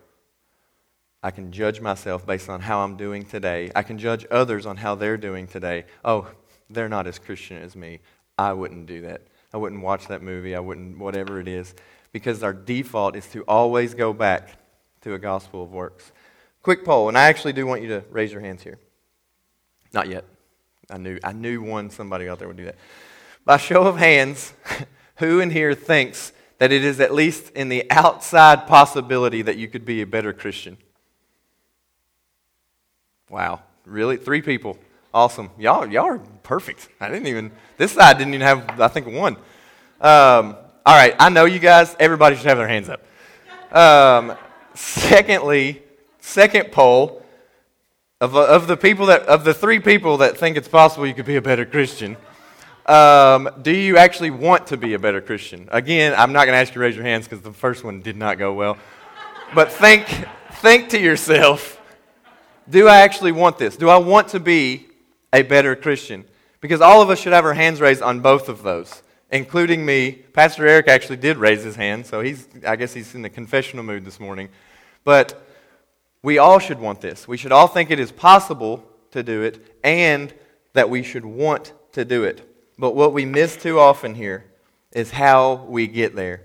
I 1.23 1.31
can 1.31 1.53
judge 1.53 1.81
myself 1.81 2.27
based 2.27 2.49
on 2.49 2.61
how 2.61 2.81
I'm 2.81 2.97
doing 2.97 3.25
today. 3.25 3.71
I 3.77 3.83
can 3.83 3.99
judge 3.99 4.27
others 4.31 4.67
on 4.67 4.77
how 4.77 4.97
they're 4.97 5.17
doing 5.17 5.47
today. 5.47 5.85
Oh, 6.05 6.29
they're 6.69 6.89
not 6.89 7.07
as 7.07 7.19
Christian 7.19 7.63
as 7.63 7.77
me. 7.77 8.01
I 8.37 8.53
wouldn't 8.53 8.87
do 8.87 9.03
that. 9.03 9.23
I 9.55 9.59
wouldn't 9.59 9.83
watch 9.83 10.09
that 10.09 10.23
movie. 10.23 10.57
I 10.57 10.61
wouldn't, 10.61 10.99
whatever 10.99 11.39
it 11.39 11.47
is. 11.47 11.75
Because 12.11 12.43
our 12.43 12.53
default 12.53 13.15
is 13.15 13.27
to 13.29 13.43
always 13.43 13.95
go 13.95 14.13
back 14.13 14.59
to 15.03 15.15
a 15.15 15.19
gospel 15.19 15.63
of 15.63 15.73
works. 15.73 16.11
Quick 16.63 16.85
poll, 16.85 17.09
and 17.09 17.17
I 17.17 17.25
actually 17.25 17.53
do 17.53 17.67
want 17.67 17.83
you 17.83 17.89
to 17.89 18.05
raise 18.11 18.33
your 18.33 18.41
hands 18.41 18.63
here. 18.63 18.79
Not 19.93 20.09
yet. 20.09 20.25
I 20.91 20.99
knew, 20.99 21.19
I 21.23 21.33
knew 21.33 21.63
one 21.63 21.91
somebody 21.91 22.29
out 22.29 22.39
there 22.39 22.49
would 22.49 22.57
do 22.57 22.65
that. 22.65 22.77
By 23.45 23.57
show 23.57 23.83
of 23.87 23.97
hands, 23.97 24.53
who 25.17 25.41
in 25.41 25.51
here 25.51 25.75
thinks 25.75 26.33
that 26.59 26.73
it 26.73 26.85
is 26.85 27.01
at 27.01 27.13
least 27.13 27.51
in 27.51 27.69
the 27.69 27.91
outside 27.91 28.67
possibility 28.67 29.43
that 29.43 29.57
you 29.57 29.69
could 29.69 29.85
be 29.85 30.03
a 30.03 30.07
better 30.07 30.33
Christian? 30.33 30.77
Wow. 33.33 33.63
Really? 33.87 34.19
Three 34.19 34.43
people. 34.43 34.77
Awesome. 35.15 35.49
Y'all, 35.59 35.87
y'all 35.87 36.05
are 36.05 36.19
perfect. 36.43 36.91
I 37.01 37.09
didn't 37.09 37.29
even, 37.29 37.51
this 37.79 37.93
side 37.93 38.19
didn't 38.19 38.35
even 38.35 38.47
have, 38.47 38.79
I 38.79 38.89
think, 38.89 39.07
one. 39.07 39.37
Um, 40.03 40.55
all 40.85 40.95
right. 40.95 41.17
I 41.19 41.31
know 41.31 41.47
you 41.47 41.59
guys, 41.59 41.97
everybody 41.99 42.37
should 42.37 42.45
have 42.45 42.59
their 42.59 42.69
hands 42.69 42.91
up. 42.91 43.03
Um, 43.75 44.37
secondly, 44.75 45.83
second 46.21 46.73
poll 46.73 47.25
of, 48.21 48.37
of 48.37 48.67
the 48.67 48.77
people 48.77 49.07
that, 49.07 49.23
of 49.23 49.45
the 49.45 49.55
three 49.55 49.81
people 49.81 50.19
that 50.19 50.37
think 50.37 50.59
it's 50.59 50.69
possible 50.69 51.07
you 51.07 51.15
could 51.15 51.25
be 51.25 51.37
a 51.37 51.43
better 51.43 51.65
Christian. 51.65 52.19
Um, 52.85 53.49
do 53.63 53.75
you 53.75 53.97
actually 53.97 54.31
want 54.31 54.67
to 54.67 54.77
be 54.77 54.93
a 54.93 54.99
better 54.99 55.23
Christian? 55.23 55.71
Again, 55.73 56.13
I'm 56.19 56.35
not 56.35 56.45
going 56.45 56.55
to 56.55 56.61
ask 56.61 56.69
you 56.73 56.75
to 56.75 56.81
raise 56.81 56.97
your 56.97 57.07
hands 57.07 57.27
because 57.27 57.41
the 57.41 57.53
first 57.53 57.83
one 57.83 58.03
did 58.03 58.19
not 58.19 58.37
go 58.37 58.53
well. 58.53 58.77
But 59.55 59.73
think, 59.73 60.07
think 60.61 60.91
to 60.91 61.01
yourself 61.01 61.79
do 62.69 62.89
I 62.89 63.01
actually 63.01 63.33
want 63.33 63.59
this? 63.59 63.77
Do 63.77 63.89
I 63.89 63.97
want 63.97 64.29
to 64.29 64.41
be 64.41 64.87
a 65.33 65.43
better 65.43 65.75
Christian? 65.77 66.25
Because 66.61 66.81
all 66.81 67.03
of 67.03 67.11
us 67.11 67.19
should 67.19 67.33
have 67.33 67.45
our 67.45 67.55
hands 67.55 67.81
raised 67.81 68.03
on 68.03 68.21
both 68.21 68.49
of 68.49 68.63
those, 68.63 69.03
including 69.31 69.85
me. 69.85 70.13
Pastor 70.13 70.67
Eric 70.67 70.89
actually 70.89 71.17
did 71.17 71.37
raise 71.37 71.65
his 71.65 71.77
hand, 71.77 72.07
so 72.07 72.21
he's, 72.21 72.49
I 72.67 72.77
guess 72.77 72.95
he's 72.95 73.15
in 73.15 73.23
the 73.23 73.31
confessional 73.31 73.85
mood 73.85 74.05
this 74.05 74.21
morning. 74.21 74.49
But 75.05 75.45
we 76.23 76.39
all 76.39 76.59
should 76.59 76.79
want 76.79 77.01
this. 77.01 77.27
We 77.27 77.37
should 77.37 77.53
all 77.53 77.67
think 77.67 77.91
it 77.91 77.99
is 77.99 78.13
possible 78.13 78.85
to 79.11 79.23
do 79.23 79.43
it 79.43 79.77
and 79.83 80.33
that 80.73 80.89
we 80.89 81.03
should 81.03 81.25
want 81.25 81.73
to 81.93 82.05
do 82.05 82.25
it. 82.25 82.49
But 82.79 82.95
what 82.95 83.13
we 83.13 83.25
miss 83.25 83.57
too 83.57 83.79
often 83.79 84.15
here 84.15 84.45
is 84.93 85.11
how 85.11 85.67
we 85.69 85.87
get 85.87 86.15
there. 86.15 86.43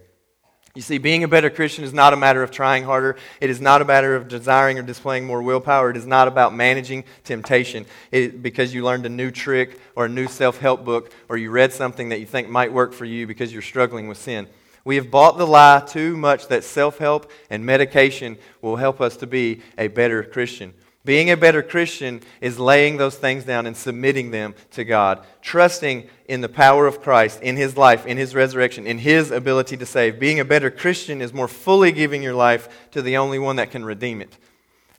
You 0.78 0.84
see, 0.84 1.00
being 1.00 1.24
a 1.24 1.28
better 1.28 1.50
Christian 1.50 1.84
is 1.84 1.92
not 1.92 2.13
a 2.13 2.16
matter 2.16 2.44
of 2.44 2.52
trying 2.52 2.84
harder. 2.84 3.16
It 3.42 3.50
is 3.50 3.60
not 3.60 3.82
a 3.82 3.86
matter 3.86 4.16
of 4.16 4.28
desiring 4.28 4.78
or 4.78 4.84
displaying 4.84 5.26
more 5.26 5.42
willpower. 5.42 5.90
It 5.90 5.98
is 5.98 6.06
not 6.06 6.28
about 6.28 6.54
managing 6.54 7.04
temptation 7.24 7.88
it, 8.12 8.44
because 8.44 8.76
you 8.76 8.86
learned 8.86 9.08
a 9.08 9.10
new 9.10 9.32
trick 9.32 9.82
or 9.96 10.06
a 10.06 10.08
new 10.08 10.28
self 10.28 10.60
help 10.60 10.86
book 10.86 11.12
or 11.30 11.38
you 11.38 11.50
read 11.50 11.74
something 11.74 12.10
that 12.10 12.20
you 12.20 12.28
think 12.28 12.48
might 12.48 12.72
work 12.72 12.94
for 12.94 13.06
you 13.06 13.26
because 13.26 13.52
you're 13.52 13.63
struggling 13.63 14.08
with 14.08 14.20
sin. 14.20 14.48
We 14.86 14.98
have 14.98 15.10
bought 15.10 15.40
the 15.40 15.48
lie 15.48 15.84
too 15.84 16.16
much 16.16 16.48
that 16.50 16.63
self 16.63 17.00
help 17.00 17.32
and 17.50 17.66
medication 17.66 18.38
will 18.62 18.76
help 18.76 19.02
us 19.02 19.18
to 19.18 19.26
be 19.26 19.62
a 19.80 19.88
better 19.88 20.22
Christian. 20.22 20.76
Being 21.08 21.32
a 21.32 21.38
better 21.38 21.63
Christian 21.63 22.20
is 22.41 22.60
laying 22.60 22.98
those 22.98 23.15
things 23.15 23.46
down 23.46 23.65
and 23.65 23.78
submitting 23.78 24.32
them 24.32 24.54
to 24.72 24.84
God, 24.84 25.26
trusting 25.41 26.10
in 26.28 26.41
the 26.41 26.50
power 26.50 26.86
of 26.86 27.02
Christ, 27.02 27.41
in 27.41 27.56
His 27.56 27.78
life, 27.78 28.06
in 28.06 28.17
His 28.17 28.36
resurrection, 28.36 28.86
in 28.86 28.98
His 28.98 29.32
ability 29.32 29.78
to 29.78 29.86
save. 29.86 30.20
Being 30.20 30.41
a 30.41 30.43
better 30.43 30.70
Christian 30.70 31.22
is 31.22 31.32
more 31.32 31.48
fully 31.48 31.93
giving 31.93 32.22
your 32.22 32.34
life 32.34 32.89
to 32.91 33.02
the 33.02 33.15
only 33.15 33.39
one 33.39 33.56
that 33.56 33.72
can 33.72 33.86
redeem 33.86 34.22
it. 34.22 34.38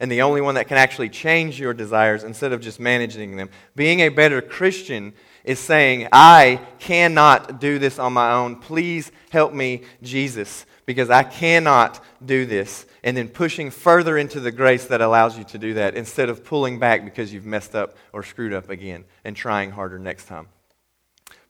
and 0.01 0.11
the 0.11 0.23
only 0.23 0.41
one 0.41 0.55
that 0.55 0.69
can 0.69 0.77
actually 0.77 1.09
change 1.09 1.59
your 1.59 1.75
desires 1.75 2.23
instead 2.25 2.53
of 2.53 2.61
just 2.61 2.79
managing 2.79 3.37
them. 3.37 3.51
Being 3.75 4.01
a 4.01 4.09
better 4.09 4.41
Christian 4.41 5.13
is 5.45 5.59
saying, 5.59 6.09
I 6.13 6.61
cannot 6.79 7.61
do 7.61 7.79
this 7.79 7.99
on 7.99 8.13
my 8.13 8.33
own. 8.33 8.57
Please 8.57 9.11
help 9.31 9.53
me, 9.53 9.83
Jesus, 10.03 10.67
because 10.89 11.11
I 11.11 11.23
cannot 11.23 12.03
do 12.25 12.47
this. 12.47 12.87
And 13.05 13.15
then 13.15 13.29
pushing 13.29 13.71
further 13.71 14.17
into 14.17 14.41
the 14.41 14.51
grace 14.51 14.87
that 14.87 15.03
allows 15.03 15.37
you 15.37 15.45
to 15.45 15.59
do 15.59 15.75
that 15.75 15.95
instead 15.95 16.31
of 16.31 16.47
pulling 16.47 16.79
back 16.79 17.05
because 17.05 17.31
you've 17.31 17.45
messed 17.45 17.75
up 17.75 17.95
or 18.11 18.23
screwed 18.23 18.55
up 18.55 18.71
again 18.71 19.05
and 19.23 19.37
trying 19.37 19.73
harder 19.73 19.99
next 19.99 20.29
time. 20.29 20.49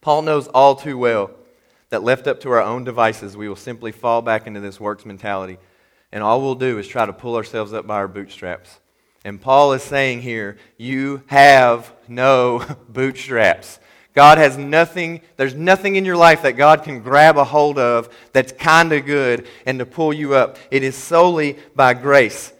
Paul 0.00 0.22
knows 0.22 0.48
all 0.48 0.74
too 0.74 0.98
well 0.98 1.30
that 1.90 2.02
left 2.02 2.26
up 2.26 2.40
to 2.40 2.50
our 2.50 2.60
own 2.60 2.82
devices, 2.82 3.36
we 3.36 3.48
will 3.48 3.54
simply 3.54 3.92
fall 3.92 4.22
back 4.22 4.48
into 4.48 4.58
this 4.58 4.80
works 4.80 5.06
mentality. 5.06 5.58
And 6.10 6.24
all 6.24 6.40
we'll 6.42 6.56
do 6.56 6.76
is 6.80 6.88
try 6.88 7.06
to 7.06 7.12
pull 7.12 7.36
ourselves 7.36 7.72
up 7.72 7.86
by 7.86 7.94
our 7.94 8.08
bootstraps. 8.08 8.80
And 9.24 9.40
Paul 9.40 9.72
is 9.72 9.84
saying 9.84 10.22
here, 10.22 10.58
you 10.78 11.22
have 11.26 11.94
no 12.08 12.58
bootstraps. 12.88 13.78
God 14.18 14.38
has 14.38 14.58
nothing, 14.58 15.20
there's 15.36 15.54
nothing 15.54 15.94
in 15.94 16.04
your 16.04 16.16
life 16.16 16.42
that 16.42 16.56
God 16.56 16.82
can 16.82 17.02
grab 17.02 17.36
a 17.36 17.44
hold 17.44 17.78
of 17.78 18.12
that's 18.32 18.50
kind 18.50 18.92
of 18.92 19.06
good 19.06 19.46
and 19.64 19.78
to 19.78 19.86
pull 19.86 20.12
you 20.12 20.34
up. 20.34 20.58
It 20.72 20.82
is 20.82 20.96
solely 20.96 21.56
by 21.76 21.94
grace. 21.94 22.52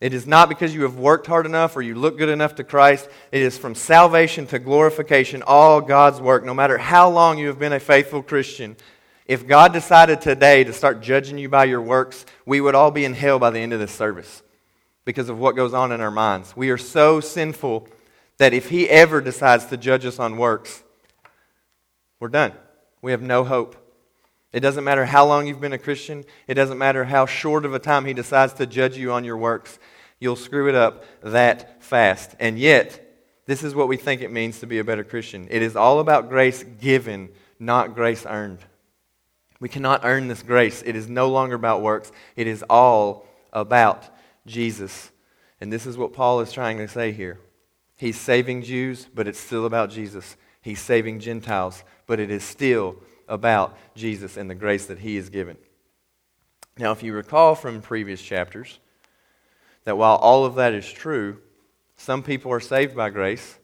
It 0.00 0.14
is 0.14 0.26
not 0.26 0.48
because 0.48 0.74
you 0.74 0.80
have 0.84 0.96
worked 0.96 1.26
hard 1.26 1.44
enough 1.44 1.76
or 1.76 1.82
you 1.82 1.94
look 1.94 2.16
good 2.16 2.30
enough 2.30 2.54
to 2.54 2.64
Christ. 2.64 3.06
It 3.32 3.42
is 3.42 3.58
from 3.58 3.74
salvation 3.74 4.46
to 4.46 4.58
glorification, 4.58 5.42
all 5.46 5.82
God's 5.82 6.22
work, 6.22 6.42
no 6.42 6.54
matter 6.54 6.78
how 6.78 7.10
long 7.10 7.36
you 7.36 7.48
have 7.48 7.58
been 7.58 7.74
a 7.74 7.80
faithful 7.80 8.22
Christian. 8.22 8.74
If 9.26 9.46
God 9.46 9.74
decided 9.74 10.22
today 10.22 10.64
to 10.64 10.72
start 10.72 11.02
judging 11.02 11.36
you 11.36 11.50
by 11.50 11.66
your 11.66 11.82
works, 11.82 12.24
we 12.46 12.62
would 12.62 12.74
all 12.74 12.90
be 12.90 13.04
in 13.04 13.12
hell 13.12 13.38
by 13.38 13.50
the 13.50 13.60
end 13.60 13.74
of 13.74 13.78
this 13.78 13.92
service 13.92 14.42
because 15.04 15.28
of 15.28 15.38
what 15.38 15.54
goes 15.54 15.74
on 15.74 15.92
in 15.92 16.00
our 16.00 16.10
minds. 16.10 16.56
We 16.56 16.70
are 16.70 16.78
so 16.78 17.20
sinful 17.20 17.88
that 18.38 18.54
if 18.54 18.70
He 18.70 18.88
ever 18.88 19.20
decides 19.20 19.66
to 19.66 19.76
judge 19.76 20.06
us 20.06 20.18
on 20.18 20.38
works, 20.38 20.80
we're 22.24 22.28
done. 22.28 22.52
We 23.02 23.12
have 23.12 23.22
no 23.22 23.44
hope. 23.44 23.76
It 24.52 24.60
doesn't 24.60 24.82
matter 24.82 25.04
how 25.04 25.26
long 25.26 25.46
you've 25.46 25.60
been 25.60 25.72
a 25.72 25.78
Christian, 25.78 26.24
it 26.48 26.54
doesn't 26.54 26.78
matter 26.78 27.04
how 27.04 27.26
short 27.26 27.64
of 27.64 27.74
a 27.74 27.78
time 27.78 28.04
He 28.04 28.14
decides 28.14 28.54
to 28.54 28.66
judge 28.66 28.96
you 28.96 29.12
on 29.12 29.24
your 29.24 29.36
works 29.36 29.78
you'll 30.24 30.36
screw 30.36 30.68
it 30.68 30.74
up 30.74 31.04
that 31.22 31.82
fast. 31.82 32.34
And 32.40 32.58
yet, 32.58 33.00
this 33.46 33.62
is 33.62 33.74
what 33.74 33.88
we 33.88 33.98
think 33.98 34.22
it 34.22 34.32
means 34.32 34.60
to 34.60 34.66
be 34.66 34.78
a 34.78 34.84
better 34.84 35.04
Christian. 35.04 35.46
It 35.50 35.60
is 35.60 35.76
all 35.76 36.00
about 36.00 36.30
grace 36.30 36.64
given, 36.80 37.28
not 37.58 37.94
grace 37.94 38.24
earned. 38.26 38.60
We 39.60 39.68
cannot 39.68 40.00
earn 40.02 40.28
this 40.28 40.42
grace. 40.42 40.82
It 40.84 40.96
is 40.96 41.08
no 41.08 41.28
longer 41.28 41.54
about 41.54 41.82
works, 41.82 42.10
it 42.36 42.46
is 42.46 42.64
all 42.68 43.26
about 43.52 44.08
Jesus. 44.46 45.10
And 45.60 45.72
this 45.72 45.86
is 45.86 45.96
what 45.96 46.12
Paul 46.12 46.40
is 46.40 46.52
trying 46.52 46.78
to 46.78 46.88
say 46.88 47.12
here. 47.12 47.38
He's 47.96 48.18
saving 48.18 48.62
Jews, 48.62 49.06
but 49.14 49.28
it's 49.28 49.38
still 49.38 49.66
about 49.66 49.90
Jesus. 49.90 50.36
He's 50.62 50.80
saving 50.80 51.20
Gentiles, 51.20 51.84
but 52.06 52.20
it 52.20 52.30
is 52.30 52.42
still 52.44 52.96
about 53.28 53.76
Jesus 53.94 54.36
and 54.36 54.48
the 54.48 54.54
grace 54.54 54.86
that 54.86 54.98
he 54.98 55.16
is 55.16 55.30
given. 55.30 55.56
Now, 56.76 56.92
if 56.92 57.02
you 57.02 57.14
recall 57.14 57.54
from 57.54 57.80
previous 57.80 58.20
chapters, 58.20 58.78
that 59.84 59.96
while 59.96 60.16
all 60.16 60.44
of 60.44 60.56
that 60.56 60.74
is 60.74 60.90
true, 60.90 61.38
some 61.96 62.22
people 62.22 62.52
are 62.52 62.60
saved 62.60 62.96
by 62.96 63.10
grace 63.10 63.58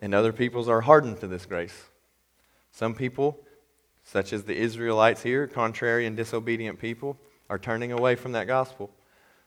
and 0.00 0.14
other 0.14 0.32
peoples 0.32 0.68
are 0.68 0.82
hardened 0.82 1.20
to 1.20 1.26
this 1.26 1.46
grace. 1.46 1.86
Some 2.70 2.94
people, 2.94 3.40
such 4.04 4.32
as 4.32 4.44
the 4.44 4.56
Israelites 4.56 5.22
here, 5.22 5.46
contrary 5.46 6.06
and 6.06 6.16
disobedient 6.16 6.78
people, 6.78 7.18
are 7.48 7.58
turning 7.58 7.92
away 7.92 8.14
from 8.14 8.32
that 8.32 8.46
gospel. 8.46 8.90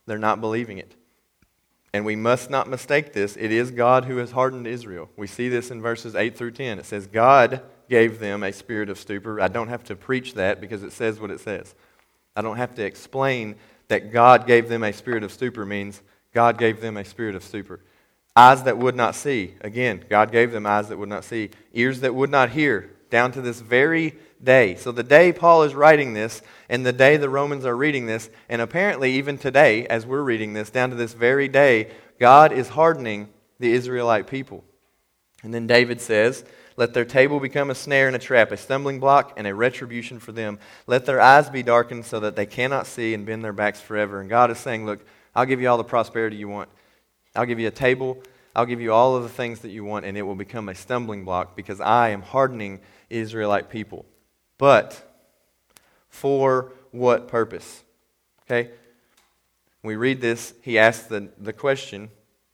They're 0.05 0.17
not 0.17 0.41
believing 0.41 0.77
it. 0.77 0.95
And 1.93 2.05
we 2.05 2.15
must 2.15 2.49
not 2.49 2.69
mistake 2.69 3.13
this. 3.13 3.35
It 3.35 3.51
is 3.51 3.71
God 3.71 4.05
who 4.05 4.17
has 4.17 4.31
hardened 4.31 4.67
Israel. 4.67 5.09
We 5.15 5.27
see 5.27 5.49
this 5.49 5.71
in 5.71 5.81
verses 5.81 6.15
8 6.15 6.37
through 6.37 6.51
10. 6.51 6.79
It 6.79 6.85
says, 6.85 7.07
God 7.07 7.61
gave 7.89 8.19
them 8.19 8.43
a 8.43 8.53
spirit 8.53 8.89
of 8.89 8.99
stupor. 8.99 9.41
I 9.41 9.47
don't 9.47 9.67
have 9.67 9.83
to 9.85 9.95
preach 9.95 10.35
that 10.35 10.61
because 10.61 10.83
it 10.83 10.93
says 10.93 11.19
what 11.19 11.31
it 11.31 11.39
says. 11.39 11.75
I 12.35 12.41
don't 12.41 12.57
have 12.57 12.75
to 12.75 12.85
explain 12.85 13.55
that 13.89 14.13
God 14.13 14.47
gave 14.47 14.69
them 14.69 14.83
a 14.83 14.93
spirit 14.93 15.23
of 15.23 15.31
stupor 15.31 15.65
means 15.65 16.01
God 16.33 16.57
gave 16.57 16.79
them 16.79 16.95
a 16.95 17.03
spirit 17.03 17.35
of 17.35 17.43
stupor. 17.43 17.81
Eyes 18.35 18.63
that 18.63 18.77
would 18.77 18.95
not 18.95 19.15
see. 19.15 19.55
Again, 19.61 20.05
God 20.09 20.31
gave 20.31 20.51
them 20.51 20.65
eyes 20.65 20.87
that 20.89 20.97
would 20.97 21.09
not 21.09 21.23
see. 21.23 21.49
Ears 21.73 22.01
that 22.01 22.15
would 22.15 22.29
not 22.29 22.51
hear. 22.51 22.91
Down 23.09 23.31
to 23.31 23.41
this 23.41 23.59
very 23.59 24.15
day. 24.41 24.75
So 24.75 24.91
the 24.91 25.03
day 25.03 25.33
Paul 25.33 25.63
is 25.63 25.73
writing 25.73 26.13
this, 26.13 26.41
and 26.69 26.85
the 26.85 26.93
day 26.93 27.17
the 27.17 27.29
Romans 27.29 27.65
are 27.65 27.75
reading 27.75 28.05
this, 28.05 28.29
and 28.47 28.61
apparently 28.61 29.13
even 29.13 29.37
today, 29.37 29.87
as 29.87 30.05
we're 30.05 30.21
reading 30.21 30.53
this, 30.53 30.69
down 30.69 30.91
to 30.91 30.95
this 30.95 31.13
very 31.13 31.47
day, 31.47 31.91
God 32.19 32.51
is 32.51 32.69
hardening 32.69 33.29
the 33.59 33.71
Israelite 33.71 34.27
people. 34.27 34.63
And 35.43 35.53
then 35.53 35.67
David 35.67 35.99
says, 35.99 36.45
let 36.79 36.93
their 36.93 37.03
table 37.03 37.41
become 37.41 37.69
a 37.69 37.75
snare 37.75 38.07
and 38.07 38.15
a 38.15 38.19
trap, 38.19 38.53
a 38.53 38.57
stumbling 38.57 39.01
block 39.01 39.33
and 39.35 39.45
a 39.45 39.53
retribution 39.53 40.17
for 40.17 40.31
them. 40.31 40.57
Let 40.87 41.05
their 41.05 41.19
eyes 41.19 41.49
be 41.49 41.61
darkened 41.61 42.05
so 42.05 42.21
that 42.21 42.37
they 42.37 42.45
cannot 42.45 42.87
see 42.87 43.13
and 43.13 43.25
bend 43.25 43.43
their 43.43 43.51
backs 43.51 43.81
forever. 43.81 44.21
And 44.21 44.29
God 44.29 44.49
is 44.49 44.59
saying, 44.59 44.85
Look, 44.85 45.05
I'll 45.35 45.45
give 45.45 45.59
you 45.59 45.67
all 45.67 45.77
the 45.77 45.83
prosperity 45.83 46.37
you 46.37 46.47
want. 46.47 46.69
I'll 47.35 47.45
give 47.45 47.59
you 47.59 47.67
a 47.67 47.71
table. 47.71 48.23
I'll 48.55 48.65
give 48.65 48.79
you 48.79 48.93
all 48.93 49.17
of 49.17 49.23
the 49.23 49.29
things 49.29 49.59
that 49.59 49.71
you 49.71 49.83
want, 49.83 50.05
and 50.05 50.17
it 50.17 50.21
will 50.21 50.35
become 50.35 50.69
a 50.69 50.75
stumbling 50.75 51.25
block 51.25 51.53
because 51.53 51.81
I 51.81 52.09
am 52.09 52.21
hardening 52.21 52.79
Israelite 53.09 53.69
people. 53.69 54.05
But 54.57 55.03
for 56.07 56.71
what 56.91 57.27
purpose? 57.27 57.83
Okay? 58.43 58.71
We 59.83 59.97
read 59.97 60.21
this, 60.21 60.53
he 60.61 60.79
asks 60.79 61.07
the, 61.07 61.27
the 61.37 61.51
question 61.51 62.09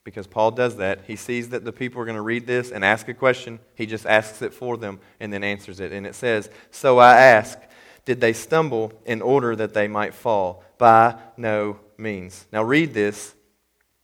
because 0.06 0.28
Paul 0.28 0.52
does 0.52 0.78
that. 0.78 1.02
He 1.08 1.18
sees 1.18 1.50
that 1.50 1.66
the 1.66 1.74
people 1.74 2.00
are 2.00 2.06
going 2.06 2.16
to 2.16 2.22
read 2.22 2.48
this 2.48 2.72
and 2.72 2.86
ask 2.86 3.10
a 3.10 3.14
question. 3.14 3.60
He 3.74 3.86
just 3.86 4.06
asks 4.06 4.42
it 4.42 4.54
for 4.54 4.78
them 4.78 5.00
and 5.20 5.34
then 5.34 5.44
answers 5.44 5.82
it. 5.82 5.92
And 5.92 6.08
it 6.08 6.16
says, 6.16 6.50
So 6.72 7.00
I 7.00 7.18
ask, 7.18 7.60
did 8.06 8.22
they 8.22 8.32
stumble 8.32 8.94
in 9.06 9.22
order 9.22 9.56
that 9.56 9.74
they 9.74 9.88
might 9.90 10.14
fall? 10.14 10.64
By 10.78 11.16
no 11.36 11.80
means. 11.98 12.46
Now 12.54 12.64
read 12.64 12.94
this 12.94 13.34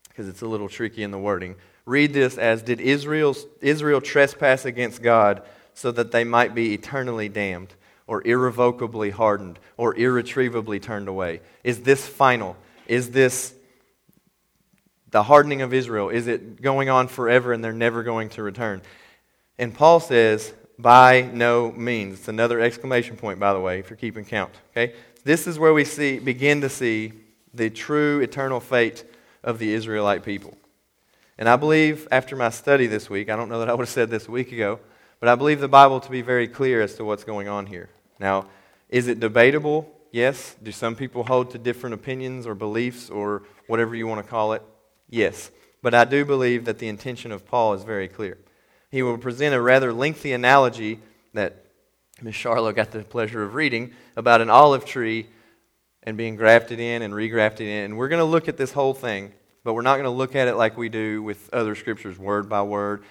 because 0.09 0.27
it's 0.27 0.41
a 0.41 0.47
little 0.47 0.67
tricky 0.67 1.03
in 1.03 1.11
the 1.11 1.19
wording. 1.19 1.55
Read 1.85 2.13
this 2.13 2.37
as 2.37 2.63
Did 2.63 2.81
Israel's, 2.81 3.45
Israel 3.61 4.01
trespass 4.01 4.65
against 4.65 5.03
God 5.03 5.43
so 5.75 5.91
that 5.91 6.11
they 6.11 6.23
might 6.23 6.55
be 6.55 6.73
eternally 6.73 7.29
damned, 7.29 7.75
or 8.07 8.25
irrevocably 8.27 9.11
hardened, 9.11 9.57
or 9.77 9.95
irretrievably 9.95 10.79
turned 10.79 11.07
away? 11.07 11.41
Is 11.63 11.81
this 11.81 12.05
final? 12.05 12.57
Is 12.87 13.11
this 13.11 13.53
the 15.11 15.23
hardening 15.23 15.61
of 15.61 15.73
Israel? 15.73 16.09
Is 16.09 16.27
it 16.27 16.61
going 16.61 16.89
on 16.89 17.07
forever 17.07 17.53
and 17.53 17.63
they're 17.63 17.73
never 17.73 18.03
going 18.03 18.29
to 18.29 18.43
return? 18.43 18.81
And 19.57 19.73
Paul 19.73 19.99
says, 19.99 20.53
by 20.81 21.29
no 21.33 21.71
means. 21.71 22.19
It's 22.19 22.27
another 22.27 22.59
exclamation 22.59 23.15
point, 23.15 23.39
by 23.39 23.53
the 23.53 23.59
way, 23.59 23.79
if 23.79 23.89
you're 23.89 23.97
keeping 23.97 24.25
count. 24.25 24.51
Okay? 24.71 24.95
This 25.23 25.45
is 25.45 25.59
where 25.59 25.73
we 25.73 25.85
see, 25.85 26.19
begin 26.19 26.61
to 26.61 26.69
see 26.69 27.13
the 27.53 27.69
true 27.69 28.19
eternal 28.21 28.59
fate 28.59 29.03
of 29.43 29.59
the 29.59 29.71
Israelite 29.73 30.23
people. 30.23 30.57
And 31.37 31.47
I 31.47 31.55
believe 31.55 32.07
after 32.11 32.35
my 32.35 32.49
study 32.49 32.87
this 32.87 33.09
week, 33.09 33.29
I 33.29 33.35
don't 33.35 33.49
know 33.49 33.59
that 33.59 33.69
I 33.69 33.73
would 33.75 33.83
have 33.83 33.89
said 33.89 34.09
this 34.09 34.27
a 34.27 34.31
week 34.31 34.51
ago, 34.51 34.79
but 35.19 35.29
I 35.29 35.35
believe 35.35 35.59
the 35.59 35.67
Bible 35.67 35.99
to 35.99 36.09
be 36.09 36.21
very 36.21 36.47
clear 36.47 36.81
as 36.81 36.95
to 36.95 37.05
what's 37.05 37.23
going 37.23 37.47
on 37.47 37.67
here. 37.67 37.89
Now, 38.19 38.47
is 38.89 39.07
it 39.07 39.19
debatable? 39.19 39.91
Yes. 40.11 40.55
Do 40.61 40.71
some 40.71 40.95
people 40.95 41.23
hold 41.23 41.51
to 41.51 41.57
different 41.57 41.93
opinions 41.93 42.47
or 42.47 42.55
beliefs 42.55 43.09
or 43.09 43.43
whatever 43.67 43.95
you 43.95 44.07
want 44.07 44.23
to 44.23 44.29
call 44.29 44.53
it? 44.53 44.63
Yes. 45.11 45.51
But 45.83 45.93
I 45.93 46.05
do 46.05 46.25
believe 46.25 46.65
that 46.65 46.79
the 46.79 46.87
intention 46.87 47.31
of 47.31 47.45
Paul 47.45 47.75
is 47.75 47.83
very 47.83 48.07
clear. 48.07 48.39
He 48.89 49.03
will 49.03 49.17
present 49.17 49.53
a 49.53 49.61
rather 49.61 49.93
lengthy 49.93 50.33
analogy 50.33 50.99
that 51.33 51.65
Miss 52.21 52.35
Charlotte 52.35 52.75
got 52.75 52.91
the 52.91 53.03
pleasure 53.03 53.43
of 53.43 53.53
reading 53.53 53.93
about 54.15 54.41
an 54.41 54.49
olive 54.49 54.85
tree 54.85 55.27
and 56.03 56.17
being 56.17 56.35
grafted 56.35 56.79
in 56.79 57.01
and 57.01 57.13
regrafted 57.13 57.61
in. 57.61 57.85
And 57.85 57.97
we're 57.97 58.09
going 58.09 58.19
to 58.19 58.25
look 58.25 58.47
at 58.47 58.57
this 58.57 58.73
whole 58.73 58.93
thing, 58.93 59.31
but 59.63 59.73
we're 59.73 59.81
not 59.81 59.95
going 59.95 60.05
to 60.05 60.09
look 60.09 60.35
at 60.35 60.47
it 60.47 60.55
like 60.55 60.77
we 60.77 60.89
do 60.89 61.23
with 61.23 61.51
other 61.53 61.75
scriptures, 61.75 62.17
word 62.17 62.49
by 62.49 62.61
word, 62.61 63.03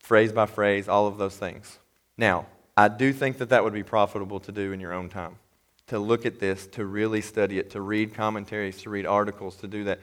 phrase 0.00 0.32
by 0.32 0.46
phrase, 0.46 0.88
all 0.88 1.06
of 1.06 1.18
those 1.18 1.36
things. 1.36 1.78
Now, 2.16 2.46
I 2.76 2.88
do 2.88 3.12
think 3.12 3.38
that 3.38 3.48
that 3.48 3.64
would 3.64 3.72
be 3.72 3.82
profitable 3.82 4.40
to 4.40 4.52
do 4.52 4.72
in 4.72 4.80
your 4.80 4.92
own 4.92 5.08
time. 5.08 5.36
To 5.88 5.98
look 5.98 6.26
at 6.26 6.38
this, 6.38 6.66
to 6.68 6.84
really 6.84 7.22
study 7.22 7.58
it, 7.58 7.70
to 7.70 7.80
read 7.80 8.14
commentaries, 8.14 8.82
to 8.82 8.90
read 8.90 9.06
articles, 9.06 9.56
to 9.56 9.66
do 9.66 9.84
that 9.84 10.00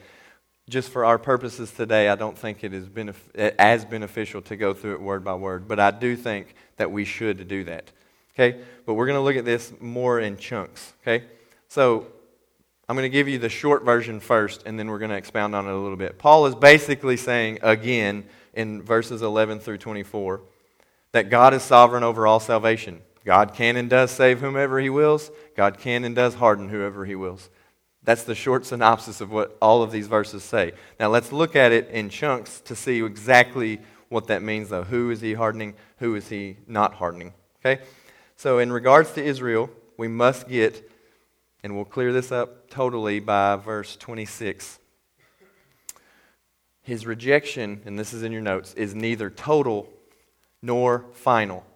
just 0.68 0.90
for 0.90 1.04
our 1.04 1.18
purposes 1.18 1.70
today, 1.70 2.08
I 2.08 2.16
don't 2.16 2.36
think 2.36 2.64
it 2.64 2.74
is 2.74 2.86
benef- 2.86 3.34
as 3.36 3.84
beneficial 3.84 4.42
to 4.42 4.56
go 4.56 4.74
through 4.74 4.94
it 4.94 5.00
word 5.00 5.22
by 5.24 5.34
word, 5.34 5.68
but 5.68 5.78
I 5.78 5.92
do 5.92 6.16
think 6.16 6.54
that 6.76 6.90
we 6.90 7.04
should 7.04 7.46
do 7.46 7.64
that. 7.64 7.90
Okay? 8.34 8.60
But 8.84 8.94
we're 8.94 9.06
going 9.06 9.18
to 9.18 9.22
look 9.22 9.36
at 9.36 9.44
this 9.44 9.72
more 9.80 10.18
in 10.18 10.36
chunks. 10.36 10.92
Okay? 11.02 11.24
So 11.68 12.06
I'm 12.88 12.96
going 12.96 13.04
to 13.04 13.16
give 13.16 13.28
you 13.28 13.38
the 13.38 13.48
short 13.48 13.84
version 13.84 14.18
first, 14.18 14.64
and 14.66 14.78
then 14.78 14.88
we're 14.88 14.98
going 14.98 15.10
to 15.10 15.16
expound 15.16 15.54
on 15.54 15.66
it 15.66 15.72
a 15.72 15.76
little 15.76 15.96
bit. 15.96 16.18
Paul 16.18 16.46
is 16.46 16.54
basically 16.54 17.16
saying, 17.16 17.60
again, 17.62 18.24
in 18.52 18.82
verses 18.82 19.22
11 19.22 19.60
through 19.60 19.78
24, 19.78 20.40
that 21.12 21.30
God 21.30 21.54
is 21.54 21.62
sovereign 21.62 22.02
over 22.02 22.26
all 22.26 22.40
salvation. 22.40 23.02
God 23.24 23.54
can 23.54 23.76
and 23.76 23.90
does 23.90 24.10
save 24.10 24.40
whomever 24.40 24.78
he 24.80 24.90
wills, 24.90 25.30
God 25.56 25.78
can 25.78 26.04
and 26.04 26.14
does 26.14 26.34
harden 26.34 26.68
whoever 26.68 27.04
he 27.04 27.14
wills. 27.14 27.50
That's 28.06 28.22
the 28.22 28.36
short 28.36 28.64
synopsis 28.64 29.20
of 29.20 29.32
what 29.32 29.58
all 29.60 29.82
of 29.82 29.90
these 29.90 30.06
verses 30.06 30.44
say. 30.44 30.72
Now 30.98 31.08
let's 31.08 31.32
look 31.32 31.56
at 31.56 31.72
it 31.72 31.88
in 31.90 32.08
chunks 32.08 32.60
to 32.62 32.76
see 32.76 33.04
exactly 33.04 33.80
what 34.08 34.28
that 34.28 34.42
means, 34.42 34.68
though. 34.68 34.84
Who 34.84 35.10
is 35.10 35.20
he 35.20 35.34
hardening? 35.34 35.74
Who 35.98 36.14
is 36.14 36.28
he 36.28 36.56
not 36.68 36.94
hardening? 36.94 37.34
Okay? 37.60 37.82
So, 38.36 38.60
in 38.60 38.72
regards 38.72 39.12
to 39.14 39.24
Israel, 39.24 39.68
we 39.96 40.06
must 40.06 40.48
get, 40.48 40.88
and 41.64 41.74
we'll 41.74 41.84
clear 41.84 42.12
this 42.12 42.30
up 42.30 42.70
totally 42.70 43.18
by 43.18 43.56
verse 43.56 43.96
26. 43.96 44.78
His 46.82 47.06
rejection, 47.06 47.82
and 47.86 47.98
this 47.98 48.12
is 48.12 48.22
in 48.22 48.30
your 48.30 48.40
notes, 48.40 48.72
is 48.74 48.94
neither 48.94 49.30
total 49.30 49.88
nor 50.62 51.06
final. 51.12 51.66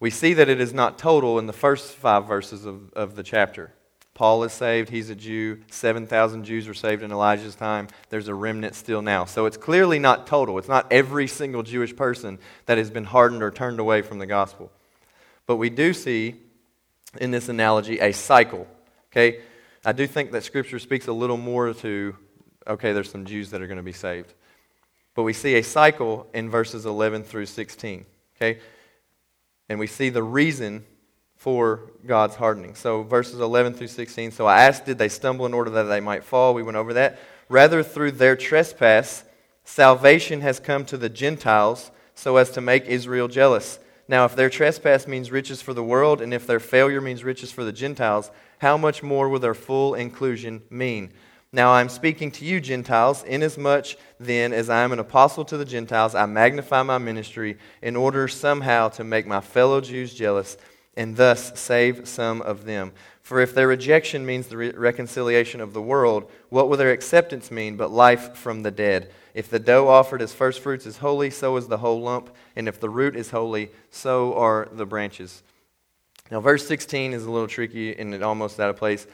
We 0.00 0.10
see 0.10 0.34
that 0.34 0.50
it 0.50 0.60
is 0.60 0.74
not 0.74 0.98
total 0.98 1.38
in 1.38 1.46
the 1.46 1.54
first 1.54 1.94
five 1.94 2.26
verses 2.26 2.66
of, 2.66 2.92
of 2.92 3.16
the 3.16 3.22
chapter. 3.22 3.72
Paul 4.14 4.44
is 4.44 4.52
saved. 4.52 4.90
He's 4.90 5.10
a 5.10 5.16
Jew. 5.16 5.58
7,000 5.70 6.44
Jews 6.44 6.68
were 6.68 6.74
saved 6.74 7.02
in 7.02 7.10
Elijah's 7.10 7.56
time. 7.56 7.88
There's 8.10 8.28
a 8.28 8.34
remnant 8.34 8.76
still 8.76 9.02
now. 9.02 9.24
So 9.24 9.46
it's 9.46 9.56
clearly 9.56 9.98
not 9.98 10.28
total. 10.28 10.56
It's 10.58 10.68
not 10.68 10.86
every 10.92 11.26
single 11.26 11.64
Jewish 11.64 11.94
person 11.96 12.38
that 12.66 12.78
has 12.78 12.90
been 12.90 13.04
hardened 13.04 13.42
or 13.42 13.50
turned 13.50 13.80
away 13.80 14.02
from 14.02 14.20
the 14.20 14.26
gospel. 14.26 14.70
But 15.46 15.56
we 15.56 15.68
do 15.68 15.92
see 15.92 16.36
in 17.20 17.32
this 17.32 17.48
analogy 17.48 17.98
a 17.98 18.12
cycle. 18.12 18.68
Okay? 19.10 19.40
I 19.84 19.90
do 19.92 20.06
think 20.06 20.30
that 20.30 20.44
Scripture 20.44 20.78
speaks 20.78 21.08
a 21.08 21.12
little 21.12 21.36
more 21.36 21.74
to, 21.74 22.16
okay, 22.68 22.92
there's 22.92 23.10
some 23.10 23.24
Jews 23.24 23.50
that 23.50 23.62
are 23.62 23.66
going 23.66 23.78
to 23.78 23.82
be 23.82 23.92
saved. 23.92 24.32
But 25.16 25.24
we 25.24 25.32
see 25.32 25.56
a 25.56 25.62
cycle 25.62 26.28
in 26.32 26.50
verses 26.50 26.86
11 26.86 27.24
through 27.24 27.46
16. 27.46 28.06
Okay? 28.36 28.60
And 29.68 29.80
we 29.80 29.88
see 29.88 30.08
the 30.08 30.22
reason 30.22 30.84
for 31.44 31.82
God's 32.06 32.36
hardening. 32.36 32.74
So, 32.74 33.02
verses 33.02 33.38
11 33.38 33.74
through 33.74 33.88
16. 33.88 34.30
So 34.30 34.46
I 34.46 34.62
asked, 34.62 34.86
did 34.86 34.96
they 34.96 35.10
stumble 35.10 35.44
in 35.44 35.52
order 35.52 35.68
that 35.72 35.82
they 35.82 36.00
might 36.00 36.24
fall? 36.24 36.54
We 36.54 36.62
went 36.62 36.78
over 36.78 36.94
that. 36.94 37.18
Rather, 37.50 37.82
through 37.82 38.12
their 38.12 38.34
trespass, 38.34 39.24
salvation 39.62 40.40
has 40.40 40.58
come 40.58 40.86
to 40.86 40.96
the 40.96 41.10
Gentiles 41.10 41.90
so 42.14 42.38
as 42.38 42.48
to 42.52 42.62
make 42.62 42.86
Israel 42.86 43.28
jealous. 43.28 43.78
Now, 44.08 44.24
if 44.24 44.34
their 44.34 44.48
trespass 44.48 45.06
means 45.06 45.30
riches 45.30 45.60
for 45.60 45.74
the 45.74 45.84
world, 45.84 46.22
and 46.22 46.32
if 46.32 46.46
their 46.46 46.60
failure 46.60 47.02
means 47.02 47.24
riches 47.24 47.52
for 47.52 47.62
the 47.62 47.74
Gentiles, 47.74 48.30
how 48.60 48.78
much 48.78 49.02
more 49.02 49.28
will 49.28 49.38
their 49.38 49.52
full 49.52 49.92
inclusion 49.92 50.62
mean? 50.70 51.12
Now 51.52 51.72
I 51.72 51.82
am 51.82 51.90
speaking 51.90 52.30
to 52.32 52.46
you, 52.46 52.58
Gentiles, 52.58 53.22
inasmuch 53.22 53.96
then 54.18 54.54
as 54.54 54.70
I 54.70 54.82
am 54.82 54.92
an 54.92 54.98
apostle 54.98 55.44
to 55.44 55.58
the 55.58 55.66
Gentiles, 55.66 56.14
I 56.14 56.24
magnify 56.24 56.82
my 56.84 56.96
ministry 56.96 57.58
in 57.82 57.96
order 57.96 58.28
somehow 58.28 58.88
to 58.88 59.04
make 59.04 59.26
my 59.26 59.42
fellow 59.42 59.82
Jews 59.82 60.14
jealous 60.14 60.56
and 60.96 61.16
thus 61.16 61.58
save 61.58 62.06
some 62.08 62.42
of 62.42 62.64
them. 62.64 62.92
For 63.22 63.40
if 63.40 63.54
their 63.54 63.68
rejection 63.68 64.26
means 64.26 64.48
the 64.48 64.56
re- 64.56 64.72
reconciliation 64.72 65.60
of 65.60 65.72
the 65.72 65.80
world, 65.80 66.30
what 66.50 66.68
will 66.68 66.76
their 66.76 66.92
acceptance 66.92 67.50
mean 67.50 67.76
but 67.76 67.90
life 67.90 68.36
from 68.36 68.62
the 68.62 68.70
dead? 68.70 69.10
If 69.32 69.48
the 69.48 69.58
dough 69.58 69.88
offered 69.88 70.22
as 70.22 70.32
firstfruits 70.32 70.86
is 70.86 70.98
holy, 70.98 71.30
so 71.30 71.56
is 71.56 71.66
the 71.66 71.78
whole 71.78 72.00
lump, 72.00 72.30
and 72.54 72.68
if 72.68 72.78
the 72.78 72.90
root 72.90 73.16
is 73.16 73.30
holy, 73.30 73.70
so 73.90 74.34
are 74.34 74.68
the 74.72 74.86
branches. 74.86 75.42
Now, 76.30 76.40
verse 76.40 76.66
16 76.66 77.12
is 77.12 77.24
a 77.24 77.30
little 77.30 77.48
tricky 77.48 77.98
and 77.98 78.14
it 78.14 78.22
almost 78.22 78.60
out 78.60 78.70
of 78.70 78.76
place. 78.76 79.06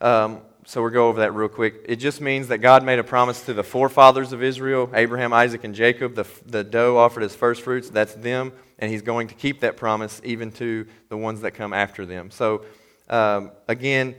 Um, 0.00 0.40
so 0.66 0.82
we'll 0.82 0.90
go 0.90 1.08
over 1.08 1.20
that 1.20 1.34
real 1.34 1.48
quick. 1.48 1.84
It 1.86 1.96
just 1.96 2.20
means 2.20 2.48
that 2.48 2.58
God 2.58 2.84
made 2.84 2.98
a 2.98 3.04
promise 3.04 3.44
to 3.46 3.54
the 3.54 3.64
forefathers 3.64 4.32
of 4.32 4.42
Israel 4.42 4.90
Abraham, 4.94 5.32
Isaac, 5.32 5.64
and 5.64 5.74
Jacob. 5.74 6.14
The, 6.14 6.26
the 6.46 6.64
dough 6.64 6.98
offered 6.98 7.22
as 7.22 7.34
first 7.34 7.62
fruits, 7.62 7.90
that's 7.90 8.14
them 8.14 8.52
and 8.80 8.90
he's 8.90 9.02
going 9.02 9.28
to 9.28 9.34
keep 9.34 9.60
that 9.60 9.76
promise 9.76 10.20
even 10.24 10.50
to 10.52 10.86
the 11.10 11.16
ones 11.16 11.42
that 11.42 11.52
come 11.52 11.72
after 11.72 12.04
them. 12.04 12.30
So, 12.30 12.64
um, 13.08 13.52
again, 13.68 14.16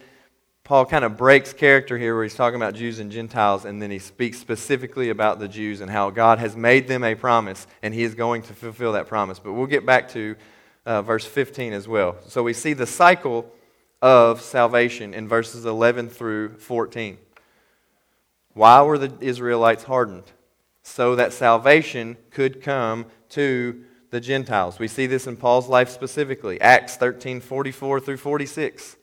Paul 0.63 0.85
kind 0.85 1.03
of 1.03 1.17
breaks 1.17 1.51
character 1.51 1.97
here 1.97 2.13
where 2.13 2.23
he's 2.23 2.35
talking 2.35 2.55
about 2.55 2.75
Jews 2.75 2.99
and 2.99 3.11
Gentiles, 3.11 3.65
and 3.65 3.81
then 3.81 3.89
he 3.89 3.99
speaks 3.99 4.37
specifically 4.37 5.09
about 5.09 5.39
the 5.39 5.47
Jews 5.47 5.81
and 5.81 5.89
how 5.89 6.11
God 6.11 6.37
has 6.37 6.55
made 6.55 6.87
them 6.87 7.03
a 7.03 7.15
promise, 7.15 7.65
and 7.81 7.93
he 7.93 8.03
is 8.03 8.13
going 8.13 8.43
to 8.43 8.53
fulfill 8.53 8.93
that 8.93 9.07
promise. 9.07 9.39
But 9.39 9.53
we'll 9.53 9.65
get 9.65 9.85
back 9.85 10.09
to 10.09 10.35
uh, 10.85 11.01
verse 11.01 11.25
15 11.25 11.73
as 11.73 11.87
well. 11.87 12.17
So 12.27 12.43
we 12.43 12.53
see 12.53 12.73
the 12.73 12.87
cycle 12.87 13.51
of 14.01 14.41
salvation 14.41 15.13
in 15.13 15.27
verses 15.27 15.65
11 15.65 16.09
through 16.09 16.57
14. 16.57 17.17
Why 18.53 18.81
were 18.81 18.97
the 18.97 19.13
Israelites 19.21 19.83
hardened? 19.83 20.31
So 20.83 21.15
that 21.15 21.33
salvation 21.33 22.17
could 22.31 22.61
come 22.61 23.05
to 23.29 23.83
the 24.09 24.19
Gentiles. 24.19 24.79
We 24.79 24.87
see 24.87 25.05
this 25.05 25.27
in 25.27 25.37
Paul's 25.37 25.67
life 25.67 25.89
specifically. 25.89 26.59
Acts 26.59 26.97
13 26.97 27.39
44 27.39 27.99
through 27.99 28.17
46 28.17 28.97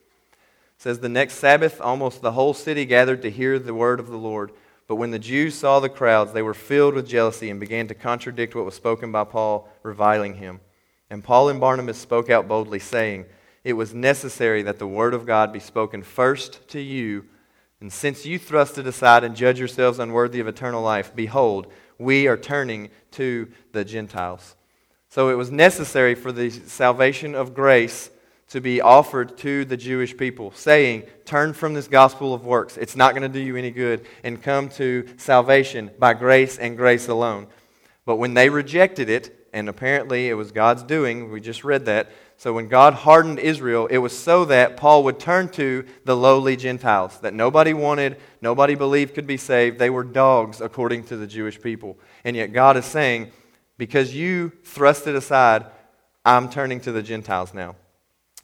says, 0.76 0.98
The 0.98 1.08
next 1.08 1.34
Sabbath, 1.34 1.80
almost 1.80 2.20
the 2.20 2.32
whole 2.32 2.54
city 2.54 2.84
gathered 2.84 3.22
to 3.22 3.30
hear 3.30 3.58
the 3.58 3.74
word 3.74 4.00
of 4.00 4.08
the 4.08 4.16
Lord. 4.16 4.52
But 4.86 4.96
when 4.96 5.10
the 5.10 5.18
Jews 5.18 5.54
saw 5.54 5.80
the 5.80 5.88
crowds, 5.88 6.32
they 6.32 6.42
were 6.42 6.54
filled 6.54 6.94
with 6.94 7.08
jealousy 7.08 7.50
and 7.50 7.60
began 7.60 7.88
to 7.88 7.94
contradict 7.94 8.54
what 8.54 8.64
was 8.64 8.74
spoken 8.74 9.12
by 9.12 9.24
Paul, 9.24 9.68
reviling 9.82 10.34
him. 10.34 10.60
And 11.10 11.22
Paul 11.22 11.48
and 11.48 11.60
Barnabas 11.60 11.98
spoke 11.98 12.30
out 12.30 12.48
boldly, 12.48 12.78
saying, 12.78 13.26
It 13.68 13.76
was 13.76 13.92
necessary 13.92 14.62
that 14.62 14.78
the 14.78 14.86
word 14.86 15.12
of 15.12 15.26
God 15.26 15.52
be 15.52 15.60
spoken 15.60 16.02
first 16.02 16.66
to 16.68 16.80
you. 16.80 17.26
And 17.82 17.92
since 17.92 18.24
you 18.24 18.38
thrust 18.38 18.78
it 18.78 18.86
aside 18.86 19.24
and 19.24 19.36
judge 19.36 19.58
yourselves 19.58 19.98
unworthy 19.98 20.40
of 20.40 20.48
eternal 20.48 20.80
life, 20.80 21.14
behold, 21.14 21.70
we 21.98 22.28
are 22.28 22.38
turning 22.38 22.88
to 23.10 23.46
the 23.72 23.84
Gentiles. 23.84 24.56
So 25.10 25.28
it 25.28 25.34
was 25.34 25.50
necessary 25.50 26.14
for 26.14 26.32
the 26.32 26.48
salvation 26.48 27.34
of 27.34 27.52
grace 27.52 28.08
to 28.48 28.62
be 28.62 28.80
offered 28.80 29.36
to 29.36 29.66
the 29.66 29.76
Jewish 29.76 30.16
people, 30.16 30.50
saying, 30.52 31.02
Turn 31.26 31.52
from 31.52 31.74
this 31.74 31.88
gospel 31.88 32.32
of 32.32 32.46
works. 32.46 32.78
It's 32.78 32.96
not 32.96 33.12
going 33.12 33.20
to 33.20 33.28
do 33.28 33.44
you 33.44 33.54
any 33.56 33.70
good, 33.70 34.06
and 34.24 34.42
come 34.42 34.70
to 34.70 35.06
salvation 35.18 35.90
by 35.98 36.14
grace 36.14 36.56
and 36.56 36.74
grace 36.74 37.06
alone. 37.06 37.48
But 38.06 38.16
when 38.16 38.32
they 38.32 38.48
rejected 38.48 39.10
it, 39.10 39.46
and 39.52 39.68
apparently 39.68 40.30
it 40.30 40.34
was 40.34 40.52
God's 40.52 40.84
doing, 40.84 41.30
we 41.30 41.42
just 41.42 41.64
read 41.64 41.84
that. 41.84 42.10
So 42.38 42.52
when 42.52 42.68
God 42.68 42.94
hardened 42.94 43.40
Israel, 43.40 43.88
it 43.88 43.98
was 43.98 44.16
so 44.16 44.44
that 44.44 44.76
Paul 44.76 45.02
would 45.02 45.18
turn 45.18 45.48
to 45.50 45.84
the 46.04 46.16
lowly 46.16 46.54
Gentiles 46.54 47.18
that 47.18 47.34
nobody 47.34 47.74
wanted, 47.74 48.16
nobody 48.40 48.76
believed 48.76 49.16
could 49.16 49.26
be 49.26 49.36
saved. 49.36 49.80
They 49.80 49.90
were 49.90 50.04
dogs 50.04 50.60
according 50.60 51.02
to 51.06 51.16
the 51.16 51.26
Jewish 51.26 51.60
people. 51.60 51.98
And 52.22 52.36
yet 52.36 52.52
God 52.52 52.76
is 52.76 52.84
saying, 52.84 53.32
because 53.76 54.14
you 54.14 54.52
thrust 54.62 55.08
it 55.08 55.16
aside, 55.16 55.66
I'm 56.24 56.48
turning 56.48 56.80
to 56.82 56.92
the 56.92 57.02
Gentiles 57.02 57.52
now. 57.52 57.74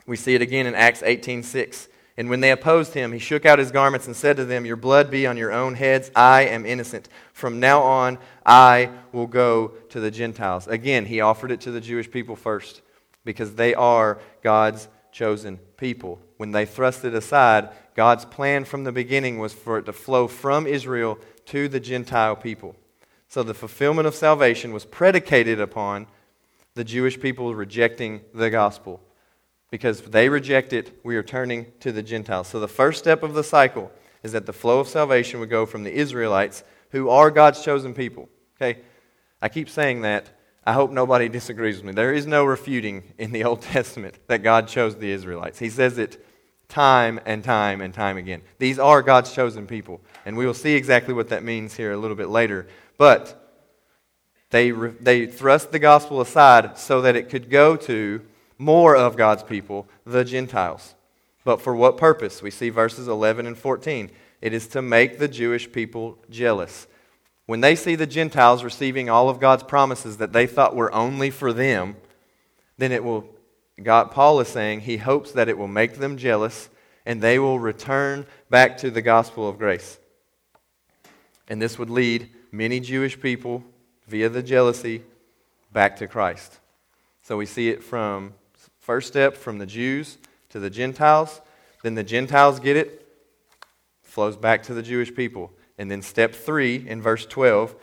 We 0.06 0.16
see 0.16 0.34
it 0.34 0.42
again 0.42 0.66
in 0.66 0.74
Acts 0.74 1.02
18:6. 1.02 1.86
And 2.16 2.28
when 2.28 2.40
they 2.40 2.50
opposed 2.50 2.94
him, 2.94 3.12
he 3.12 3.18
shook 3.20 3.46
out 3.46 3.60
his 3.60 3.70
garments 3.70 4.06
and 4.06 4.16
said 4.16 4.36
to 4.38 4.44
them, 4.44 4.66
Your 4.66 4.76
blood 4.76 5.08
be 5.08 5.24
on 5.26 5.36
your 5.36 5.52
own 5.52 5.76
heads. 5.76 6.10
I 6.16 6.42
am 6.42 6.66
innocent. 6.66 7.08
From 7.32 7.60
now 7.60 7.82
on, 7.82 8.18
I 8.44 8.90
will 9.12 9.26
go 9.28 9.68
to 9.90 10.00
the 10.00 10.10
Gentiles. 10.10 10.66
Again, 10.66 11.06
he 11.06 11.20
offered 11.20 11.52
it 11.52 11.60
to 11.62 11.70
the 11.70 11.80
Jewish 11.80 12.10
people 12.10 12.34
first 12.34 12.82
because 13.24 13.54
they 13.54 13.74
are 13.74 14.20
God's 14.42 14.88
chosen 15.12 15.58
people. 15.76 16.20
When 16.36 16.50
they 16.50 16.66
thrust 16.66 17.04
it 17.04 17.14
aside, 17.14 17.70
God's 17.94 18.24
plan 18.24 18.64
from 18.64 18.84
the 18.84 18.92
beginning 18.92 19.38
was 19.38 19.52
for 19.52 19.78
it 19.78 19.86
to 19.86 19.92
flow 19.92 20.26
from 20.26 20.66
Israel 20.66 21.18
to 21.46 21.68
the 21.68 21.80
Gentile 21.80 22.36
people. 22.36 22.74
So 23.28 23.42
the 23.42 23.54
fulfillment 23.54 24.06
of 24.06 24.14
salvation 24.14 24.72
was 24.72 24.84
predicated 24.84 25.60
upon 25.60 26.06
the 26.74 26.84
Jewish 26.84 27.20
people 27.20 27.54
rejecting 27.54 28.20
the 28.32 28.50
gospel. 28.50 29.00
Because 29.70 30.02
they 30.02 30.28
reject 30.28 30.72
it, 30.72 31.00
we 31.04 31.16
are 31.16 31.22
turning 31.22 31.66
to 31.80 31.92
the 31.92 32.02
Gentiles. 32.02 32.48
So 32.48 32.60
the 32.60 32.68
first 32.68 32.98
step 32.98 33.22
of 33.22 33.34
the 33.34 33.44
cycle 33.44 33.90
is 34.22 34.32
that 34.32 34.46
the 34.46 34.52
flow 34.52 34.80
of 34.80 34.88
salvation 34.88 35.40
would 35.40 35.50
go 35.50 35.66
from 35.66 35.84
the 35.84 35.92
Israelites, 35.92 36.64
who 36.90 37.08
are 37.08 37.30
God's 37.30 37.62
chosen 37.62 37.94
people. 37.94 38.28
Okay? 38.56 38.80
I 39.42 39.48
keep 39.48 39.68
saying 39.68 40.02
that. 40.02 40.28
I 40.66 40.72
hope 40.72 40.90
nobody 40.90 41.28
disagrees 41.28 41.76
with 41.76 41.84
me. 41.84 41.92
There 41.92 42.14
is 42.14 42.26
no 42.26 42.44
refuting 42.44 43.02
in 43.18 43.32
the 43.32 43.44
Old 43.44 43.60
Testament 43.62 44.18
that 44.28 44.42
God 44.42 44.68
chose 44.68 44.96
the 44.96 45.10
Israelites. 45.10 45.58
He 45.58 45.70
says 45.70 45.98
it 45.98 46.24
time 46.68 47.20
and 47.26 47.44
time 47.44 47.80
and 47.80 47.92
time 47.92 48.16
again. 48.16 48.42
These 48.58 48.78
are 48.78 49.02
God's 49.02 49.32
chosen 49.32 49.66
people. 49.66 50.00
And 50.24 50.36
we 50.36 50.46
will 50.46 50.54
see 50.54 50.74
exactly 50.74 51.14
what 51.14 51.28
that 51.28 51.44
means 51.44 51.76
here 51.76 51.92
a 51.92 51.96
little 51.96 52.16
bit 52.16 52.28
later. 52.28 52.66
But 52.96 53.40
they, 54.50 54.70
they 54.70 55.26
thrust 55.26 55.72
the 55.72 55.78
gospel 55.78 56.20
aside 56.20 56.78
so 56.78 57.02
that 57.02 57.16
it 57.16 57.28
could 57.28 57.50
go 57.50 57.76
to 57.76 58.22
more 58.56 58.96
of 58.96 59.16
God's 59.16 59.42
people, 59.42 59.86
the 60.06 60.24
Gentiles. 60.24 60.94
But 61.44 61.60
for 61.60 61.76
what 61.76 61.98
purpose? 61.98 62.40
We 62.40 62.50
see 62.50 62.70
verses 62.70 63.06
11 63.06 63.46
and 63.46 63.58
14. 63.58 64.10
It 64.40 64.52
is 64.52 64.66
to 64.68 64.80
make 64.80 65.18
the 65.18 65.28
Jewish 65.28 65.70
people 65.70 66.18
jealous. 66.30 66.86
When 67.46 67.60
they 67.60 67.76
see 67.76 67.94
the 67.94 68.06
Gentiles 68.06 68.64
receiving 68.64 69.10
all 69.10 69.28
of 69.28 69.40
God's 69.40 69.62
promises 69.62 70.16
that 70.16 70.32
they 70.32 70.46
thought 70.46 70.74
were 70.74 70.92
only 70.94 71.30
for 71.30 71.52
them, 71.52 71.96
then 72.78 72.90
it 72.90 73.04
will, 73.04 73.28
God, 73.82 74.10
Paul 74.10 74.40
is 74.40 74.48
saying 74.48 74.80
he 74.80 74.96
hopes 74.96 75.32
that 75.32 75.48
it 75.48 75.58
will 75.58 75.68
make 75.68 75.98
them 75.98 76.16
jealous 76.16 76.70
and 77.04 77.20
they 77.20 77.38
will 77.38 77.58
return 77.58 78.26
back 78.48 78.78
to 78.78 78.90
the 78.90 79.02
gospel 79.02 79.48
of 79.48 79.58
grace. 79.58 79.98
And 81.48 81.60
this 81.60 81.78
would 81.78 81.90
lead 81.90 82.30
many 82.50 82.80
Jewish 82.80 83.20
people, 83.20 83.62
via 84.06 84.28
the 84.28 84.42
jealousy, 84.42 85.02
back 85.72 85.96
to 85.96 86.06
Christ. 86.06 86.60
So 87.22 87.36
we 87.36 87.46
see 87.46 87.68
it 87.68 87.82
from 87.82 88.34
first 88.78 89.08
step 89.08 89.36
from 89.36 89.58
the 89.58 89.66
Jews 89.66 90.18
to 90.50 90.60
the 90.60 90.70
Gentiles. 90.70 91.40
Then 91.82 91.94
the 91.94 92.02
Gentiles 92.02 92.60
get 92.60 92.76
it. 92.76 93.06
flows 94.02 94.36
back 94.36 94.62
to 94.62 94.74
the 94.74 94.82
Jewish 94.82 95.14
people. 95.14 95.52
And 95.78 95.90
then 95.90 96.02
step 96.02 96.34
three 96.34 96.86
in 96.86 97.02
verse 97.02 97.26
12 97.26 97.74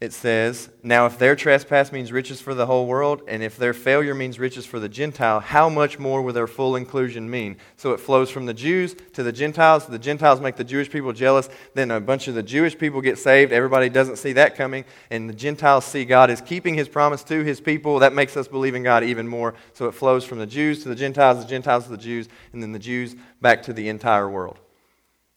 it 0.00 0.12
says, 0.12 0.70
Now 0.84 1.06
if 1.06 1.18
their 1.18 1.34
trespass 1.34 1.90
means 1.90 2.12
riches 2.12 2.40
for 2.40 2.54
the 2.54 2.66
whole 2.66 2.86
world, 2.86 3.22
and 3.26 3.42
if 3.42 3.56
their 3.56 3.74
failure 3.74 4.14
means 4.14 4.38
riches 4.38 4.64
for 4.64 4.78
the 4.78 4.88
Gentile, 4.88 5.40
how 5.40 5.68
much 5.68 5.98
more 5.98 6.22
will 6.22 6.32
their 6.32 6.46
full 6.46 6.76
inclusion 6.76 7.28
mean? 7.28 7.56
So 7.76 7.92
it 7.92 7.98
flows 7.98 8.30
from 8.30 8.46
the 8.46 8.54
Jews 8.54 8.94
to 9.14 9.24
the 9.24 9.32
Gentiles. 9.32 9.86
The 9.86 9.98
Gentiles 9.98 10.40
make 10.40 10.54
the 10.54 10.62
Jewish 10.62 10.88
people 10.88 11.12
jealous. 11.12 11.48
Then 11.74 11.90
a 11.90 12.00
bunch 12.00 12.28
of 12.28 12.36
the 12.36 12.44
Jewish 12.44 12.78
people 12.78 13.00
get 13.00 13.18
saved. 13.18 13.52
Everybody 13.52 13.88
doesn't 13.88 14.18
see 14.18 14.34
that 14.34 14.54
coming. 14.54 14.84
And 15.10 15.28
the 15.28 15.34
Gentiles 15.34 15.84
see 15.84 16.04
God 16.04 16.30
is 16.30 16.40
keeping 16.40 16.74
his 16.74 16.88
promise 16.88 17.24
to 17.24 17.42
his 17.42 17.60
people. 17.60 17.98
That 17.98 18.14
makes 18.14 18.36
us 18.36 18.46
believe 18.46 18.76
in 18.76 18.84
God 18.84 19.02
even 19.02 19.26
more. 19.26 19.54
So 19.72 19.86
it 19.88 19.94
flows 19.94 20.24
from 20.24 20.38
the 20.38 20.46
Jews 20.46 20.84
to 20.84 20.88
the 20.88 20.94
Gentiles, 20.94 21.42
the 21.42 21.50
Gentiles 21.50 21.84
to 21.84 21.90
the 21.90 21.96
Jews, 21.96 22.28
and 22.52 22.62
then 22.62 22.70
the 22.70 22.78
Jews 22.78 23.16
back 23.40 23.64
to 23.64 23.72
the 23.72 23.88
entire 23.88 24.30
world. 24.30 24.60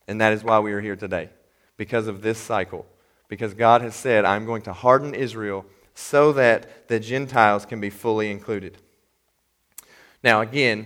And 0.07 0.21
that 0.21 0.33
is 0.33 0.43
why 0.43 0.59
we 0.59 0.71
are 0.73 0.81
here 0.81 0.95
today, 0.95 1.29
because 1.81 2.05
of 2.05 2.21
this 2.21 2.37
cycle 2.37 2.85
because 3.27 3.55
God 3.55 3.81
has 3.81 3.95
said, 3.95 4.23
I'm 4.23 4.45
going 4.45 4.61
to 4.63 4.71
harden 4.71 5.15
Israel 5.15 5.65
so 5.95 6.31
that 6.33 6.87
the 6.87 6.99
Gentiles 6.99 7.65
can 7.65 7.81
be 7.81 7.89
fully 7.89 8.29
included. 8.29 8.77
Now, 10.23 10.41
again, 10.41 10.85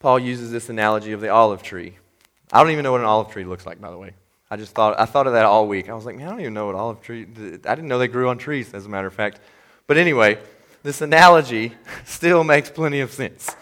Paul 0.00 0.18
uses 0.18 0.50
this 0.50 0.68
analogy 0.68 1.12
of 1.12 1.20
the 1.20 1.28
olive 1.28 1.62
tree. 1.62 1.96
I 2.52 2.60
don't 2.60 2.72
even 2.72 2.82
know 2.82 2.90
what 2.90 3.02
an 3.02 3.06
olive 3.06 3.30
tree 3.30 3.44
looks 3.44 3.66
like, 3.66 3.80
by 3.80 3.92
the 3.92 3.98
way. 3.98 4.14
I 4.50 4.56
just 4.56 4.74
thought, 4.74 4.98
I 4.98 5.04
thought 5.04 5.28
of 5.28 5.34
that 5.34 5.44
all 5.44 5.68
week. 5.68 5.88
I 5.88 5.94
was 5.94 6.04
like, 6.04 6.16
man, 6.16 6.26
I 6.26 6.30
don't 6.30 6.40
even 6.40 6.54
know 6.54 6.66
what 6.66 6.74
olive 6.74 7.00
tree, 7.02 7.24
I 7.64 7.74
didn't 7.76 7.86
know 7.86 8.00
they 8.00 8.08
grew 8.08 8.30
on 8.30 8.36
trees, 8.36 8.74
as 8.74 8.86
a 8.86 8.88
matter 8.88 9.06
of 9.06 9.14
fact. 9.14 9.38
But 9.86 9.96
anyway, 9.96 10.38
this 10.82 11.02
analogy 11.02 11.74
still 12.04 12.42
makes 12.42 12.68
plenty 12.68 12.98
of 12.98 13.12
sense. 13.12 13.54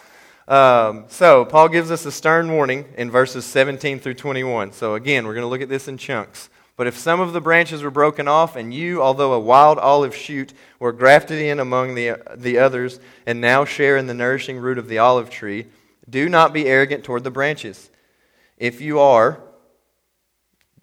Um, 0.49 1.05
so, 1.09 1.45
Paul 1.45 1.69
gives 1.69 1.91
us 1.91 2.07
a 2.07 2.11
stern 2.11 2.51
warning 2.51 2.87
in 2.97 3.11
verses 3.11 3.45
17 3.45 4.01
through 4.01 4.15
21. 4.15 4.73
So, 4.73 4.95
again, 4.95 5.27
we're 5.27 5.35
going 5.35 5.45
to 5.45 5.49
look 5.49 5.61
at 5.61 5.69
this 5.69 5.89
in 5.89 5.99
chunks. 5.99 6.49
But 6.75 6.87
if 6.87 6.97
some 6.97 7.21
of 7.21 7.35
the 7.35 7.41
branches 7.41 7.83
were 7.83 7.91
broken 7.91 8.27
off, 8.27 8.57
and 8.57 8.73
you, 8.73 9.03
although 9.03 9.35
a 9.35 9.41
wild 9.41 9.79
olive 9.79 10.17
shoot, 10.17 10.55
were 10.79 10.93
grafted 10.93 11.39
in 11.39 11.61
among 11.61 11.97
the, 11.97 12.23
the 12.35 12.59
others, 12.59 12.99
and 13.27 13.43
now 13.43 13.67
share 13.67 13.99
in 13.99 14.07
the 14.07 14.15
nourishing 14.15 14.57
root 14.57 14.79
of 14.79 14.89
the 14.89 14.97
olive 14.97 15.29
tree, 15.29 15.67
do 16.09 16.31
not 16.31 16.55
be 16.55 16.67
arrogant 16.67 17.05
toward 17.05 17.25
the 17.25 17.31
branches. 17.31 17.91
If 18.57 18.81
you 18.81 19.01
are, 19.01 19.41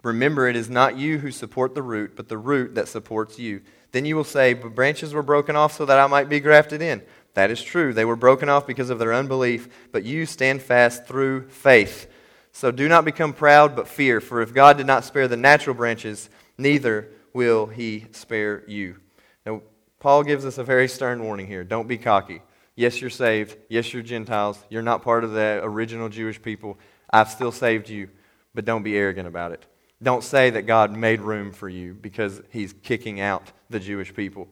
remember 0.04 0.48
it 0.48 0.54
is 0.54 0.70
not 0.70 0.96
you 0.96 1.18
who 1.18 1.32
support 1.32 1.74
the 1.74 1.82
root, 1.82 2.14
but 2.14 2.28
the 2.28 2.38
root 2.38 2.76
that 2.76 2.86
supports 2.86 3.36
you. 3.38 3.62
Then 3.90 4.04
you 4.04 4.14
will 4.14 4.24
say, 4.24 4.54
But 4.54 4.74
branches 4.74 5.12
were 5.12 5.22
broken 5.22 5.56
off 5.56 5.72
so 5.72 5.86
that 5.86 5.98
I 5.98 6.06
might 6.06 6.28
be 6.28 6.38
grafted 6.38 6.82
in. 6.82 7.02
That 7.36 7.50
is 7.50 7.62
true. 7.62 7.92
They 7.92 8.06
were 8.06 8.16
broken 8.16 8.48
off 8.48 8.66
because 8.66 8.88
of 8.88 8.98
their 8.98 9.12
unbelief, 9.12 9.68
but 9.92 10.04
you 10.04 10.24
stand 10.24 10.62
fast 10.62 11.04
through 11.04 11.50
faith. 11.50 12.10
So 12.50 12.70
do 12.70 12.88
not 12.88 13.04
become 13.04 13.34
proud, 13.34 13.76
but 13.76 13.88
fear, 13.88 14.22
for 14.22 14.40
if 14.40 14.54
God 14.54 14.78
did 14.78 14.86
not 14.86 15.04
spare 15.04 15.28
the 15.28 15.36
natural 15.36 15.76
branches, 15.76 16.30
neither 16.56 17.10
will 17.34 17.66
he 17.66 18.06
spare 18.12 18.64
you. 18.66 18.96
Now, 19.44 19.60
Paul 20.00 20.22
gives 20.22 20.46
us 20.46 20.56
a 20.56 20.64
very 20.64 20.88
stern 20.88 21.22
warning 21.22 21.46
here. 21.46 21.62
Don't 21.62 21.86
be 21.86 21.98
cocky. 21.98 22.40
Yes, 22.74 23.02
you're 23.02 23.10
saved. 23.10 23.58
Yes, 23.68 23.92
you're 23.92 24.02
Gentiles. 24.02 24.58
You're 24.70 24.80
not 24.80 25.02
part 25.02 25.22
of 25.22 25.32
the 25.32 25.60
original 25.62 26.08
Jewish 26.08 26.40
people. 26.40 26.78
I've 27.10 27.28
still 27.28 27.52
saved 27.52 27.90
you, 27.90 28.08
but 28.54 28.64
don't 28.64 28.82
be 28.82 28.96
arrogant 28.96 29.28
about 29.28 29.52
it. 29.52 29.66
Don't 30.02 30.24
say 30.24 30.48
that 30.48 30.62
God 30.62 30.96
made 30.96 31.20
room 31.20 31.52
for 31.52 31.68
you 31.68 31.92
because 31.92 32.40
he's 32.48 32.72
kicking 32.72 33.20
out 33.20 33.52
the 33.68 33.78
Jewish 33.78 34.14
people. 34.14 34.48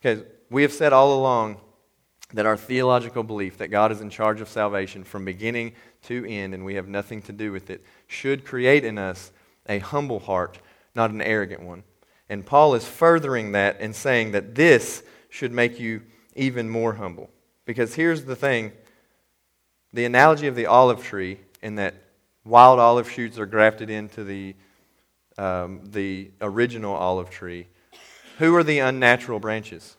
Because 0.00 0.22
we 0.50 0.62
have 0.62 0.72
said 0.72 0.92
all 0.92 1.18
along 1.18 1.56
that 2.32 2.46
our 2.46 2.56
theological 2.56 3.22
belief 3.22 3.58
that 3.58 3.68
God 3.68 3.92
is 3.92 4.00
in 4.00 4.10
charge 4.10 4.40
of 4.40 4.48
salvation 4.48 5.04
from 5.04 5.24
beginning 5.24 5.72
to 6.04 6.24
end 6.26 6.54
and 6.54 6.64
we 6.64 6.74
have 6.74 6.88
nothing 6.88 7.22
to 7.22 7.32
do 7.32 7.52
with 7.52 7.70
it 7.70 7.84
should 8.06 8.44
create 8.44 8.84
in 8.84 8.98
us 8.98 9.30
a 9.68 9.78
humble 9.78 10.20
heart, 10.20 10.58
not 10.94 11.10
an 11.10 11.22
arrogant 11.22 11.62
one. 11.62 11.84
And 12.28 12.44
Paul 12.44 12.74
is 12.74 12.86
furthering 12.86 13.52
that 13.52 13.76
and 13.80 13.94
saying 13.94 14.32
that 14.32 14.54
this 14.54 15.02
should 15.28 15.52
make 15.52 15.78
you 15.78 16.02
even 16.34 16.68
more 16.68 16.94
humble. 16.94 17.30
Because 17.64 17.94
here's 17.94 18.24
the 18.24 18.36
thing 18.36 18.72
the 19.92 20.04
analogy 20.06 20.46
of 20.46 20.56
the 20.56 20.66
olive 20.66 21.04
tree, 21.04 21.38
in 21.60 21.74
that 21.76 21.94
wild 22.44 22.80
olive 22.80 23.10
shoots 23.10 23.38
are 23.38 23.46
grafted 23.46 23.90
into 23.90 24.24
the, 24.24 24.54
um, 25.36 25.80
the 25.84 26.30
original 26.40 26.94
olive 26.94 27.30
tree. 27.30 27.66
Who 28.38 28.56
are 28.56 28.64
the 28.64 28.78
unnatural 28.78 29.38
branches? 29.38 29.96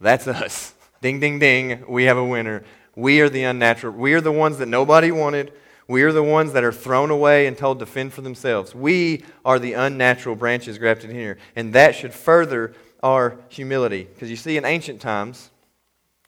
That's 0.00 0.26
us. 0.28 0.74
Ding, 1.06 1.20
ding, 1.20 1.38
ding. 1.38 1.84
We 1.86 2.02
have 2.06 2.16
a 2.16 2.24
winner. 2.24 2.64
We 2.96 3.20
are 3.20 3.28
the 3.28 3.44
unnatural. 3.44 3.92
We 3.92 4.14
are 4.14 4.20
the 4.20 4.32
ones 4.32 4.58
that 4.58 4.66
nobody 4.66 5.12
wanted. 5.12 5.52
We 5.86 6.02
are 6.02 6.10
the 6.10 6.20
ones 6.20 6.52
that 6.54 6.64
are 6.64 6.72
thrown 6.72 7.12
away 7.12 7.46
and 7.46 7.56
told 7.56 7.78
to 7.78 7.86
fend 7.86 8.12
for 8.12 8.22
themselves. 8.22 8.74
We 8.74 9.22
are 9.44 9.60
the 9.60 9.74
unnatural 9.74 10.34
branches 10.34 10.78
grafted 10.78 11.10
in 11.10 11.16
here. 11.16 11.38
And 11.54 11.72
that 11.74 11.94
should 11.94 12.12
further 12.12 12.74
our 13.04 13.38
humility. 13.50 14.02
Because 14.02 14.30
you 14.30 14.36
see, 14.36 14.56
in 14.56 14.64
ancient 14.64 15.00
times, 15.00 15.52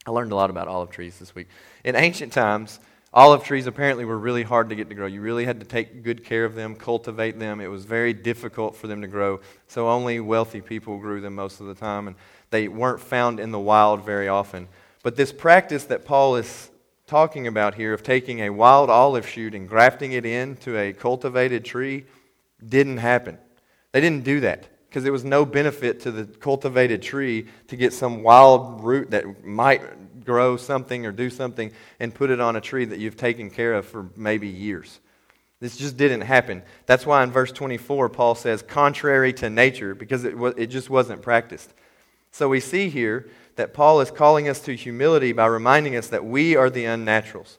I 0.07 0.13
learned 0.13 0.31
a 0.31 0.37
lot 0.37 0.49
about 0.49 0.69
olive 0.69 0.91
trees 0.91 1.19
this 1.19 1.35
week. 1.35 1.49
In 1.83 1.97
ancient 1.97 2.33
times, 2.33 2.79
olive 3.13 3.43
trees 3.43 3.67
apparently 3.67 4.05
were 4.05 4.17
really 4.17 4.45
hard 4.45 4.69
to 4.69 4.77
get 4.77 4.89
to 4.91 4.95
grow. 4.95 5.09
You 5.09 5.23
really 5.23 5.45
had 5.45 5.59
to 5.59 5.67
take 5.67 6.05
good 6.05 6.25
care 6.25 6.45
of 6.45 6.55
them, 6.55 6.77
cultivate 6.77 7.41
them. 7.41 7.61
It 7.61 7.67
was 7.67 7.85
very 7.85 8.13
difficult 8.13 8.77
for 8.77 8.87
them 8.87 9.01
to 9.01 9.09
grow. 9.09 9.41
So 9.67 9.89
only 9.89 10.21
wealthy 10.21 10.61
people 10.61 10.99
grew 10.99 11.21
them 11.21 11.35
most 11.35 11.61
of 11.61 11.67
the 11.67 11.75
time. 11.75 12.07
And 12.07 12.17
they 12.51 12.69
weren't 12.69 13.01
found 13.01 13.41
in 13.41 13.51
the 13.51 13.59
wild 13.59 14.05
very 14.05 14.29
often. 14.29 14.69
But 15.03 15.17
this 15.17 15.33
practice 15.33 15.85
that 15.85 16.05
Paul 16.05 16.37
is 16.37 16.71
talking 17.07 17.47
about 17.47 17.75
here 17.75 17.95
of 17.95 18.03
taking 18.03 18.41
a 18.41 18.51
wild 18.51 18.91
olive 18.91 19.29
shoot 19.29 19.55
and 19.55 19.69
grafting 19.69 20.13
it 20.13 20.27
into 20.27 20.77
a 20.77 20.93
cultivated 20.93 21.65
tree 21.65 22.05
didn't 22.67 22.99
happen. 22.99 23.39
They 23.93 24.01
didn't 24.01 24.25
do 24.25 24.41
that 24.41 24.69
because 24.89 25.03
there 25.03 25.13
was 25.13 25.25
no 25.25 25.45
benefit 25.45 26.01
to 26.01 26.11
the 26.11 26.25
cultivated 26.25 27.03
tree 27.03 27.47
to 27.69 27.77
get 27.77 27.93
some 27.93 28.23
wild 28.23 28.83
root 28.83 29.11
that 29.11 29.45
might 29.45 30.25
grow 30.25 30.57
something 30.57 31.07
or 31.07 31.13
do 31.13 31.31
something 31.31 31.73
and 32.01 32.15
put 32.15 32.31
it 32.31 32.41
on 32.41 32.57
a 32.57 32.61
tree 32.61 32.85
that 32.85 32.99
you've 32.99 33.17
taken 33.17 33.51
care 33.51 33.75
of 33.75 33.87
for 33.87 34.11
maybe 34.17 34.49
years. 34.49 35.01
This 35.61 35.77
just 35.77 35.97
didn't 35.97 36.21
happen. 36.21 36.63
That's 36.87 37.05
why 37.05 37.23
in 37.23 37.31
verse 37.31 37.51
24, 37.51 38.11
Paul 38.11 38.35
says, 38.35 38.63
contrary 38.63 39.33
to 39.35 39.51
nature, 39.51 39.95
because 39.95 40.25
it, 40.25 40.35
it 40.57 40.67
just 40.67 40.89
wasn't 40.89 41.23
practiced. 41.23 41.73
So 42.31 42.49
we 42.49 42.61
see 42.61 42.89
here 42.89 43.29
that 43.57 43.75
Paul 43.75 44.01
is 44.01 44.11
calling 44.11 44.49
us 44.49 44.61
to 44.61 44.77
humility 44.77 45.33
by 45.33 45.47
reminding 45.47 45.97
us 45.97 46.09
that 46.09 46.25
we 46.25 46.55
are 46.55 46.71
the 46.71 46.85
unnaturals. 46.85 47.57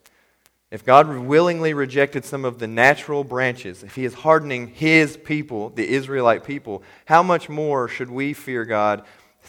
If 0.71 0.86
God 0.86 1.10
willingly 1.10 1.73
rejected 1.73 2.23
some 2.23 2.45
of 2.45 2.60
the 2.60 2.67
natural 2.67 3.23
branches, 3.23 3.84
if 3.84 3.95
He 3.95 4.05
is 4.05 4.13
hardening 4.13 4.67
His 4.67 5.17
people, 5.17 5.69
the 5.69 5.88
Israelite 5.88 6.43
people, 6.43 6.84
how 7.05 7.23
much 7.23 7.49
more 7.49 7.88
should 7.88 8.12
we 8.12 8.34
fear 8.34 8.65
God 8.65 9.03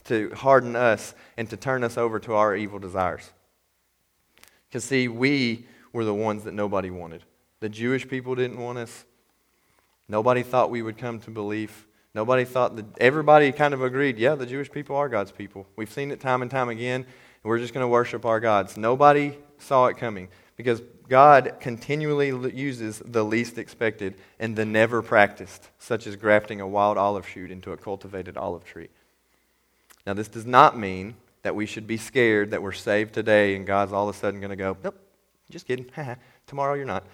to 0.04 0.30
harden 0.30 0.76
us 0.76 1.14
and 1.36 1.48
to 1.50 1.56
turn 1.56 1.84
us 1.84 1.98
over 1.98 2.18
to 2.20 2.34
our 2.34 2.56
evil 2.56 2.78
desires? 2.78 3.30
Because, 4.68 4.84
see, 4.84 5.08
we 5.08 5.66
were 5.92 6.04
the 6.04 6.14
ones 6.14 6.44
that 6.44 6.54
nobody 6.54 6.90
wanted. 6.90 7.22
The 7.60 7.68
Jewish 7.68 8.08
people 8.08 8.34
didn't 8.34 8.58
want 8.58 8.78
us. 8.78 9.04
Nobody 10.08 10.42
thought 10.42 10.70
we 10.70 10.80
would 10.82 10.96
come 10.96 11.20
to 11.20 11.30
belief. 11.30 11.86
Nobody 12.14 12.44
thought 12.44 12.76
that, 12.76 12.86
everybody 12.98 13.52
kind 13.52 13.72
of 13.72 13.82
agreed, 13.82 14.18
yeah, 14.18 14.34
the 14.34 14.46
Jewish 14.46 14.70
people 14.70 14.96
are 14.96 15.08
God's 15.08 15.30
people. 15.30 15.66
We've 15.76 15.90
seen 15.90 16.10
it 16.10 16.20
time 16.20 16.42
and 16.42 16.50
time 16.50 16.68
again, 16.68 17.02
and 17.02 17.44
we're 17.44 17.58
just 17.58 17.72
going 17.72 17.84
to 17.84 17.88
worship 17.88 18.24
our 18.24 18.40
gods. 18.40 18.76
Nobody 18.76 19.38
saw 19.58 19.86
it 19.86 19.96
coming 19.96 20.28
because 20.56 20.82
God 21.08 21.54
continually 21.60 22.28
uses 22.54 23.00
the 23.04 23.24
least 23.24 23.58
expected 23.58 24.14
and 24.38 24.56
the 24.56 24.64
never 24.64 25.02
practiced, 25.02 25.68
such 25.78 26.06
as 26.06 26.16
grafting 26.16 26.60
a 26.60 26.66
wild 26.66 26.98
olive 26.98 27.28
shoot 27.28 27.50
into 27.50 27.72
a 27.72 27.76
cultivated 27.76 28.36
olive 28.36 28.64
tree. 28.64 28.88
Now, 30.06 30.14
this 30.14 30.28
does 30.28 30.46
not 30.46 30.78
mean 30.78 31.14
that 31.42 31.54
we 31.54 31.66
should 31.66 31.86
be 31.86 31.96
scared 31.96 32.50
that 32.50 32.62
we're 32.62 32.72
saved 32.72 33.14
today 33.14 33.54
and 33.56 33.66
God's 33.66 33.92
all 33.92 34.08
of 34.08 34.14
a 34.14 34.18
sudden 34.18 34.40
going 34.40 34.50
to 34.50 34.56
go, 34.56 34.76
nope, 34.82 34.98
just 35.50 35.66
kidding. 35.66 35.86
Tomorrow 36.46 36.74
you're 36.74 36.84
not. 36.84 37.04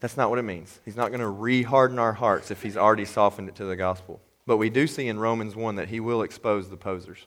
That's 0.00 0.16
not 0.16 0.30
what 0.30 0.38
it 0.38 0.42
means. 0.42 0.80
He's 0.84 0.96
not 0.96 1.08
going 1.08 1.20
to 1.20 1.28
re 1.28 1.62
harden 1.62 1.98
our 1.98 2.14
hearts 2.14 2.50
if 2.50 2.62
he's 2.62 2.76
already 2.76 3.04
softened 3.04 3.48
it 3.48 3.54
to 3.56 3.66
the 3.66 3.76
gospel. 3.76 4.20
But 4.46 4.56
we 4.56 4.70
do 4.70 4.86
see 4.86 5.06
in 5.06 5.20
Romans 5.20 5.54
1 5.54 5.76
that 5.76 5.88
he 5.88 6.00
will 6.00 6.22
expose 6.22 6.70
the 6.70 6.76
posers. 6.76 7.26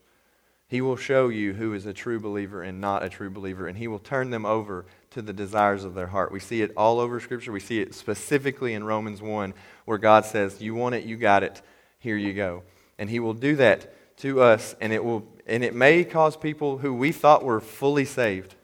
He 0.67 0.81
will 0.81 0.95
show 0.95 1.29
you 1.29 1.53
who 1.53 1.73
is 1.75 1.85
a 1.85 1.93
true 1.93 2.19
believer 2.19 2.63
and 2.63 2.81
not 2.81 3.03
a 3.03 3.09
true 3.09 3.29
believer, 3.29 3.67
and 3.67 3.77
he 3.77 3.87
will 3.87 3.99
turn 3.99 4.31
them 4.31 4.43
over 4.43 4.85
to 5.11 5.21
the 5.21 5.31
desires 5.31 5.83
of 5.83 5.93
their 5.93 6.07
heart. 6.07 6.31
We 6.31 6.39
see 6.39 6.63
it 6.63 6.73
all 6.75 6.99
over 6.99 7.19
Scripture. 7.19 7.51
We 7.51 7.59
see 7.59 7.79
it 7.79 7.93
specifically 7.93 8.73
in 8.73 8.83
Romans 8.83 9.21
1, 9.21 9.53
where 9.85 9.99
God 9.99 10.25
says, 10.25 10.61
You 10.61 10.73
want 10.73 10.95
it, 10.95 11.03
you 11.03 11.15
got 11.15 11.43
it, 11.43 11.61
here 11.99 12.17
you 12.17 12.33
go. 12.33 12.63
And 12.97 13.07
he 13.07 13.19
will 13.19 13.35
do 13.35 13.55
that 13.57 13.93
to 14.17 14.41
us, 14.41 14.75
and 14.81 14.91
it, 14.91 15.05
will, 15.05 15.27
and 15.45 15.63
it 15.63 15.75
may 15.75 16.03
cause 16.03 16.35
people 16.35 16.79
who 16.79 16.91
we 16.91 17.11
thought 17.11 17.43
were 17.43 17.59
fully 17.59 18.05
saved 18.05 18.55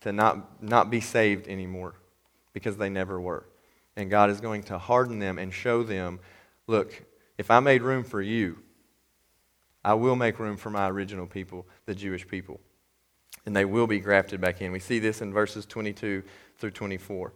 to 0.00 0.12
not, 0.12 0.62
not 0.62 0.90
be 0.90 1.00
saved 1.00 1.48
anymore 1.48 1.94
because 2.56 2.78
they 2.78 2.88
never 2.88 3.20
were. 3.20 3.44
And 3.96 4.08
God 4.08 4.30
is 4.30 4.40
going 4.40 4.62
to 4.62 4.78
harden 4.78 5.18
them 5.18 5.38
and 5.38 5.52
show 5.52 5.82
them 5.82 6.20
look, 6.66 7.04
if 7.36 7.50
I 7.50 7.60
made 7.60 7.82
room 7.82 8.02
for 8.02 8.22
you, 8.22 8.56
I 9.84 9.92
will 9.92 10.16
make 10.16 10.38
room 10.38 10.56
for 10.56 10.70
my 10.70 10.88
original 10.88 11.26
people, 11.26 11.66
the 11.84 11.94
Jewish 11.94 12.26
people. 12.26 12.58
And 13.44 13.54
they 13.54 13.66
will 13.66 13.86
be 13.86 14.00
grafted 14.00 14.40
back 14.40 14.62
in. 14.62 14.72
We 14.72 14.80
see 14.80 14.98
this 14.98 15.20
in 15.20 15.34
verses 15.34 15.66
22 15.66 16.22
through 16.56 16.70
24. 16.70 17.34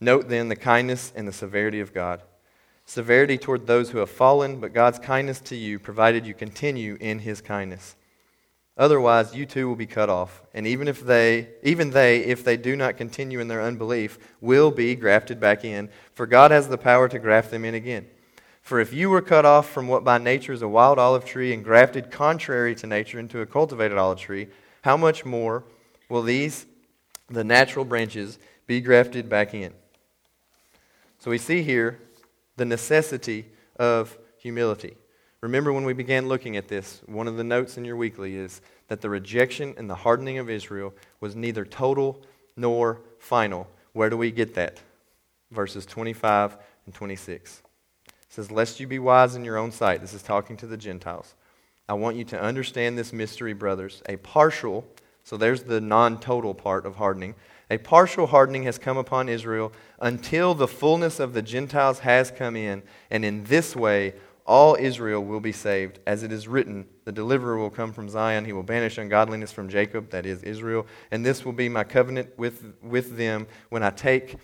Note 0.00 0.28
then 0.28 0.48
the 0.48 0.56
kindness 0.56 1.12
and 1.14 1.28
the 1.28 1.32
severity 1.32 1.78
of 1.78 1.94
God. 1.94 2.20
Severity 2.86 3.38
toward 3.38 3.68
those 3.68 3.90
who 3.90 3.98
have 3.98 4.10
fallen, 4.10 4.58
but 4.58 4.74
God's 4.74 4.98
kindness 4.98 5.38
to 5.42 5.54
you, 5.54 5.78
provided 5.78 6.26
you 6.26 6.34
continue 6.34 6.98
in 7.00 7.20
his 7.20 7.40
kindness. 7.40 7.94
Otherwise, 8.76 9.36
you 9.36 9.46
too 9.46 9.68
will 9.68 9.76
be 9.76 9.86
cut 9.86 10.10
off, 10.10 10.42
and 10.52 10.66
even 10.66 10.88
if 10.88 11.00
they, 11.00 11.48
even 11.62 11.90
they, 11.90 12.24
if 12.24 12.42
they 12.42 12.56
do 12.56 12.74
not 12.74 12.96
continue 12.96 13.38
in 13.38 13.46
their 13.46 13.62
unbelief, 13.62 14.18
will 14.40 14.72
be 14.72 14.96
grafted 14.96 15.38
back 15.38 15.64
in, 15.64 15.88
for 16.12 16.26
God 16.26 16.50
has 16.50 16.66
the 16.66 16.76
power 16.76 17.08
to 17.08 17.20
graft 17.20 17.52
them 17.52 17.64
in 17.64 17.74
again. 17.74 18.06
For 18.62 18.80
if 18.80 18.92
you 18.92 19.10
were 19.10 19.22
cut 19.22 19.44
off 19.44 19.70
from 19.70 19.86
what 19.86 20.02
by 20.02 20.18
nature 20.18 20.52
is 20.52 20.62
a 20.62 20.68
wild 20.68 20.98
olive 20.98 21.24
tree 21.24 21.52
and 21.52 21.62
grafted 21.62 22.10
contrary 22.10 22.74
to 22.76 22.86
nature 22.86 23.20
into 23.20 23.40
a 23.40 23.46
cultivated 23.46 23.96
olive 23.96 24.18
tree, 24.18 24.48
how 24.82 24.96
much 24.96 25.24
more 25.24 25.64
will 26.08 26.22
these, 26.22 26.66
the 27.28 27.44
natural 27.44 27.84
branches, 27.84 28.38
be 28.66 28.80
grafted 28.80 29.28
back 29.28 29.54
in? 29.54 29.72
So 31.20 31.30
we 31.30 31.38
see 31.38 31.62
here 31.62 32.00
the 32.56 32.64
necessity 32.64 33.46
of 33.76 34.18
humility. 34.38 34.96
Remember 35.44 35.74
when 35.74 35.84
we 35.84 35.92
began 35.92 36.26
looking 36.26 36.56
at 36.56 36.68
this, 36.68 37.02
one 37.04 37.28
of 37.28 37.36
the 37.36 37.44
notes 37.44 37.76
in 37.76 37.84
your 37.84 37.98
weekly 37.98 38.34
is 38.34 38.62
that 38.88 39.02
the 39.02 39.10
rejection 39.10 39.74
and 39.76 39.90
the 39.90 39.94
hardening 39.94 40.38
of 40.38 40.48
Israel 40.48 40.94
was 41.20 41.36
neither 41.36 41.66
total 41.66 42.22
nor 42.56 43.02
final. 43.18 43.68
Where 43.92 44.08
do 44.08 44.16
we 44.16 44.30
get 44.30 44.54
that? 44.54 44.80
Verses 45.50 45.84
25 45.84 46.56
and 46.86 46.94
26. 46.94 47.62
It 48.06 48.14
says, 48.30 48.50
Lest 48.50 48.80
you 48.80 48.86
be 48.86 48.98
wise 48.98 49.36
in 49.36 49.44
your 49.44 49.58
own 49.58 49.70
sight. 49.70 50.00
This 50.00 50.14
is 50.14 50.22
talking 50.22 50.56
to 50.56 50.66
the 50.66 50.78
Gentiles. 50.78 51.34
I 51.90 51.92
want 51.92 52.16
you 52.16 52.24
to 52.24 52.40
understand 52.40 52.96
this 52.96 53.12
mystery, 53.12 53.52
brothers. 53.52 54.02
A 54.08 54.16
partial, 54.16 54.86
so 55.24 55.36
there's 55.36 55.64
the 55.64 55.78
non 55.78 56.20
total 56.20 56.54
part 56.54 56.86
of 56.86 56.96
hardening. 56.96 57.34
A 57.70 57.76
partial 57.76 58.28
hardening 58.28 58.62
has 58.62 58.78
come 58.78 58.96
upon 58.96 59.28
Israel 59.28 59.72
until 60.00 60.54
the 60.54 60.68
fullness 60.68 61.20
of 61.20 61.34
the 61.34 61.42
Gentiles 61.42 61.98
has 61.98 62.30
come 62.30 62.56
in, 62.56 62.82
and 63.10 63.26
in 63.26 63.44
this 63.44 63.76
way 63.76 64.14
all 64.46 64.76
Israel 64.78 65.24
will 65.24 65.40
be 65.40 65.52
saved. 65.52 66.00
As 66.06 66.22
it 66.22 66.30
is 66.30 66.46
written, 66.46 66.86
the 67.04 67.12
deliverer 67.12 67.56
will 67.56 67.70
come 67.70 67.92
from 67.92 68.08
Zion. 68.08 68.44
He 68.44 68.52
will 68.52 68.62
banish 68.62 68.98
ungodliness 68.98 69.52
from 69.52 69.68
Jacob, 69.68 70.10
that 70.10 70.26
is 70.26 70.42
Israel. 70.42 70.86
And 71.10 71.24
this 71.24 71.44
will 71.44 71.52
be 71.52 71.68
my 71.68 71.84
covenant 71.84 72.30
with, 72.36 72.74
with 72.82 73.16
them 73.16 73.46
when 73.70 73.82
I 73.82 73.90
take 73.90 74.36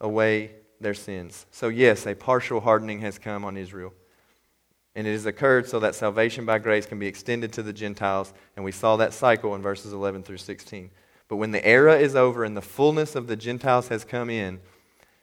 away 0.00 0.52
their 0.80 0.94
sins. 0.94 1.46
So, 1.50 1.68
yes, 1.68 2.06
a 2.06 2.14
partial 2.14 2.60
hardening 2.60 3.00
has 3.00 3.18
come 3.18 3.44
on 3.44 3.56
Israel. 3.56 3.92
And 4.94 5.06
it 5.06 5.12
has 5.12 5.26
occurred 5.26 5.68
so 5.68 5.80
that 5.80 5.94
salvation 5.94 6.44
by 6.44 6.58
grace 6.58 6.86
can 6.86 6.98
be 6.98 7.06
extended 7.06 7.52
to 7.54 7.62
the 7.62 7.72
Gentiles. 7.72 8.32
And 8.56 8.64
we 8.64 8.72
saw 8.72 8.96
that 8.96 9.12
cycle 9.12 9.54
in 9.54 9.62
verses 9.62 9.92
11 9.92 10.22
through 10.22 10.38
16. 10.38 10.90
But 11.28 11.36
when 11.36 11.52
the 11.52 11.64
era 11.64 11.96
is 11.96 12.16
over 12.16 12.44
and 12.44 12.56
the 12.56 12.62
fullness 12.62 13.14
of 13.14 13.26
the 13.26 13.36
Gentiles 13.36 13.88
has 13.88 14.04
come 14.04 14.30
in, 14.30 14.60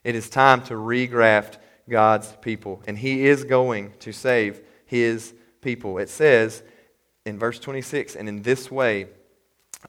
it 0.04 0.16
is 0.16 0.30
time 0.30 0.62
to 0.64 0.74
regraft 0.74 1.58
God's 1.90 2.36
people. 2.42 2.82
And 2.88 2.98
He 2.98 3.28
is 3.28 3.44
going 3.44 3.94
to 4.00 4.12
save 4.12 4.62
His 4.86 5.34
people. 5.62 5.98
It 5.98 6.10
says 6.10 6.64
in 7.26 7.38
verse 7.38 7.60
26 7.60 8.16
and 8.16 8.28
in 8.28 8.42
this 8.42 8.72
way, 8.72 9.08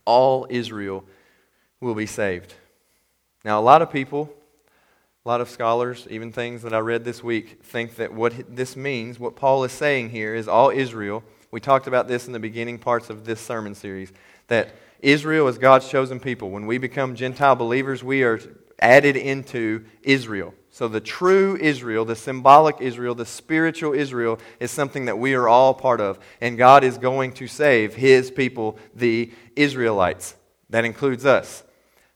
all 0.04 0.46
Israel 0.50 1.04
will 1.80 1.94
be 1.94 2.06
saved. 2.06 2.54
Now, 3.44 3.60
a 3.60 3.62
lot 3.62 3.82
of 3.82 3.90
people, 3.90 4.32
a 5.24 5.28
lot 5.28 5.40
of 5.40 5.48
scholars, 5.48 6.06
even 6.10 6.32
things 6.32 6.62
that 6.62 6.74
I 6.74 6.78
read 6.78 7.04
this 7.04 7.22
week, 7.22 7.62
think 7.62 7.96
that 7.96 8.12
what 8.12 8.34
this 8.54 8.76
means, 8.76 9.18
what 9.18 9.36
Paul 9.36 9.64
is 9.64 9.72
saying 9.72 10.10
here, 10.10 10.34
is 10.34 10.48
all 10.48 10.70
Israel. 10.70 11.22
We 11.50 11.60
talked 11.60 11.86
about 11.86 12.08
this 12.08 12.26
in 12.26 12.32
the 12.32 12.40
beginning 12.40 12.78
parts 12.78 13.10
of 13.10 13.24
this 13.24 13.40
sermon 13.40 13.74
series, 13.74 14.12
that 14.48 14.74
Israel 15.00 15.46
is 15.48 15.58
God's 15.58 15.88
chosen 15.88 16.18
people. 16.18 16.50
When 16.50 16.66
we 16.66 16.78
become 16.78 17.14
Gentile 17.14 17.54
believers, 17.54 18.02
we 18.02 18.22
are 18.22 18.40
added 18.80 19.16
into 19.16 19.84
Israel. 20.02 20.54
So 20.78 20.86
the 20.86 21.00
true 21.00 21.58
Israel, 21.60 22.04
the 22.04 22.14
symbolic 22.14 22.76
Israel, 22.80 23.16
the 23.16 23.26
spiritual 23.26 23.94
Israel 23.94 24.38
is 24.60 24.70
something 24.70 25.06
that 25.06 25.18
we 25.18 25.34
are 25.34 25.48
all 25.48 25.74
part 25.74 26.00
of. 26.00 26.20
And 26.40 26.56
God 26.56 26.84
is 26.84 26.98
going 26.98 27.32
to 27.32 27.48
save 27.48 27.96
his 27.96 28.30
people, 28.30 28.78
the 28.94 29.32
Israelites. 29.56 30.36
That 30.70 30.84
includes 30.84 31.26
us. 31.26 31.64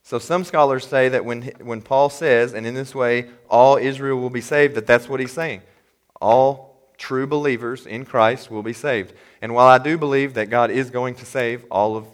So 0.05 0.21
some 0.21 0.45
scholars 0.45 0.87
say 0.87 1.09
that 1.09 1.25
when, 1.25 1.43
when 1.61 1.83
Paul 1.83 2.09
says, 2.09 2.55
and 2.55 2.65
in 2.65 2.75
this 2.75 2.95
way 2.95 3.31
all 3.49 3.79
Israel 3.79 4.21
will 4.21 4.31
be 4.31 4.41
saved, 4.41 4.77
that 4.77 4.87
that's 4.87 5.09
what 5.09 5.19
he's 5.19 5.33
saying. 5.33 5.63
All 6.21 6.79
true 6.97 7.27
believers 7.27 7.85
in 7.85 8.05
Christ 8.05 8.49
will 8.49 8.63
be 8.63 8.73
saved. 8.73 9.13
And 9.41 9.57
while 9.57 9.67
I 9.67 9.79
do 9.79 9.99
believe 9.99 10.35
that 10.35 10.51
God 10.51 10.71
is 10.71 10.89
going 10.89 11.17
to 11.17 11.27
save 11.27 11.65
all 11.69 11.97
of 11.97 12.07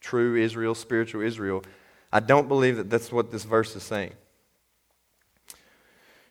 true 0.00 0.36
Israel, 0.36 0.76
spiritual 0.76 1.22
Israel. 1.22 1.64
I 2.12 2.20
don't 2.20 2.46
believe 2.46 2.76
that 2.76 2.90
that's 2.90 3.10
what 3.10 3.32
this 3.32 3.42
verse 3.42 3.74
is 3.74 3.82
saying. 3.82 4.12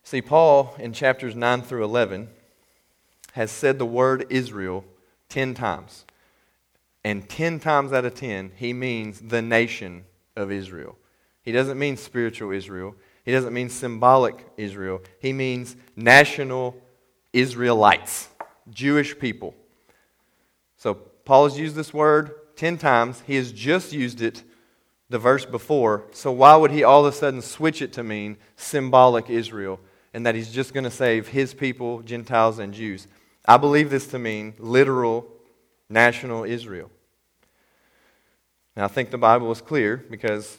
See, 0.10 0.24
Paul 0.24 0.74
in 0.80 0.91
chapters 0.91 1.36
9 1.36 1.62
through 1.62 1.84
11 1.84 2.30
has 3.34 3.51
said 3.51 3.78
the 3.78 3.86
word 3.86 4.26
Israel 4.32 4.84
10 5.30 5.53
times. 5.53 6.03
And 7.03 7.30
10 7.30 7.60
times 7.60 7.93
out 7.93 8.05
of 8.05 8.16
10, 8.16 8.53
he 8.55 8.74
means 8.74 9.20
the 9.20 9.43
nation 9.43 10.05
of 10.36 10.51
Israel. 10.51 10.97
He 11.43 11.51
doesn't 11.51 11.78
mean 11.78 11.95
spiritual 11.95 12.51
Israel. 12.51 12.95
He 13.24 13.32
doesn't 13.32 13.53
mean 13.53 13.70
symbolic 13.70 14.47
Israel. 14.57 15.03
He 15.20 15.32
means 15.32 15.76
national 15.95 16.76
Israelites, 17.32 18.30
Jewish 18.72 19.20
people. 19.20 19.53
So 20.78 20.95
Paul 20.95 21.43
has 21.43 21.60
used 21.60 21.76
this 21.76 21.93
word 21.93 22.32
10 22.55 22.80
times. 22.80 23.22
He 23.28 23.36
has 23.36 23.51
just 23.51 23.93
used 23.93 24.24
it 24.24 24.41
the 25.07 25.20
verse 25.20 25.45
before. 25.45 26.05
So 26.14 26.32
why 26.32 26.55
would 26.55 26.72
he 26.72 26.84
all 26.84 27.05
of 27.05 27.14
a 27.14 27.16
sudden 27.16 27.43
switch 27.43 27.84
it 27.84 27.93
to 27.93 28.01
mean 28.01 28.38
symbolic 28.55 29.30
Israel 29.30 29.80
and 30.14 30.26
that 30.26 30.36
he's 30.36 30.51
just 30.51 30.74
going 30.74 30.84
to 30.84 30.91
save 30.91 31.28
his 31.28 31.53
people, 31.53 32.01
Gentiles, 32.01 32.60
and 32.60 32.74
Jews? 32.74 33.07
I 33.45 33.57
believe 33.57 33.89
this 33.89 34.07
to 34.07 34.20
mean 34.20 34.53
literal 34.60 35.28
national 35.89 36.43
Israel. 36.43 36.91
Now, 38.76 38.86
I 38.86 38.88
think 38.88 39.12
the 39.12 39.18
Bible 39.18 39.51
is 39.51 39.62
clear 39.62 39.97
because 39.97 40.57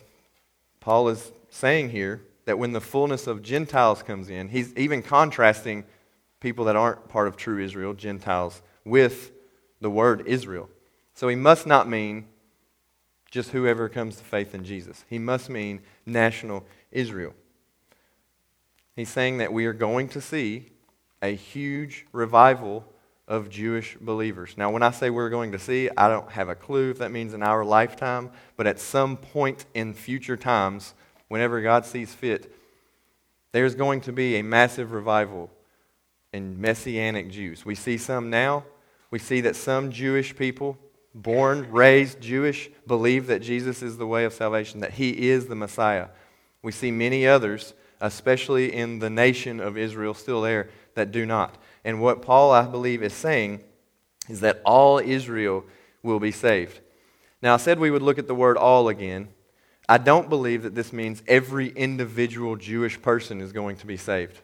Paul 0.81 1.09
is 1.09 1.33
saying 1.49 1.91
here 1.91 2.23
that 2.45 2.59
when 2.59 2.73
the 2.73 2.81
fullness 2.81 3.27
of 3.27 3.43
Gentiles 3.43 4.03
comes 4.03 4.29
in, 4.29 4.49
he's 4.49 4.75
even 4.77 5.03
contrasting 5.03 5.85
people 6.41 6.65
that 6.67 6.77
aren't 6.77 7.09
part 7.09 7.29
of 7.29 7.37
true 7.37 7.63
Israel, 7.63 7.95
Gentiles, 7.95 8.63
with 8.85 9.31
the 9.81 9.91
word 9.91 10.25
Israel. 10.27 10.69
So 11.15 11.29
he 11.29 11.37
must 11.37 11.67
not 11.67 11.89
mean 11.89 12.27
just 13.31 13.51
whoever 13.51 13.89
comes 13.89 14.17
to 14.17 14.25
faith 14.25 14.55
in 14.55 14.65
Jesus. 14.65 15.05
He 15.09 15.19
must 15.19 15.49
mean 15.49 15.81
national 16.05 16.65
Israel. 16.91 17.35
He's 19.01 19.09
saying 19.09 19.39
that 19.39 19.51
we 19.51 19.65
are 19.65 19.73
going 19.73 20.11
to 20.11 20.21
see 20.21 20.67
a 21.23 21.35
huge 21.35 22.05
revival 22.13 22.85
of 23.27 23.49
Jewish 23.49 23.97
believers. 23.99 24.59
Now, 24.59 24.71
when 24.71 24.83
I 24.83 24.91
say 24.91 25.09
we're 25.09 25.31
going 25.31 25.53
to 25.53 25.59
see, 25.59 25.89
I 25.97 26.07
don't 26.11 26.31
have 26.33 26.51
a 26.51 26.55
clue 26.55 26.91
if 26.91 26.99
that 26.99 27.11
means 27.11 27.33
in 27.33 27.43
our 27.43 27.65
lifetime, 27.65 28.31
but 28.59 28.67
at 28.67 28.79
some 28.79 29.17
point 29.17 29.65
in 29.73 29.95
future 29.95 30.37
times, 30.37 30.93
whenever 31.29 31.63
God 31.63 31.87
sees 31.87 32.13
fit, 32.13 32.55
there's 33.53 33.75
going 33.75 34.03
to 34.03 34.13
be 34.13 34.37
a 34.37 34.43
massive 34.43 34.93
revival 34.93 35.51
in 36.35 36.61
Messianic 36.61 37.31
Jews. 37.31 37.65
We 37.65 37.77
see 37.77 37.97
some 37.97 38.29
now. 38.29 38.67
We 39.11 39.19
see 39.19 39.41
that 39.41 39.57
some 39.57 39.91
Jewish 39.91 40.37
people 40.37 40.77
born, 41.15 41.71
raised 41.71 42.21
Jewish, 42.21 42.69
believe 42.87 43.29
that 43.29 43.41
Jesus 43.41 43.81
is 43.81 43.97
the 43.97 44.07
way 44.07 44.27
of 44.27 44.35
salvation, 44.35 44.81
that 44.81 44.93
he 44.93 45.31
is 45.31 45.47
the 45.47 45.55
Messiah. 45.55 46.09
We 46.61 46.73
see 46.73 46.91
many 46.91 47.27
others, 47.27 47.73
especially 48.01 48.73
in 48.73 48.99
the 48.99 49.11
nation 49.11 49.61
of 49.61 49.77
Israel, 49.77 50.15
still 50.15 50.43
there, 50.43 50.71
that 50.95 51.13
do 51.13 51.27
not. 51.27 51.57
And 51.85 52.01
what 52.01 52.23
Paul, 52.23 52.51
I 52.51 52.67
believe, 52.67 53.03
is 53.03 53.15
saying 53.15 53.61
is 54.29 54.41
that 54.41 54.61
all 54.65 54.99
Israel 54.99 55.65
will 56.03 56.21
be 56.21 56.33
saved. 56.33 56.81
Now, 57.43 57.55
I 57.55 57.59
said 57.59 57.79
we 57.79 57.91
would 57.91 58.03
look 58.03 58.19
at 58.19 58.27
the 58.27 58.35
word 58.35 58.57
all 58.57 58.89
again. 58.89 59.29
I 59.89 59.99
don't 59.99 60.29
believe 60.29 60.63
that 60.63 60.75
this 60.75 60.93
means 60.93 61.23
every 61.27 61.69
individual 61.71 62.57
Jewish 62.57 63.01
person 63.01 63.41
is 63.41 63.53
going 63.53 63.77
to 63.77 63.87
be 63.87 63.97
saved. 63.97 64.41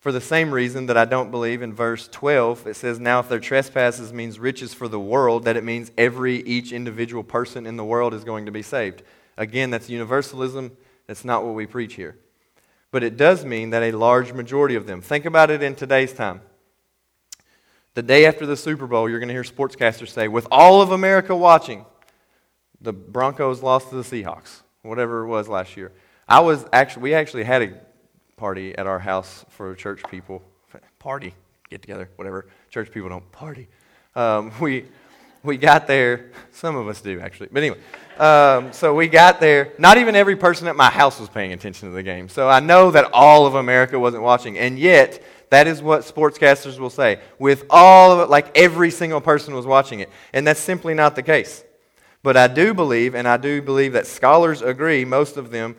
For 0.00 0.12
the 0.12 0.20
same 0.20 0.52
reason 0.52 0.84
that 0.86 0.98
I 0.98 1.06
don't 1.06 1.30
believe 1.30 1.62
in 1.62 1.72
verse 1.72 2.08
12, 2.08 2.66
it 2.66 2.76
says, 2.76 3.00
Now 3.00 3.20
if 3.20 3.28
their 3.30 3.38
trespasses 3.38 4.12
means 4.12 4.38
riches 4.38 4.74
for 4.74 4.86
the 4.86 5.00
world, 5.00 5.44
that 5.44 5.56
it 5.56 5.64
means 5.64 5.90
every, 5.96 6.42
each 6.42 6.72
individual 6.72 7.24
person 7.24 7.64
in 7.64 7.78
the 7.78 7.84
world 7.84 8.12
is 8.12 8.22
going 8.22 8.44
to 8.44 8.52
be 8.52 8.60
saved. 8.60 9.02
Again, 9.38 9.70
that's 9.70 9.88
universalism. 9.88 10.76
That's 11.06 11.24
not 11.24 11.42
what 11.42 11.54
we 11.54 11.64
preach 11.64 11.94
here. 11.94 12.18
But 12.94 13.02
it 13.02 13.16
does 13.16 13.44
mean 13.44 13.70
that 13.70 13.82
a 13.82 13.90
large 13.90 14.32
majority 14.32 14.76
of 14.76 14.86
them. 14.86 15.00
Think 15.00 15.24
about 15.24 15.50
it 15.50 15.64
in 15.64 15.74
today's 15.74 16.12
time. 16.12 16.40
The 17.94 18.04
day 18.04 18.24
after 18.24 18.46
the 18.46 18.56
Super 18.56 18.86
Bowl, 18.86 19.10
you're 19.10 19.18
going 19.18 19.26
to 19.26 19.34
hear 19.34 19.42
sportscasters 19.42 20.10
say, 20.10 20.28
with 20.28 20.46
all 20.48 20.80
of 20.80 20.92
America 20.92 21.34
watching, 21.34 21.86
the 22.80 22.92
Broncos 22.92 23.64
lost 23.64 23.90
to 23.90 23.96
the 24.00 24.04
Seahawks, 24.04 24.60
whatever 24.82 25.24
it 25.24 25.26
was 25.26 25.48
last 25.48 25.76
year. 25.76 25.90
I 26.28 26.38
was 26.38 26.66
actually, 26.72 27.02
we 27.02 27.14
actually 27.14 27.42
had 27.42 27.62
a 27.62 27.80
party 28.36 28.78
at 28.78 28.86
our 28.86 29.00
house 29.00 29.44
for 29.48 29.74
church 29.74 30.00
people. 30.08 30.40
Party, 31.00 31.34
get 31.70 31.82
together, 31.82 32.08
whatever. 32.14 32.46
Church 32.70 32.92
people 32.92 33.08
don't 33.08 33.32
party. 33.32 33.66
Um, 34.14 34.52
we, 34.60 34.84
we 35.54 35.58
got 35.58 35.86
there. 35.86 36.30
Some 36.52 36.76
of 36.76 36.88
us 36.88 37.00
do, 37.00 37.20
actually. 37.20 37.48
But 37.52 37.62
anyway, 37.62 37.78
um, 38.18 38.72
so 38.72 38.94
we 38.94 39.08
got 39.08 39.40
there. 39.40 39.72
Not 39.78 39.98
even 39.98 40.16
every 40.16 40.36
person 40.36 40.66
at 40.68 40.76
my 40.76 40.88
house 40.88 41.20
was 41.20 41.28
paying 41.28 41.52
attention 41.52 41.88
to 41.90 41.94
the 41.94 42.02
game. 42.02 42.28
So 42.28 42.48
I 42.48 42.60
know 42.60 42.90
that 42.90 43.10
all 43.12 43.46
of 43.46 43.54
America 43.54 43.98
wasn't 43.98 44.22
watching. 44.22 44.58
And 44.58 44.78
yet, 44.78 45.22
that 45.50 45.66
is 45.66 45.82
what 45.82 46.00
sportscasters 46.00 46.78
will 46.78 46.90
say. 46.90 47.20
With 47.38 47.66
all 47.68 48.12
of 48.12 48.20
it, 48.20 48.30
like 48.30 48.56
every 48.56 48.90
single 48.90 49.20
person 49.20 49.54
was 49.54 49.66
watching 49.66 50.00
it. 50.00 50.10
And 50.32 50.46
that's 50.46 50.60
simply 50.60 50.94
not 50.94 51.14
the 51.14 51.22
case. 51.22 51.62
But 52.22 52.38
I 52.38 52.48
do 52.48 52.72
believe, 52.72 53.14
and 53.14 53.28
I 53.28 53.36
do 53.36 53.60
believe 53.60 53.92
that 53.92 54.06
scholars 54.06 54.62
agree, 54.62 55.04
most 55.04 55.36
of 55.36 55.50
them, 55.50 55.76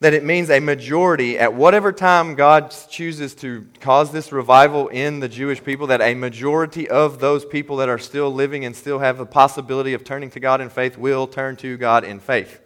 that 0.00 0.14
it 0.14 0.24
means 0.24 0.48
a 0.48 0.60
majority 0.60 1.38
at 1.38 1.52
whatever 1.52 1.92
time 1.92 2.34
God 2.34 2.74
chooses 2.88 3.34
to 3.36 3.66
cause 3.80 4.10
this 4.10 4.32
revival 4.32 4.88
in 4.88 5.20
the 5.20 5.28
Jewish 5.28 5.62
people, 5.62 5.86
that 5.88 6.00
a 6.00 6.14
majority 6.14 6.88
of 6.88 7.20
those 7.20 7.44
people 7.44 7.76
that 7.76 7.90
are 7.90 7.98
still 7.98 8.32
living 8.32 8.64
and 8.64 8.74
still 8.74 9.00
have 9.00 9.18
the 9.18 9.26
possibility 9.26 9.92
of 9.92 10.02
turning 10.02 10.30
to 10.30 10.40
God 10.40 10.62
in 10.62 10.70
faith 10.70 10.96
will 10.96 11.26
turn 11.26 11.56
to 11.56 11.76
God 11.76 12.04
in 12.04 12.18
faith. 12.18 12.62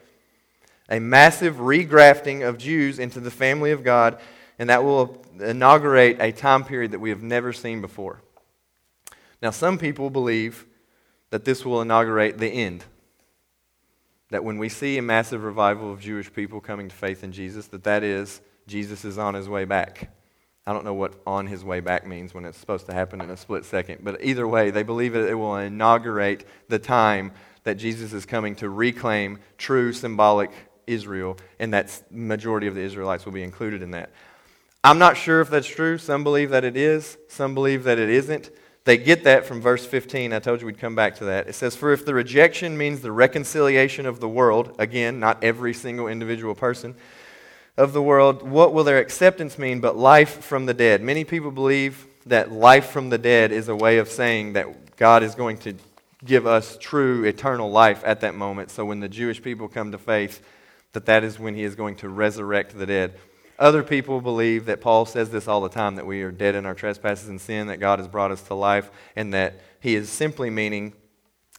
A 0.88 1.00
massive 1.00 1.56
regrafting 1.56 2.48
of 2.48 2.56
Jews 2.56 3.00
into 3.00 3.18
the 3.18 3.32
family 3.32 3.72
of 3.72 3.82
God, 3.82 4.20
and 4.56 4.70
that 4.70 4.84
will 4.84 5.20
inaugurate 5.40 6.18
a 6.20 6.30
time 6.30 6.62
period 6.62 6.92
that 6.92 7.00
we 7.00 7.10
have 7.10 7.22
never 7.22 7.52
seen 7.52 7.80
before. 7.80 8.20
Now, 9.42 9.50
some 9.50 9.76
people 9.76 10.08
believe 10.08 10.66
that 11.30 11.44
this 11.44 11.64
will 11.64 11.82
inaugurate 11.82 12.38
the 12.38 12.48
end 12.48 12.84
that 14.34 14.42
when 14.42 14.58
we 14.58 14.68
see 14.68 14.98
a 14.98 15.02
massive 15.02 15.44
revival 15.44 15.92
of 15.92 16.00
Jewish 16.00 16.32
people 16.32 16.60
coming 16.60 16.88
to 16.88 16.94
faith 16.96 17.22
in 17.22 17.30
Jesus, 17.30 17.68
that 17.68 17.84
that 17.84 18.02
is 18.02 18.40
Jesus 18.66 19.04
is 19.04 19.16
on 19.16 19.34
his 19.34 19.48
way 19.48 19.64
back. 19.64 20.10
I 20.66 20.72
don't 20.72 20.84
know 20.84 20.92
what 20.92 21.14
on 21.24 21.46
his 21.46 21.62
way 21.64 21.78
back 21.78 22.04
means 22.04 22.34
when 22.34 22.44
it's 22.44 22.58
supposed 22.58 22.86
to 22.86 22.92
happen 22.92 23.20
in 23.20 23.30
a 23.30 23.36
split 23.36 23.64
second, 23.64 24.00
but 24.02 24.24
either 24.24 24.48
way, 24.48 24.72
they 24.72 24.82
believe 24.82 25.12
that 25.12 25.28
it 25.28 25.34
will 25.34 25.54
inaugurate 25.54 26.48
the 26.68 26.80
time 26.80 27.30
that 27.62 27.76
Jesus 27.76 28.12
is 28.12 28.26
coming 28.26 28.56
to 28.56 28.68
reclaim 28.68 29.38
true 29.56 29.92
symbolic 29.92 30.50
Israel, 30.88 31.36
and 31.60 31.72
that 31.72 32.02
majority 32.10 32.66
of 32.66 32.74
the 32.74 32.82
Israelites 32.82 33.24
will 33.24 33.32
be 33.32 33.44
included 33.44 33.82
in 33.82 33.92
that. 33.92 34.10
I'm 34.82 34.98
not 34.98 35.16
sure 35.16 35.42
if 35.42 35.48
that's 35.48 35.68
true. 35.68 35.96
Some 35.96 36.24
believe 36.24 36.50
that 36.50 36.64
it 36.64 36.76
is, 36.76 37.18
some 37.28 37.54
believe 37.54 37.84
that 37.84 38.00
it 38.00 38.10
isn't. 38.10 38.50
They 38.84 38.98
get 38.98 39.24
that 39.24 39.46
from 39.46 39.62
verse 39.62 39.86
15. 39.86 40.32
I 40.32 40.38
told 40.38 40.60
you 40.60 40.66
we'd 40.66 40.78
come 40.78 40.94
back 40.94 41.16
to 41.16 41.24
that. 41.24 41.48
It 41.48 41.54
says, 41.54 41.74
For 41.74 41.92
if 41.92 42.04
the 42.04 42.12
rejection 42.12 42.76
means 42.76 43.00
the 43.00 43.12
reconciliation 43.12 44.04
of 44.04 44.20
the 44.20 44.28
world, 44.28 44.74
again, 44.78 45.18
not 45.18 45.42
every 45.42 45.72
single 45.72 46.06
individual 46.06 46.54
person 46.54 46.94
of 47.78 47.94
the 47.94 48.02
world, 48.02 48.42
what 48.42 48.74
will 48.74 48.84
their 48.84 48.98
acceptance 48.98 49.58
mean 49.58 49.80
but 49.80 49.96
life 49.96 50.44
from 50.44 50.66
the 50.66 50.74
dead? 50.74 51.02
Many 51.02 51.24
people 51.24 51.50
believe 51.50 52.06
that 52.26 52.52
life 52.52 52.90
from 52.90 53.08
the 53.08 53.18
dead 53.18 53.52
is 53.52 53.68
a 53.68 53.76
way 53.76 53.98
of 53.98 54.08
saying 54.08 54.52
that 54.52 54.96
God 54.96 55.22
is 55.22 55.34
going 55.34 55.58
to 55.58 55.74
give 56.22 56.46
us 56.46 56.76
true 56.78 57.24
eternal 57.24 57.70
life 57.70 58.02
at 58.04 58.20
that 58.20 58.34
moment. 58.34 58.70
So 58.70 58.84
when 58.84 59.00
the 59.00 59.08
Jewish 59.08 59.42
people 59.42 59.66
come 59.68 59.92
to 59.92 59.98
faith, 59.98 60.42
that 60.92 61.06
that 61.06 61.24
is 61.24 61.38
when 61.38 61.54
he 61.54 61.64
is 61.64 61.74
going 61.74 61.96
to 61.96 62.08
resurrect 62.08 62.76
the 62.78 62.86
dead. 62.86 63.14
Other 63.58 63.84
people 63.84 64.20
believe 64.20 64.66
that 64.66 64.80
Paul 64.80 65.06
says 65.06 65.30
this 65.30 65.46
all 65.46 65.60
the 65.60 65.68
time 65.68 65.94
that 65.94 66.06
we 66.06 66.22
are 66.22 66.32
dead 66.32 66.56
in 66.56 66.66
our 66.66 66.74
trespasses 66.74 67.28
and 67.28 67.40
sin, 67.40 67.68
that 67.68 67.78
God 67.78 68.00
has 68.00 68.08
brought 68.08 68.32
us 68.32 68.42
to 68.42 68.54
life, 68.54 68.90
and 69.14 69.32
that 69.32 69.60
he 69.80 69.94
is 69.94 70.08
simply 70.08 70.50
meaning 70.50 70.92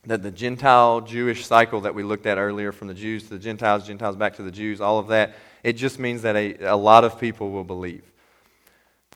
that 0.06 0.22
the 0.22 0.32
Gentile 0.32 1.02
Jewish 1.02 1.46
cycle 1.46 1.82
that 1.82 1.96
we 1.96 2.04
looked 2.04 2.26
at 2.26 2.38
earlier 2.38 2.72
from 2.72 2.90
the 2.90 2.94
Jews 2.94 3.24
to 3.24 3.30
the 3.30 3.40
Gentiles, 3.40 3.88
Gentiles 3.88 4.16
back 4.16 4.36
to 4.36 4.44
the 4.44 4.52
Jews, 4.52 4.82
all 4.82 5.00
of 5.00 5.08
that, 5.08 5.36
it 5.64 5.74
just 5.74 5.98
means 5.98 6.22
that 6.24 6.36
a, 6.36 6.74
a 6.74 6.76
lot 6.76 7.06
of 7.06 7.20
people 7.20 7.50
will 7.52 7.64
believe. 7.64 8.04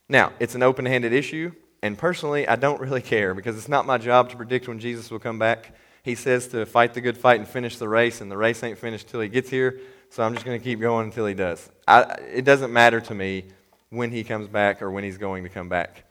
Now, 0.07 0.31
it's 0.39 0.55
an 0.55 0.63
open 0.63 0.85
handed 0.85 1.11
issue, 1.11 1.51
and 1.83 1.97
personally, 1.97 2.47
I 2.47 2.55
don't 2.55 2.79
really 2.79 3.01
care 3.01 3.33
because 3.33 3.57
it's 3.57 3.69
not 3.69 3.85
my 3.85 3.97
job 3.97 4.29
to 4.29 4.37
predict 4.37 4.67
when 4.67 4.79
Jesus 4.79 5.11
will 5.11 5.19
come 5.19 5.37
back. 5.37 5.75
He 6.01 6.15
says 6.15 6.47
to 6.47 6.65
fight 6.65 6.93
the 6.93 7.01
good 7.01 7.17
fight 7.17 7.39
and 7.39 7.47
finish 7.47 7.77
the 7.77 7.89
race, 7.89 8.21
and 8.21 8.31
the 8.31 8.37
race 8.37 8.63
ain't 8.63 8.77
finished 8.77 9.09
till 9.09 9.19
he 9.19 9.27
gets 9.27 9.49
here 9.49 9.81
so 10.09 10.23
I'm 10.23 10.33
just 10.33 10.45
going 10.45 10.59
to 10.59 10.63
keep 10.63 10.79
going 10.79 11.05
until 11.05 11.25
he 11.25 11.33
does. 11.33 11.69
I, 11.87 12.01
it 12.33 12.43
doesn't 12.43 12.73
matter 12.73 12.99
to 13.01 13.13
me 13.13 13.45
when 13.89 14.11
he 14.11 14.23
comes 14.23 14.47
back 14.47 14.81
or 14.81 14.89
when 14.89 15.03
he's 15.03 15.17
going 15.17 15.43
to 15.43 15.49
come 15.49 15.69
back. 15.69 16.03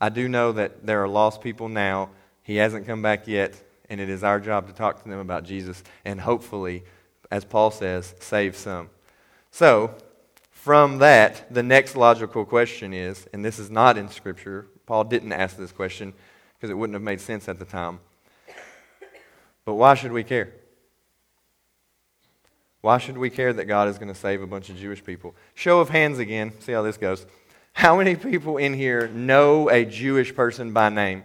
I 0.00 0.08
do 0.08 0.28
know 0.28 0.52
that 0.52 0.86
there 0.86 1.02
are 1.02 1.08
lost 1.08 1.40
people 1.40 1.68
now. 1.68 2.10
He 2.42 2.56
hasn't 2.56 2.86
come 2.86 3.02
back 3.02 3.26
yet, 3.26 3.60
and 3.88 4.00
it 4.00 4.08
is 4.08 4.24
our 4.24 4.40
job 4.40 4.66
to 4.68 4.72
talk 4.72 5.02
to 5.02 5.08
them 5.08 5.18
about 5.18 5.44
Jesus 5.44 5.82
and 6.04 6.20
hopefully, 6.20 6.84
as 7.30 7.44
Paul 7.44 7.70
says, 7.70 8.14
save 8.20 8.56
some. 8.56 8.88
So, 9.50 9.94
from 10.50 10.98
that, 10.98 11.52
the 11.52 11.62
next 11.62 11.96
logical 11.96 12.44
question 12.44 12.92
is, 12.92 13.26
and 13.32 13.44
this 13.44 13.58
is 13.58 13.70
not 13.70 13.96
in 13.96 14.08
Scripture, 14.08 14.66
Paul 14.86 15.04
didn't 15.04 15.32
ask 15.32 15.56
this 15.56 15.72
question 15.72 16.12
because 16.56 16.70
it 16.70 16.74
wouldn't 16.74 16.94
have 16.94 17.02
made 17.02 17.20
sense 17.20 17.48
at 17.48 17.58
the 17.58 17.64
time. 17.64 18.00
But 19.64 19.74
why 19.74 19.94
should 19.94 20.12
we 20.12 20.24
care? 20.24 20.52
Why 22.80 22.98
should 22.98 23.18
we 23.18 23.28
care 23.28 23.52
that 23.52 23.66
God 23.66 23.88
is 23.88 23.98
going 23.98 24.12
to 24.12 24.18
save 24.18 24.40
a 24.40 24.46
bunch 24.46 24.70
of 24.70 24.76
Jewish 24.76 25.04
people? 25.04 25.34
Show 25.54 25.80
of 25.80 25.90
hands 25.90 26.18
again. 26.18 26.52
See 26.60 26.72
how 26.72 26.82
this 26.82 26.96
goes. 26.96 27.26
How 27.72 27.96
many 27.96 28.16
people 28.16 28.56
in 28.56 28.74
here 28.74 29.08
know 29.08 29.68
a 29.68 29.84
Jewish 29.84 30.34
person 30.34 30.72
by 30.72 30.88
name? 30.88 31.24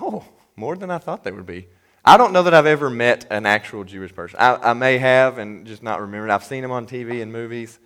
Oh, 0.00 0.24
more 0.56 0.76
than 0.76 0.90
I 0.90 0.98
thought 0.98 1.24
they 1.24 1.30
would 1.30 1.46
be. 1.46 1.68
I 2.04 2.16
don't 2.16 2.32
know 2.32 2.42
that 2.42 2.54
I've 2.54 2.66
ever 2.66 2.90
met 2.90 3.26
an 3.30 3.46
actual 3.46 3.84
Jewish 3.84 4.14
person. 4.14 4.38
I, 4.40 4.70
I 4.70 4.72
may 4.72 4.98
have 4.98 5.38
and 5.38 5.66
just 5.66 5.82
not 5.82 6.00
remembered. 6.00 6.30
I've 6.30 6.44
seen 6.44 6.62
them 6.62 6.70
on 6.70 6.86
TV 6.86 7.22
and 7.22 7.32
movies, 7.32 7.78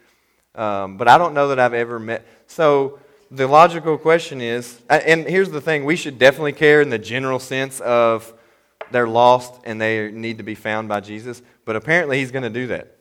um, 0.54 0.96
but 0.96 1.08
I 1.08 1.18
don't 1.18 1.34
know 1.34 1.48
that 1.48 1.58
I've 1.58 1.74
ever 1.74 1.98
met. 1.98 2.26
So 2.46 2.98
the 3.30 3.46
logical 3.46 3.98
question 3.98 4.40
is, 4.40 4.80
and 4.88 5.26
here's 5.26 5.50
the 5.50 5.60
thing: 5.60 5.84
we 5.84 5.96
should 5.96 6.18
definitely 6.18 6.52
care 6.52 6.80
in 6.80 6.90
the 6.90 6.98
general 6.98 7.38
sense 7.38 7.80
of 7.80 8.32
they're 8.92 9.08
lost 9.08 9.60
and 9.64 9.80
they 9.80 10.10
need 10.10 10.38
to 10.38 10.44
be 10.44 10.54
found 10.54 10.88
by 10.88 11.00
Jesus. 11.00 11.42
But 11.64 11.76
apparently, 11.76 12.18
he's 12.18 12.30
going 12.30 12.44
to 12.44 12.50
do 12.50 12.68
that. 12.68 12.96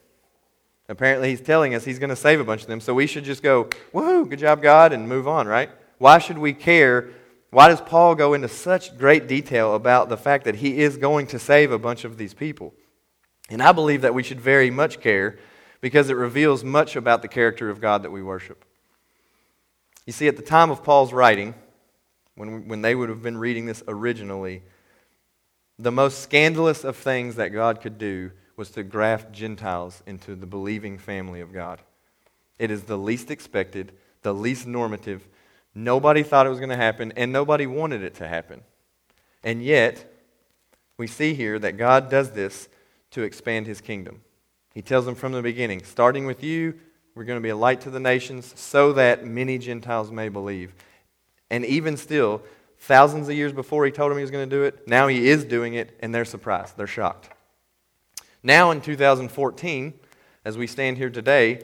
Apparently, 0.90 1.30
he's 1.30 1.42
telling 1.42 1.74
us 1.74 1.86
he's 1.86 2.00
going 2.00 2.10
to 2.10 2.16
save 2.16 2.40
a 2.40 2.44
bunch 2.44 2.62
of 2.62 2.68
them. 2.68 2.82
So 2.82 2.94
we 2.94 3.08
should 3.08 3.24
just 3.24 3.44
go, 3.44 3.66
woohoo, 3.94 4.30
good 4.30 4.40
job, 4.40 4.62
God, 4.62 4.92
and 4.94 5.08
move 5.08 5.28
on, 5.28 5.48
right? 5.48 5.70
Why 6.00 6.20
should 6.20 6.38
we 6.38 6.54
care? 6.54 7.10
Why 7.50 7.68
does 7.68 7.82
Paul 7.82 8.16
go 8.16 8.34
into 8.34 8.48
such 8.48 8.98
great 8.98 9.28
detail 9.28 9.76
about 9.76 10.10
the 10.10 10.18
fact 10.18 10.46
that 10.46 10.56
he 10.56 10.80
is 10.80 10.98
going 10.98 11.28
to 11.28 11.40
save 11.40 11.72
a 11.72 11.80
bunch 11.80 12.04
of 12.04 12.18
these 12.18 12.34
people? 12.34 12.74
And 13.50 13.62
I 13.62 13.72
believe 13.72 14.02
that 14.02 14.14
we 14.14 14.24
should 14.24 14.42
very 14.42 14.72
much 14.72 15.00
care 15.00 15.38
because 15.82 16.10
it 16.10 16.16
reveals 16.16 16.64
much 16.64 16.96
about 16.96 17.22
the 17.22 17.28
character 17.28 17.70
of 17.70 17.82
God 17.82 18.04
that 18.04 18.12
we 18.12 18.22
worship. 18.22 18.64
You 20.06 20.14
see, 20.14 20.28
at 20.28 20.38
the 20.38 20.44
time 20.44 20.72
of 20.72 20.84
Paul's 20.84 21.14
writing, 21.14 21.54
when, 22.36 22.68
when 22.68 22.82
they 22.82 22.96
would 22.96 23.10
have 23.10 23.22
been 23.22 23.38
reading 23.38 23.66
this 23.66 23.84
originally, 23.88 24.64
the 25.82 25.92
most 25.92 26.20
scandalous 26.20 26.84
of 26.84 26.96
things 26.96 27.36
that 27.36 27.50
God 27.50 27.82
could 27.82 27.98
do 27.98 28.32
was 28.56 28.70
to 28.72 28.84
graft 28.84 29.32
Gentiles 29.32 30.04
into 30.06 30.36
the 30.36 30.46
believing 30.46 31.00
family 31.00 31.42
of 31.42 31.52
God. 31.52 31.82
It 32.60 32.70
is 32.70 32.84
the 32.84 32.98
least 32.98 33.32
expected, 33.32 33.92
the 34.22 34.34
least 34.34 34.68
normative. 34.68 35.28
Nobody 35.74 36.22
thought 36.22 36.46
it 36.46 36.50
was 36.50 36.60
going 36.60 36.70
to 36.70 36.76
happen, 36.76 37.12
and 37.16 37.32
nobody 37.32 37.66
wanted 37.66 38.04
it 38.04 38.14
to 38.16 38.28
happen. 38.28 38.62
And 39.44 39.64
yet, 39.64 40.14
we 40.98 41.08
see 41.08 41.34
here 41.34 41.58
that 41.58 41.78
God 41.78 42.12
does 42.12 42.30
this 42.32 42.70
to 43.12 43.24
expand 43.24 43.66
his 43.66 43.82
kingdom. 43.82 44.22
He 44.76 44.84
tells 44.84 45.06
them 45.06 45.16
from 45.16 45.32
the 45.32 45.42
beginning 45.42 45.84
starting 45.84 46.28
with 46.28 46.44
you, 46.44 46.76
we're 47.16 47.24
going 47.24 47.40
to 47.40 47.44
be 47.44 47.50
a 47.50 47.56
light 47.56 47.82
to 47.82 47.90
the 47.90 48.00
nations 48.00 48.54
so 48.56 48.94
that 48.94 49.26
many 49.26 49.58
Gentiles 49.58 50.12
may 50.12 50.30
believe. 50.30 50.76
And 51.50 51.66
even 51.66 51.98
still, 51.98 52.44
thousands 52.82 53.30
of 53.30 53.36
years 53.36 53.54
before 53.54 53.86
he 53.86 53.92
told 53.92 54.12
them 54.12 54.18
he 54.18 54.24
was 54.24 54.32
going 54.32 54.50
to 54.50 54.56
do 54.56 54.64
it. 54.64 54.88
Now 54.88 55.08
he 55.08 55.30
is 55.30 55.46
doing 55.46 55.76
it, 55.76 55.98
and 56.02 56.14
they're 56.14 56.26
surprised. 56.26 56.76
They're 56.78 56.88
shocked. 56.88 57.30
Now 58.44 58.72
in 58.72 58.82
2014, 58.82 59.94
as 60.44 60.58
we 60.58 60.66
stand 60.66 60.98
here 60.98 61.12
today, 61.12 61.64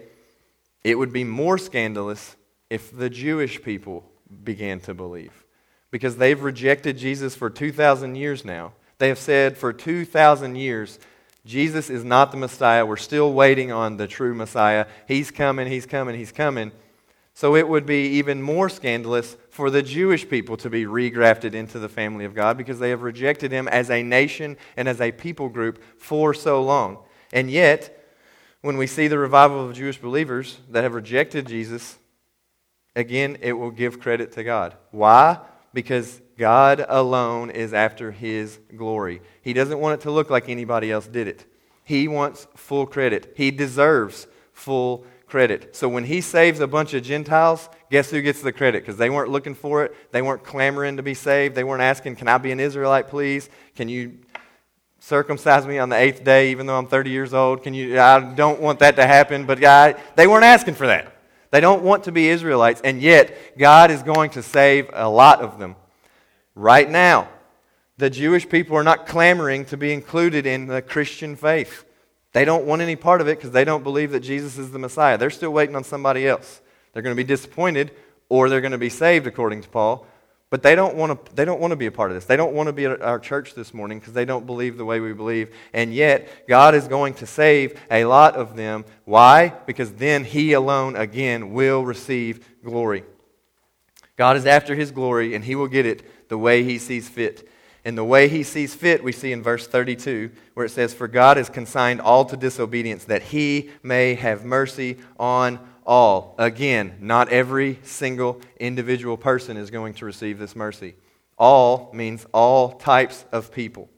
it 0.84 0.96
would 0.96 1.12
be 1.12 1.24
more 1.24 1.58
scandalous 1.58 2.36
if 2.70 2.96
the 2.96 3.10
Jewish 3.10 3.62
people 3.64 4.10
began 4.44 4.80
to 4.82 4.94
believe. 4.94 5.44
Because 5.90 6.18
they've 6.18 6.42
rejected 6.42 6.98
Jesus 6.98 7.34
for 7.34 7.50
2,000 7.50 8.16
years 8.16 8.46
now. 8.46 8.74
They 9.00 9.08
have 9.08 9.18
said 9.18 9.58
for 9.58 9.74
2,000 9.74 10.56
years, 10.56 11.00
Jesus 11.46 11.90
is 11.90 12.04
not 12.04 12.32
the 12.32 12.38
Messiah. 12.38 12.86
We're 12.86 12.98
still 12.98 13.34
waiting 13.34 13.72
on 13.72 13.98
the 13.98 14.06
true 14.08 14.36
Messiah. 14.36 14.86
He's 15.08 15.32
coming, 15.32 15.68
he's 15.68 15.86
coming, 15.86 16.16
he's 16.16 16.32
coming. 16.32 16.72
So 17.38 17.56
it 17.56 17.70
would 17.70 17.86
be 17.86 18.08
even 18.18 18.42
more 18.42 18.68
scandalous 18.68 19.38
for 19.52 19.70
the 19.70 19.84
Jewish 19.84 20.28
people 20.28 20.58
to 20.58 20.72
be 20.72 20.86
regrafted 20.86 21.54
into 21.54 21.78
the 21.78 21.88
family 21.88 22.26
of 22.26 22.34
God 22.34 22.58
because 22.58 22.80
they 22.80 22.90
have 22.90 23.04
rejected 23.04 23.52
him 23.52 23.68
as 23.68 23.92
a 23.92 24.02
nation 24.02 24.58
and 24.76 24.90
as 24.90 25.00
a 25.00 25.12
people 25.12 25.48
group 25.48 25.80
for 26.00 26.34
so 26.34 26.64
long. 26.64 26.98
And 27.32 27.52
yet, 27.52 28.10
when 28.62 28.76
we 28.76 28.88
see 28.88 29.08
the 29.08 29.20
revival 29.20 29.70
of 29.70 29.76
Jewish 29.76 30.00
believers 30.00 30.58
that 30.72 30.84
have 30.84 30.96
rejected 30.96 31.48
Jesus, 31.48 32.00
again, 32.96 33.38
it 33.42 33.54
will 33.54 33.70
give 33.70 34.00
credit 34.00 34.32
to 34.32 34.44
God. 34.44 34.76
Why? 34.90 35.38
Because 35.76 36.20
God 36.40 36.84
alone 36.90 37.52
is 37.52 37.72
after 37.72 38.10
his 38.10 38.58
glory. 38.76 39.22
He 39.44 39.54
doesn't 39.54 39.80
want 39.80 40.02
it 40.02 40.04
to 40.06 40.12
look 40.12 40.32
like 40.32 40.50
anybody 40.50 40.92
else 40.92 41.06
did 41.06 41.28
it. 41.28 41.46
He 41.84 42.08
wants 42.08 42.48
full 42.56 42.88
credit. 42.88 43.36
He 43.38 43.52
deserves 43.52 44.26
full 44.54 45.06
credit. 45.28 45.76
So 45.76 45.90
when 45.90 46.04
he 46.04 46.22
saves 46.22 46.60
a 46.60 46.68
bunch 46.68 46.94
of 46.94 47.04
Gentiles, 47.04 47.70
guess 47.92 48.10
who 48.10 48.22
gets 48.22 48.42
the 48.42 48.52
credit? 48.52 48.84
Because 48.84 48.98
they 48.98 49.10
weren't 49.10 49.30
looking 49.30 49.56
for 49.56 49.84
it. 49.86 49.96
They 50.12 50.22
weren't 50.22 50.44
clamoring 50.44 50.98
to 50.98 51.04
be 51.04 51.14
saved. 51.14 51.56
They 51.56 51.64
weren't 51.64 51.82
asking, 51.82 52.16
Can 52.16 52.28
I 52.28 52.38
be 52.38 52.52
an 52.52 52.60
Israelite, 52.60 53.08
please? 53.08 53.50
Can 53.76 53.90
you 53.90 54.20
circumcise 55.00 55.68
me 55.68 55.78
on 55.78 55.90
the 55.90 55.96
eighth 55.96 56.24
day, 56.24 56.52
even 56.52 56.66
though 56.66 56.78
I'm 56.78 56.88
30 56.88 57.10
years 57.10 57.34
old? 57.34 57.64
Can 57.64 57.74
you? 57.74 58.00
I 58.00 58.34
don't 58.34 58.62
want 58.62 58.80
that 58.80 58.96
to 58.96 59.06
happen. 59.06 59.46
But 59.46 59.60
God, 59.60 60.00
they 60.16 60.28
weren't 60.28 60.46
asking 60.46 60.76
for 60.76 60.88
that. 60.88 61.14
They 61.52 61.62
don't 61.62 61.84
want 61.84 62.06
to 62.06 62.12
be 62.12 62.28
Israelites. 62.28 62.82
And 62.84 63.02
yet, 63.02 63.58
God 63.58 63.92
is 63.92 64.04
going 64.04 64.32
to 64.32 64.44
save 64.44 64.90
a 64.94 65.10
lot 65.10 65.42
of 65.42 65.60
them 65.60 65.76
right 66.56 66.90
now. 66.90 67.30
The 67.98 68.10
Jewish 68.10 68.48
people 68.48 68.78
are 68.78 68.84
not 68.84 69.08
clamoring 69.08 69.66
to 69.66 69.78
be 69.78 69.92
included 69.92 70.46
in 70.46 70.68
the 70.68 70.82
Christian 70.82 71.36
faith. 71.36 71.84
They 72.34 72.46
don't 72.46 72.66
want 72.66 72.82
any 72.82 72.96
part 72.96 73.22
of 73.22 73.28
it 73.28 73.38
because 73.38 73.52
they 73.52 73.64
don't 73.64 73.84
believe 73.84 74.12
that 74.12 74.20
Jesus 74.20 74.58
is 74.58 74.72
the 74.72 74.80
Messiah. 74.80 75.18
They're 75.18 75.30
still 75.30 75.52
waiting 75.52 75.76
on 75.76 75.84
somebody 75.84 76.28
else. 76.28 76.62
They're 76.94 77.02
going 77.02 77.16
to 77.16 77.22
be 77.22 77.28
disappointed 77.28 77.92
or 78.30 78.50
they're 78.50 78.62
going 78.62 78.72
to 78.72 78.78
be 78.78 78.90
saved, 78.90 79.28
according 79.28 79.62
to 79.62 79.70
Paul. 79.70 80.06
But 80.50 80.64
they 80.64 80.76
don't 80.76 80.96
want 80.96 81.26
to, 81.26 81.36
they 81.36 81.44
don't 81.44 81.60
want 81.60 81.72
to 81.72 81.76
be 81.76 81.88
a 81.88 81.92
part 81.92 82.10
of 82.10 82.16
this. 82.16 82.26
They 82.26 82.38
don't 82.38 82.54
want 82.54 82.68
to 82.68 82.74
be 82.74 82.86
at 82.86 83.02
our 83.02 83.20
church 83.20 83.54
this 83.54 83.74
morning 83.74 84.00
because 84.00 84.14
they 84.14 84.24
don't 84.24 84.46
believe 84.46 84.78
the 84.78 84.86
way 84.86 85.00
we 85.02 85.12
believe. 85.12 85.54
And 85.74 85.94
yet, 85.94 86.48
God 86.48 86.74
is 86.74 86.88
going 86.88 87.16
to 87.16 87.26
save 87.26 87.80
a 87.92 88.06
lot 88.06 88.36
of 88.36 88.56
them. 88.56 88.86
Why? 89.04 89.50
Because 89.66 89.92
then 89.94 90.24
He 90.24 90.54
alone, 90.54 90.96
again, 90.96 91.52
will 91.52 91.84
receive 91.84 92.48
glory. 92.64 93.04
God 94.16 94.38
is 94.38 94.46
after 94.46 94.74
His 94.74 94.92
glory, 94.92 95.36
and 95.36 95.44
He 95.44 95.56
will 95.56 95.68
get 95.68 95.86
it 95.86 96.30
the 96.30 96.38
way 96.38 96.64
He 96.64 96.78
sees 96.78 97.10
fit. 97.10 97.50
And 97.88 97.98
the 97.98 98.04
way 98.04 98.28
he 98.28 98.44
sees 98.44 98.76
fit, 98.76 99.02
we 99.02 99.14
see 99.14 99.32
in 99.32 99.42
verse 99.42 99.66
32, 99.66 100.30
where 100.56 100.66
it 100.66 100.72
says, 100.72 100.94
For 100.94 101.08
God 101.08 101.38
has 101.38 101.48
consigned 101.48 102.02
all 102.02 102.26
to 102.26 102.36
disobedience, 102.36 103.06
that 103.06 103.22
he 103.22 103.70
may 103.82 104.16
have 104.16 104.44
mercy 104.44 104.98
on 105.18 105.58
all. 105.86 106.36
Again, 106.38 106.98
not 107.00 107.30
every 107.30 107.80
single 107.84 108.42
individual 108.60 109.16
person 109.16 109.56
is 109.56 109.72
going 109.72 109.94
to 109.94 110.06
receive 110.06 110.38
this 110.38 110.54
mercy. 110.54 110.96
All 111.38 111.90
means 111.94 112.26
all 112.34 112.74
types 112.74 113.24
of 113.32 113.54
people. 113.54 113.90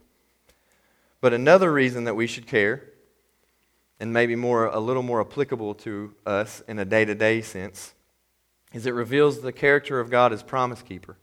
But 1.19 1.33
another 1.33 1.73
reason 1.73 2.03
that 2.03 2.15
we 2.15 2.27
should 2.27 2.45
care, 2.45 2.83
and 3.99 4.13
maybe 4.13 4.35
more, 4.35 4.67
a 4.67 4.79
little 4.79 5.01
more 5.01 5.19
applicable 5.19 5.73
to 5.73 6.13
us 6.27 6.61
in 6.67 6.77
a 6.77 6.85
day 6.85 7.05
to 7.05 7.15
day 7.15 7.41
sense, 7.41 7.95
is 8.71 8.85
it 8.85 8.93
reveals 8.93 9.41
the 9.41 9.51
character 9.51 9.99
of 9.99 10.11
God 10.11 10.31
as 10.31 10.43
promise 10.43 10.83
keeper. 10.83 11.17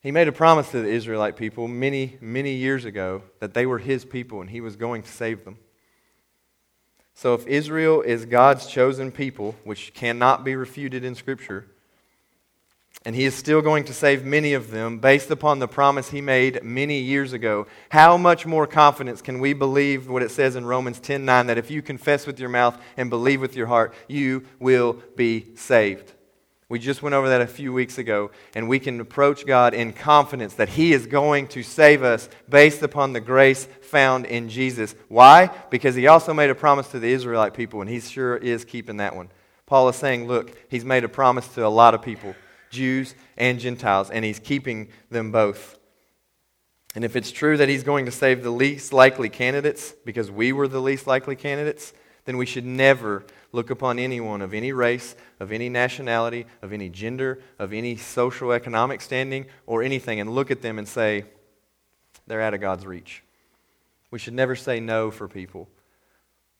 He 0.00 0.10
made 0.10 0.28
a 0.28 0.32
promise 0.32 0.70
to 0.70 0.80
the 0.80 0.88
Israelite 0.88 1.36
people 1.36 1.68
many, 1.68 2.16
many 2.20 2.54
years 2.54 2.84
ago 2.84 3.22
that 3.40 3.52
they 3.52 3.66
were 3.66 3.78
his 3.78 4.04
people 4.04 4.40
and 4.40 4.48
he 4.48 4.60
was 4.60 4.76
going 4.76 5.02
to 5.02 5.08
save 5.08 5.44
them. 5.44 5.58
So, 7.14 7.34
if 7.34 7.46
Israel 7.46 8.00
is 8.00 8.24
God's 8.24 8.66
chosen 8.66 9.12
people, 9.12 9.54
which 9.64 9.92
cannot 9.92 10.42
be 10.42 10.56
refuted 10.56 11.04
in 11.04 11.14
Scripture, 11.14 11.66
and 13.04 13.14
he 13.14 13.24
is 13.24 13.34
still 13.34 13.60
going 13.60 13.84
to 13.84 13.94
save 13.94 14.24
many 14.24 14.54
of 14.54 14.70
them 14.70 14.98
based 14.98 15.30
upon 15.30 15.58
the 15.58 15.68
promise 15.68 16.10
he 16.10 16.22
made 16.22 16.62
many 16.62 17.00
years 17.00 17.34
ago, 17.34 17.66
how 17.90 18.16
much 18.16 18.46
more 18.46 18.66
confidence 18.66 19.20
can 19.20 19.38
we 19.38 19.52
believe 19.52 20.08
what 20.08 20.22
it 20.22 20.30
says 20.30 20.56
in 20.56 20.64
Romans 20.64 20.98
10:9 20.98 21.46
that 21.46 21.58
if 21.58 21.70
you 21.70 21.82
confess 21.82 22.26
with 22.26 22.40
your 22.40 22.48
mouth 22.48 22.78
and 22.96 23.10
believe 23.10 23.40
with 23.40 23.54
your 23.54 23.66
heart, 23.66 23.94
you 24.08 24.46
will 24.58 24.94
be 25.14 25.54
saved? 25.56 26.12
We 26.70 26.78
just 26.78 27.02
went 27.02 27.16
over 27.16 27.28
that 27.30 27.40
a 27.40 27.48
few 27.48 27.72
weeks 27.72 27.98
ago, 27.98 28.30
and 28.54 28.68
we 28.68 28.78
can 28.78 29.00
approach 29.00 29.44
God 29.44 29.74
in 29.74 29.92
confidence 29.92 30.54
that 30.54 30.68
He 30.68 30.92
is 30.92 31.04
going 31.04 31.48
to 31.48 31.64
save 31.64 32.04
us 32.04 32.28
based 32.48 32.82
upon 32.82 33.12
the 33.12 33.20
grace 33.20 33.66
found 33.82 34.24
in 34.24 34.48
Jesus. 34.48 34.94
Why? 35.08 35.50
Because 35.70 35.96
He 35.96 36.06
also 36.06 36.32
made 36.32 36.48
a 36.48 36.54
promise 36.54 36.86
to 36.92 37.00
the 37.00 37.10
Israelite 37.10 37.54
people, 37.54 37.80
and 37.80 37.90
He 37.90 37.98
sure 37.98 38.36
is 38.36 38.64
keeping 38.64 38.98
that 38.98 39.16
one. 39.16 39.30
Paul 39.66 39.88
is 39.88 39.96
saying, 39.96 40.28
look, 40.28 40.56
He's 40.70 40.84
made 40.84 41.02
a 41.02 41.08
promise 41.08 41.48
to 41.54 41.66
a 41.66 41.68
lot 41.68 41.92
of 41.92 42.02
people, 42.02 42.36
Jews 42.70 43.16
and 43.36 43.58
Gentiles, 43.58 44.08
and 44.08 44.24
He's 44.24 44.38
keeping 44.38 44.90
them 45.10 45.32
both. 45.32 45.76
And 46.94 47.04
if 47.04 47.16
it's 47.16 47.32
true 47.32 47.56
that 47.56 47.68
He's 47.68 47.82
going 47.82 48.04
to 48.04 48.12
save 48.12 48.44
the 48.44 48.50
least 48.50 48.92
likely 48.92 49.28
candidates, 49.28 49.92
because 50.04 50.30
we 50.30 50.52
were 50.52 50.68
the 50.68 50.80
least 50.80 51.08
likely 51.08 51.34
candidates, 51.34 51.92
then 52.26 52.36
we 52.36 52.46
should 52.46 52.64
never 52.64 53.24
look 53.52 53.70
upon 53.70 53.98
anyone 53.98 54.42
of 54.42 54.54
any 54.54 54.72
race, 54.72 55.16
of 55.40 55.52
any 55.52 55.68
nationality, 55.68 56.46
of 56.62 56.72
any 56.72 56.88
gender, 56.88 57.42
of 57.58 57.72
any 57.72 57.96
social 57.96 58.52
economic 58.52 59.00
standing, 59.00 59.46
or 59.66 59.82
anything, 59.82 60.20
and 60.20 60.34
look 60.34 60.50
at 60.50 60.62
them 60.62 60.78
and 60.78 60.86
say, 60.86 61.24
they're 62.26 62.40
out 62.40 62.54
of 62.54 62.60
God's 62.60 62.86
reach. 62.86 63.22
We 64.10 64.18
should 64.18 64.34
never 64.34 64.56
say 64.56 64.80
no 64.80 65.10
for 65.10 65.28
people 65.28 65.68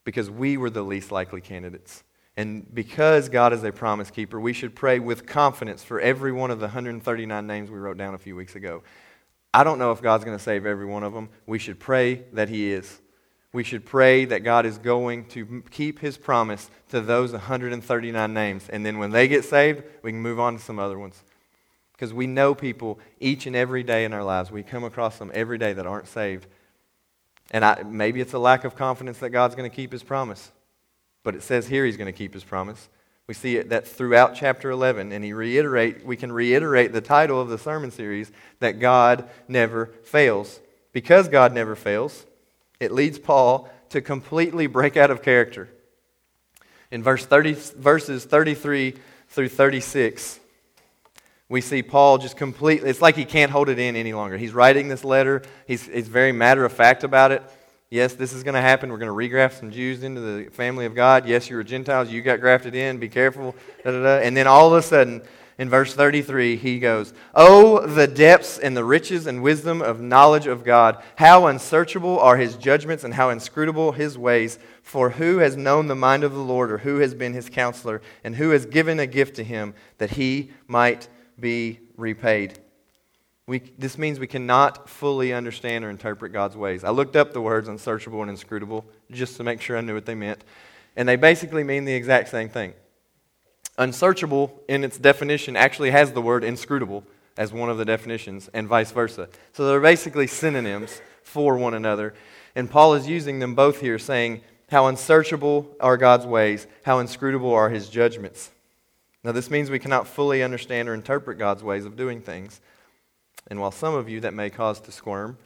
because 0.04 0.30
we 0.30 0.56
were 0.56 0.70
the 0.70 0.82
least 0.82 1.12
likely 1.12 1.40
candidates. 1.40 2.02
And 2.36 2.72
because 2.74 3.28
God 3.28 3.52
is 3.52 3.62
a 3.64 3.72
promise 3.72 4.10
keeper, 4.10 4.40
we 4.40 4.52
should 4.52 4.74
pray 4.74 4.98
with 4.98 5.26
confidence 5.26 5.82
for 5.82 6.00
every 6.00 6.32
one 6.32 6.50
of 6.50 6.58
the 6.58 6.66
139 6.66 7.46
names 7.46 7.70
we 7.70 7.78
wrote 7.78 7.98
down 7.98 8.14
a 8.14 8.18
few 8.18 8.34
weeks 8.34 8.56
ago. 8.56 8.82
I 9.52 9.64
don't 9.64 9.78
know 9.78 9.92
if 9.92 10.00
God's 10.00 10.24
going 10.24 10.36
to 10.36 10.42
save 10.42 10.64
every 10.64 10.86
one 10.86 11.02
of 11.02 11.12
them. 11.12 11.28
We 11.46 11.58
should 11.58 11.78
pray 11.78 12.24
that 12.32 12.48
He 12.48 12.72
is 12.72 13.00
we 13.52 13.64
should 13.64 13.84
pray 13.84 14.24
that 14.26 14.44
God 14.44 14.64
is 14.64 14.78
going 14.78 15.24
to 15.26 15.62
keep 15.70 15.98
his 15.98 16.16
promise 16.16 16.70
to 16.90 17.00
those 17.00 17.32
139 17.32 18.32
names. 18.32 18.68
And 18.68 18.86
then 18.86 18.98
when 18.98 19.10
they 19.10 19.26
get 19.26 19.44
saved, 19.44 19.82
we 20.02 20.12
can 20.12 20.20
move 20.20 20.38
on 20.38 20.56
to 20.56 20.62
some 20.62 20.78
other 20.78 20.98
ones. 20.98 21.22
Because 21.92 22.14
we 22.14 22.26
know 22.26 22.54
people 22.54 23.00
each 23.18 23.46
and 23.46 23.56
every 23.56 23.82
day 23.82 24.04
in 24.04 24.12
our 24.12 24.22
lives. 24.22 24.50
We 24.50 24.62
come 24.62 24.84
across 24.84 25.18
them 25.18 25.30
every 25.34 25.58
day 25.58 25.72
that 25.72 25.86
aren't 25.86 26.06
saved. 26.06 26.46
And 27.50 27.64
I, 27.64 27.82
maybe 27.82 28.20
it's 28.20 28.32
a 28.32 28.38
lack 28.38 28.64
of 28.64 28.76
confidence 28.76 29.18
that 29.18 29.30
God's 29.30 29.56
going 29.56 29.68
to 29.68 29.74
keep 29.74 29.92
his 29.92 30.04
promise. 30.04 30.52
But 31.24 31.34
it 31.34 31.42
says 31.42 31.66
here 31.66 31.84
he's 31.84 31.96
going 31.96 32.06
to 32.06 32.16
keep 32.16 32.32
his 32.32 32.44
promise. 32.44 32.88
We 33.26 33.34
see 33.34 33.56
it 33.56 33.68
that 33.68 33.86
throughout 33.86 34.34
chapter 34.34 34.70
11, 34.70 35.12
and 35.12 35.24
he 35.24 35.32
reiterate, 35.32 36.04
we 36.04 36.16
can 36.16 36.32
reiterate 36.32 36.92
the 36.92 37.00
title 37.00 37.40
of 37.40 37.48
the 37.48 37.58
sermon 37.58 37.90
series 37.90 38.32
that 38.60 38.80
God 38.80 39.28
never 39.46 39.86
fails. 40.04 40.60
Because 40.92 41.28
God 41.28 41.52
never 41.52 41.76
fails, 41.76 42.26
it 42.80 42.90
leads 42.90 43.18
Paul 43.18 43.68
to 43.90 44.00
completely 44.00 44.66
break 44.66 44.96
out 44.96 45.10
of 45.10 45.22
character. 45.22 45.68
In 46.90 47.02
verse 47.02 47.24
30, 47.24 47.52
verses 47.76 48.24
33 48.24 48.96
through 49.28 49.48
36, 49.48 50.40
we 51.48 51.60
see 51.60 51.82
Paul 51.82 52.18
just 52.18 52.36
completely, 52.36 52.88
it's 52.88 53.02
like 53.02 53.16
he 53.16 53.24
can't 53.24 53.50
hold 53.50 53.68
it 53.68 53.78
in 53.78 53.94
any 53.94 54.12
longer. 54.12 54.36
He's 54.36 54.52
writing 54.52 54.88
this 54.88 55.04
letter, 55.04 55.42
he's, 55.66 55.86
he's 55.86 56.08
very 56.08 56.32
matter 56.32 56.64
of 56.64 56.72
fact 56.72 57.04
about 57.04 57.30
it. 57.30 57.42
Yes, 57.90 58.14
this 58.14 58.32
is 58.32 58.44
going 58.44 58.54
to 58.54 58.60
happen. 58.60 58.88
We're 58.90 58.98
going 58.98 59.08
to 59.08 59.36
regraft 59.36 59.58
some 59.58 59.72
Jews 59.72 60.04
into 60.04 60.20
the 60.20 60.48
family 60.50 60.86
of 60.86 60.94
God. 60.94 61.26
Yes, 61.26 61.50
you're 61.50 61.64
Gentiles. 61.64 62.08
You 62.08 62.22
got 62.22 62.40
grafted 62.40 62.76
in. 62.76 62.98
Be 62.98 63.08
careful. 63.08 63.52
Da, 63.82 63.90
da, 63.90 64.00
da. 64.00 64.16
And 64.18 64.36
then 64.36 64.46
all 64.46 64.72
of 64.72 64.74
a 64.74 64.82
sudden, 64.82 65.22
in 65.60 65.68
verse 65.68 65.92
33, 65.92 66.56
he 66.56 66.78
goes, 66.78 67.12
Oh, 67.34 67.86
the 67.86 68.06
depths 68.06 68.58
and 68.58 68.74
the 68.74 68.82
riches 68.82 69.26
and 69.26 69.42
wisdom 69.42 69.82
of 69.82 70.00
knowledge 70.00 70.46
of 70.46 70.64
God! 70.64 71.02
How 71.16 71.48
unsearchable 71.48 72.18
are 72.18 72.38
his 72.38 72.56
judgments 72.56 73.04
and 73.04 73.12
how 73.12 73.28
inscrutable 73.28 73.92
his 73.92 74.16
ways! 74.16 74.58
For 74.82 75.10
who 75.10 75.36
has 75.36 75.58
known 75.58 75.86
the 75.86 75.94
mind 75.94 76.24
of 76.24 76.32
the 76.32 76.40
Lord, 76.40 76.72
or 76.72 76.78
who 76.78 77.00
has 77.00 77.12
been 77.12 77.34
his 77.34 77.50
counselor, 77.50 78.00
and 78.24 78.36
who 78.36 78.50
has 78.50 78.64
given 78.64 78.98
a 78.98 79.06
gift 79.06 79.36
to 79.36 79.44
him 79.44 79.74
that 79.98 80.12
he 80.12 80.50
might 80.66 81.08
be 81.38 81.80
repaid? 81.94 82.58
We, 83.46 83.58
this 83.76 83.98
means 83.98 84.18
we 84.18 84.26
cannot 84.26 84.88
fully 84.88 85.34
understand 85.34 85.84
or 85.84 85.90
interpret 85.90 86.32
God's 86.32 86.56
ways. 86.56 86.84
I 86.84 86.90
looked 86.90 87.16
up 87.16 87.34
the 87.34 87.42
words 87.42 87.68
unsearchable 87.68 88.22
and 88.22 88.30
inscrutable 88.30 88.86
just 89.10 89.36
to 89.36 89.44
make 89.44 89.60
sure 89.60 89.76
I 89.76 89.82
knew 89.82 89.92
what 89.92 90.06
they 90.06 90.14
meant. 90.14 90.42
And 90.96 91.06
they 91.06 91.16
basically 91.16 91.64
mean 91.64 91.84
the 91.84 91.92
exact 91.92 92.30
same 92.30 92.48
thing. 92.48 92.72
Unsearchable, 93.78 94.62
in 94.68 94.84
its 94.84 94.98
definition, 94.98 95.56
actually 95.56 95.90
has 95.90 96.12
the 96.12 96.22
word 96.22 96.44
inscrutable 96.44 97.04
as 97.36 97.52
one 97.52 97.70
of 97.70 97.78
the 97.78 97.84
definitions, 97.84 98.50
and 98.52 98.68
vice 98.68 98.92
versa. 98.92 99.28
So 99.52 99.66
they're 99.66 99.80
basically 99.80 100.26
synonyms 100.26 101.00
for 101.22 101.56
one 101.56 101.74
another. 101.74 102.12
And 102.54 102.70
Paul 102.70 102.94
is 102.94 103.08
using 103.08 103.38
them 103.38 103.54
both 103.54 103.80
here, 103.80 103.98
saying, 103.98 104.42
How 104.68 104.86
unsearchable 104.86 105.74
are 105.80 105.96
God's 105.96 106.26
ways, 106.26 106.66
how 106.84 106.98
inscrutable 106.98 107.52
are 107.52 107.70
his 107.70 107.88
judgments. 107.88 108.50
Now, 109.22 109.32
this 109.32 109.50
means 109.50 109.70
we 109.70 109.78
cannot 109.78 110.06
fully 110.06 110.42
understand 110.42 110.88
or 110.88 110.94
interpret 110.94 111.38
God's 111.38 111.62
ways 111.62 111.84
of 111.84 111.96
doing 111.96 112.20
things. 112.20 112.60
And 113.46 113.60
while 113.60 113.70
some 113.70 113.94
of 113.94 114.08
you 114.08 114.20
that 114.20 114.34
may 114.34 114.50
cause 114.50 114.80
to 114.80 114.92
squirm 114.92 115.38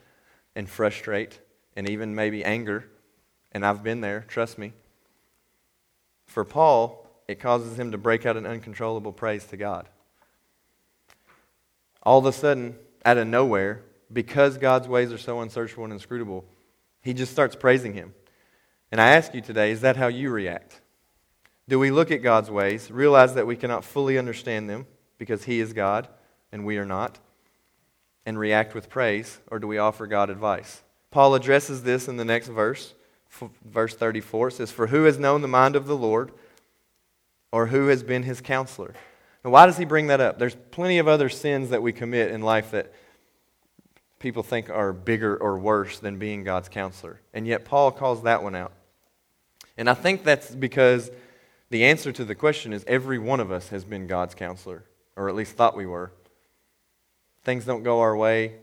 and 0.54 0.68
frustrate 0.68 1.40
and 1.76 1.88
even 1.88 2.14
maybe 2.14 2.44
anger, 2.44 2.88
and 3.52 3.64
I've 3.64 3.82
been 3.82 4.00
there, 4.00 4.24
trust 4.26 4.58
me, 4.58 4.72
for 6.26 6.44
Paul, 6.44 7.03
it 7.26 7.40
causes 7.40 7.78
him 7.78 7.92
to 7.92 7.98
break 7.98 8.26
out 8.26 8.36
in 8.36 8.46
uncontrollable 8.46 9.12
praise 9.12 9.44
to 9.46 9.56
God. 9.56 9.88
All 12.02 12.18
of 12.18 12.26
a 12.26 12.32
sudden, 12.32 12.76
out 13.04 13.16
of 13.16 13.26
nowhere, 13.26 13.82
because 14.12 14.58
God's 14.58 14.88
ways 14.88 15.12
are 15.12 15.18
so 15.18 15.40
unsearchable 15.40 15.84
and 15.84 15.92
inscrutable, 15.92 16.44
he 17.02 17.14
just 17.14 17.32
starts 17.32 17.56
praising 17.56 17.94
him. 17.94 18.14
And 18.92 19.00
I 19.00 19.12
ask 19.12 19.34
you 19.34 19.40
today, 19.40 19.70
is 19.70 19.80
that 19.80 19.96
how 19.96 20.08
you 20.08 20.30
react? 20.30 20.80
Do 21.68 21.78
we 21.78 21.90
look 21.90 22.10
at 22.10 22.22
God's 22.22 22.50
ways, 22.50 22.90
realize 22.90 23.34
that 23.34 23.46
we 23.46 23.56
cannot 23.56 23.84
fully 23.84 24.18
understand 24.18 24.68
them 24.68 24.86
because 25.18 25.44
he 25.44 25.60
is 25.60 25.72
God 25.72 26.08
and 26.52 26.64
we 26.64 26.76
are 26.78 26.84
not, 26.84 27.18
and 28.26 28.38
react 28.38 28.74
with 28.74 28.88
praise, 28.88 29.40
or 29.50 29.58
do 29.58 29.66
we 29.66 29.78
offer 29.78 30.06
God 30.06 30.30
advice? 30.30 30.82
Paul 31.10 31.34
addresses 31.34 31.82
this 31.82 32.06
in 32.06 32.16
the 32.16 32.24
next 32.24 32.48
verse, 32.48 32.94
verse 33.64 33.94
34. 33.94 34.48
It 34.48 34.52
says, 34.52 34.70
For 34.70 34.88
who 34.88 35.04
has 35.04 35.18
known 35.18 35.42
the 35.42 35.48
mind 35.48 35.74
of 35.74 35.86
the 35.86 35.96
Lord? 35.96 36.32
Or 37.55 37.66
who 37.66 37.86
has 37.86 38.02
been 38.02 38.24
his 38.24 38.40
counselor? 38.40 38.92
Now, 39.44 39.52
why 39.52 39.66
does 39.66 39.76
he 39.76 39.84
bring 39.84 40.09
that 40.09 40.20
up? 40.20 40.40
There's 40.40 40.57
plenty 40.72 40.98
of 40.98 41.07
other 41.07 41.28
sins 41.28 41.70
that 41.70 41.82
we 41.82 41.92
commit 41.92 42.32
in 42.32 42.42
life 42.42 42.72
that 42.72 42.92
people 44.18 44.42
think 44.42 44.70
are 44.70 44.92
bigger 44.92 45.36
or 45.36 45.57
worse 45.57 46.00
than 46.00 46.18
being 46.18 46.42
God's 46.42 46.68
counselor. 46.68 47.20
And 47.32 47.46
yet, 47.46 47.64
Paul 47.64 47.92
calls 47.92 48.24
that 48.24 48.42
one 48.42 48.57
out. 48.57 48.72
And 49.76 49.88
I 49.88 49.94
think 49.94 50.24
that's 50.24 50.52
because 50.52 51.12
the 51.70 51.84
answer 51.84 52.11
to 52.11 52.24
the 52.24 52.34
question 52.34 52.72
is 52.72 52.82
every 52.88 53.20
one 53.20 53.38
of 53.38 53.52
us 53.52 53.68
has 53.68 53.84
been 53.84 54.09
God's 54.09 54.34
counselor, 54.34 54.82
or 55.14 55.28
at 55.28 55.36
least 55.36 55.52
thought 55.52 55.76
we 55.76 55.86
were. 55.86 56.11
Things 57.44 57.64
don't 57.64 57.84
go 57.84 58.00
our 58.00 58.16
way. 58.16 58.57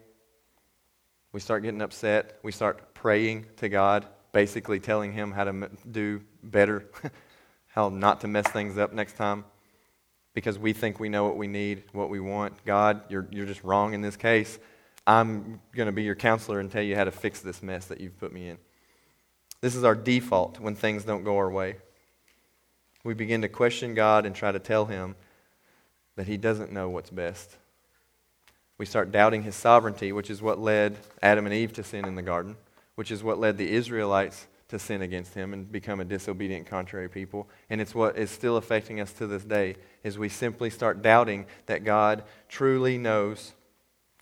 We 1.32 1.39
start 1.39 1.64
getting 1.64 1.82
upset. 1.82 2.39
We 2.44 2.52
start 2.52 2.94
praying 2.94 3.46
to 3.58 3.70
God, 3.70 4.06
basically 4.34 4.82
telling 4.82 5.14
Him 5.14 5.32
how 5.32 5.46
to 5.46 5.70
do 5.89 6.20
better, 6.44 6.89
how 7.74 7.90
not 7.90 8.22
to 8.22 8.28
mess 8.28 8.48
things 8.48 8.78
up 8.78 8.94
next 8.94 9.16
time 9.16 9.46
because 10.34 10.58
we 10.60 10.74
think 10.74 11.00
we 11.00 11.10
know 11.10 11.26
what 11.26 11.38
we 11.38 11.48
need, 11.48 11.84
what 11.94 12.10
we 12.10 12.20
want. 12.20 12.54
God, 12.66 13.02
you're, 13.10 13.28
you're 13.32 13.46
just 13.46 13.64
wrong 13.64 13.94
in 13.94 14.02
this 14.02 14.16
case. 14.16 14.60
I'm 15.08 15.60
going 15.74 15.88
to 15.88 15.92
be 15.92 16.04
your 16.04 16.16
counselor 16.16 16.60
and 16.60 16.72
tell 16.72 16.84
you 16.84 16.96
how 16.96 17.06
to 17.06 17.12
fix 17.12 17.40
this 17.42 17.64
mess 17.64 17.86
that 17.86 18.00
you've 18.00 18.18
put 18.20 18.32
me 18.32 18.50
in. 18.50 18.58
This 19.62 19.76
is 19.76 19.84
our 19.84 19.96
default 19.96 20.60
when 20.60 20.76
things 20.76 21.04
don't 21.04 21.24
go 21.24 21.38
our 21.38 21.50
way. 21.50 21.78
We 23.04 23.14
begin 23.14 23.42
to 23.42 23.50
question 23.50 23.96
God 23.96 24.26
and 24.26 24.36
try 24.36 24.52
to 24.52 24.60
tell 24.60 24.86
Him 24.86 25.16
that 26.16 26.28
He 26.28 26.38
doesn't 26.38 26.72
know 26.72 26.90
what's 26.90 27.10
best. 27.10 27.58
We 28.78 28.86
start 28.86 29.12
doubting 29.12 29.44
His 29.44 29.56
sovereignty, 29.56 30.12
which 30.12 30.30
is 30.30 30.42
what 30.42 30.60
led 30.60 30.98
Adam 31.22 31.46
and 31.46 31.54
Eve 31.54 31.74
to 31.74 31.84
sin 31.84 32.06
in 32.06 32.16
the 32.16 32.22
garden, 32.22 32.58
which 32.96 33.12
is 33.12 33.24
what 33.24 33.40
led 33.40 33.58
the 33.58 33.72
Israelites 33.72 34.48
to 34.72 34.80
sin 34.80 35.02
against 35.02 35.34
him 35.34 35.54
and 35.54 35.72
become 35.72 36.00
a 36.00 36.06
disobedient 36.06 36.66
contrary 36.66 37.10
people. 37.10 37.48
And 37.70 37.80
it's 37.80 37.94
what 37.94 38.18
is 38.18 38.32
still 38.32 38.56
affecting 38.56 39.00
us 39.00 39.12
to 39.14 39.28
this 39.28 39.44
day 39.44 39.76
is 40.04 40.18
we 40.18 40.30
simply 40.30 40.70
start 40.70 41.02
doubting 41.02 41.46
that 41.66 41.84
god 41.84 42.24
truly 42.50 42.98
knows 42.98 43.54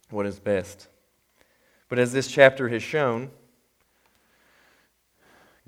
what 0.10 0.26
is 0.26 0.40
best. 0.40 0.88
But 1.88 2.00
as 2.00 2.14
this 2.14 2.28
chapter 2.28 2.68
has 2.70 2.84
shown 2.84 3.30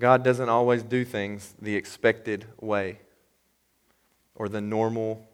god 0.00 0.24
doesn't 0.24 0.48
always 0.48 0.82
do 0.82 1.04
things 1.04 1.54
the 1.62 1.76
expected 1.76 2.44
way 2.60 2.98
or 4.34 4.48
the 4.48 4.60
normal 4.60 5.24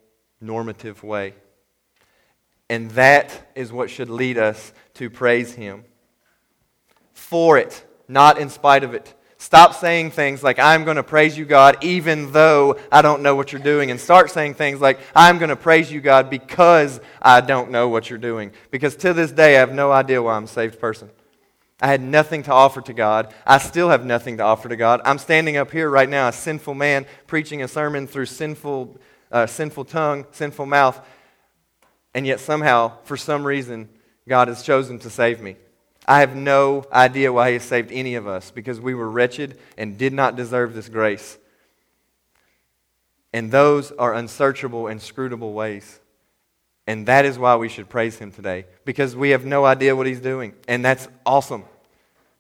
normative 0.43 1.03
way. 1.03 1.35
And 2.69 2.91
that 2.91 3.51
is 3.55 3.73
what 3.73 3.89
should 3.89 4.11
lead 4.11 4.37
us 4.37 4.75
to 4.95 5.09
praise 5.09 5.55
him 5.55 5.85
for 7.15 7.57
it 7.57 7.85
not 8.09 8.39
in 8.39 8.49
spite 8.49 8.83
of 8.85 8.95
it 8.95 9.15
Stop 9.41 9.74
saying 9.74 10.11
things 10.11 10.43
like, 10.43 10.59
I'm 10.59 10.82
going 10.82 10.97
to 10.97 11.05
praise 11.05 11.39
you, 11.39 11.45
God, 11.45 11.82
even 11.84 12.32
though 12.32 12.76
I 12.91 13.03
don't 13.03 13.22
know 13.22 13.36
what 13.36 13.53
you're 13.53 13.62
doing. 13.62 13.93
And 13.93 14.01
start 14.01 14.32
saying 14.32 14.55
things 14.55 14.80
like, 14.80 14.99
I'm 15.14 15.39
going 15.39 15.51
to 15.51 15.57
praise 15.57 15.93
you, 15.93 16.01
God, 16.01 16.28
because 16.28 17.01
I 17.22 17.41
don't 17.41 17.70
know 17.70 17.89
what 17.89 18.11
you're 18.11 18.18
doing. 18.18 18.51
Because 18.72 18.97
to 18.97 19.12
this 19.14 19.30
day, 19.30 19.57
I 19.57 19.61
have 19.61 19.72
no 19.72 19.93
idea 19.93 20.20
why 20.20 20.34
I'm 20.34 20.45
a 20.45 20.49
saved 20.49 20.80
person. 20.80 21.09
I 21.80 21.86
had 21.86 22.03
nothing 22.03 22.43
to 22.43 22.53
offer 22.53 22.80
to 22.80 22.93
God. 22.93 23.32
I 23.47 23.59
still 23.59 23.91
have 23.91 24.05
nothing 24.05 24.39
to 24.39 24.43
offer 24.43 24.68
to 24.68 24.76
God. 24.76 25.01
I'm 25.05 25.18
standing 25.18 25.57
up 25.57 25.70
here 25.70 25.89
right 25.89 26.09
now, 26.09 26.26
a 26.26 26.32
sinful 26.32 26.74
man, 26.74 27.07
preaching 27.28 27.62
a 27.62 27.68
sermon 27.68 28.09
through 28.09 28.26
sinful, 28.26 28.99
uh, 29.30 29.47
sinful 29.47 29.84
tongue, 29.84 30.26
sinful 30.32 30.66
mouth. 30.66 31.01
And 32.12 32.26
yet, 32.26 32.41
somehow, 32.41 32.99
for 33.05 33.16
some 33.16 33.47
reason, 33.47 33.89
God 34.26 34.49
has 34.49 34.64
chosen 34.64 34.99
to 34.99 35.11
save 35.11 35.41
me. 35.41 35.55
I 36.09 36.21
have 36.21 36.35
no 36.35 36.85
idea 36.91 37.31
why 37.31 37.51
He 37.51 37.53
has 37.55 37.65
saved 37.65 37.93
any 37.93 38.15
of 38.15 38.27
us 38.27 38.51
because 38.51 38.81
we 38.81 38.95
were 38.95 39.11
wretched 39.11 39.59
and 39.77 39.99
did 39.99 40.15
not 40.15 40.37
deserve 40.37 40.73
this 40.75 40.89
grace. 40.89 41.37
And 43.35 43.53
those 43.53 43.93
are 43.93 44.15
unsearchable, 44.15 44.89
inscrutable 44.89 45.53
ways. 45.53 46.01
And 46.87 47.05
that 47.07 47.27
is 47.27 47.39
why 47.39 47.57
we 47.57 47.69
should 47.69 47.91
praise 47.91 48.17
Him 48.17 48.33
today 48.33 48.65
because 48.87 49.15
we 49.15 49.31
have 49.31 49.45
no 49.45 49.67
idea 49.67 49.95
what 49.95 50.07
He's 50.07 50.21
doing. 50.21 50.55
And 50.67 50.83
that's 50.83 51.07
awesome. 51.27 51.65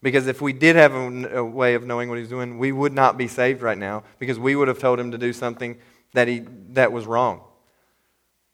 Because 0.00 0.28
if 0.28 0.40
we 0.40 0.54
did 0.54 0.76
have 0.76 0.94
a, 0.94 1.38
a 1.40 1.44
way 1.44 1.74
of 1.74 1.84
knowing 1.84 2.08
what 2.08 2.16
He's 2.16 2.30
doing, 2.30 2.58
we 2.58 2.72
would 2.72 2.94
not 2.94 3.18
be 3.18 3.28
saved 3.28 3.60
right 3.60 3.76
now 3.76 4.02
because 4.18 4.38
we 4.38 4.56
would 4.56 4.68
have 4.68 4.78
told 4.78 4.98
Him 4.98 5.10
to 5.10 5.18
do 5.18 5.34
something 5.34 5.76
that, 6.14 6.26
he, 6.26 6.46
that 6.70 6.90
was 6.90 7.04
wrong. 7.04 7.42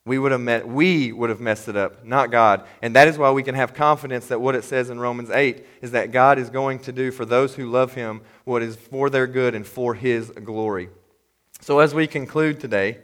We 0.06 0.18
would 0.18 0.32
have 0.32 0.40
met, 0.40 0.68
we 0.68 1.12
would 1.12 1.30
have 1.30 1.40
messed 1.40 1.66
it 1.68 1.76
up, 1.76 2.04
not 2.04 2.30
God. 2.30 2.66
And 2.82 2.94
that 2.94 3.08
is 3.08 3.16
why 3.16 3.30
we 3.30 3.42
can 3.42 3.54
have 3.54 3.72
confidence 3.72 4.26
that 4.26 4.40
what 4.40 4.54
it 4.54 4.64
says 4.64 4.90
in 4.90 5.00
Romans 5.00 5.30
8 5.30 5.64
is 5.80 5.92
that 5.92 6.12
God 6.12 6.38
is 6.38 6.50
going 6.50 6.80
to 6.80 6.92
do 6.92 7.10
for 7.10 7.24
those 7.24 7.54
who 7.54 7.70
love 7.70 7.94
him 7.94 8.20
what 8.44 8.62
is 8.62 8.76
for 8.76 9.08
their 9.08 9.26
good 9.26 9.54
and 9.54 9.66
for 9.66 9.94
his 9.94 10.30
glory. 10.30 10.90
So 11.60 11.78
as 11.78 11.94
we 11.94 12.06
conclude 12.06 12.60
today, 12.60 12.98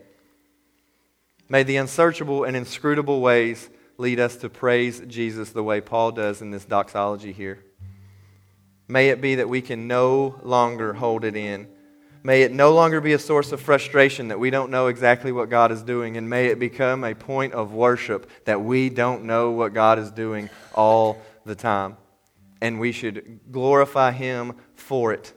may 1.48 1.62
the 1.62 1.78
unsearchable 1.78 2.44
and 2.44 2.54
inscrutable 2.54 3.22
ways 3.22 3.70
lead 3.96 4.20
us 4.20 4.36
to 4.36 4.50
praise 4.50 5.00
Jesus 5.06 5.50
the 5.50 5.62
way 5.62 5.80
Paul 5.80 6.12
does 6.12 6.42
in 6.42 6.50
this 6.50 6.66
doxology 6.66 7.32
here. 7.32 7.64
May 8.88 9.08
it 9.08 9.22
be 9.22 9.36
that 9.36 9.48
we 9.48 9.62
can 9.62 9.86
no 9.86 10.38
longer 10.42 10.92
hold 10.92 11.24
it 11.24 11.36
in 11.36 11.68
May 12.22 12.42
it 12.42 12.52
no 12.52 12.74
longer 12.74 13.00
be 13.00 13.14
a 13.14 13.18
source 13.18 13.50
of 13.50 13.62
frustration 13.62 14.28
that 14.28 14.38
we 14.38 14.50
don't 14.50 14.70
know 14.70 14.88
exactly 14.88 15.32
what 15.32 15.48
God 15.48 15.72
is 15.72 15.82
doing, 15.82 16.18
and 16.18 16.28
may 16.28 16.46
it 16.46 16.58
become 16.58 17.02
a 17.02 17.14
point 17.14 17.54
of 17.54 17.72
worship 17.72 18.30
that 18.44 18.60
we 18.60 18.90
don't 18.90 19.24
know 19.24 19.52
what 19.52 19.72
God 19.72 19.98
is 19.98 20.10
doing 20.10 20.50
all 20.74 21.22
the 21.46 21.54
time. 21.54 21.96
And 22.60 22.78
we 22.78 22.92
should 22.92 23.40
glorify 23.50 24.12
Him 24.12 24.54
for 24.74 25.14
it 25.14 25.32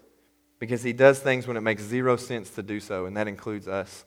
because 0.60 0.84
He 0.84 0.92
does 0.92 1.20
things 1.20 1.48
when 1.48 1.56
it 1.56 1.62
makes 1.62 1.84
zero 1.84 2.18
sense 2.18 2.50
to 2.52 2.64
do 2.64 2.82
so, 2.82 3.06
and 3.06 3.16
that 3.16 3.30
includes 3.30 3.68
us. 3.70 4.04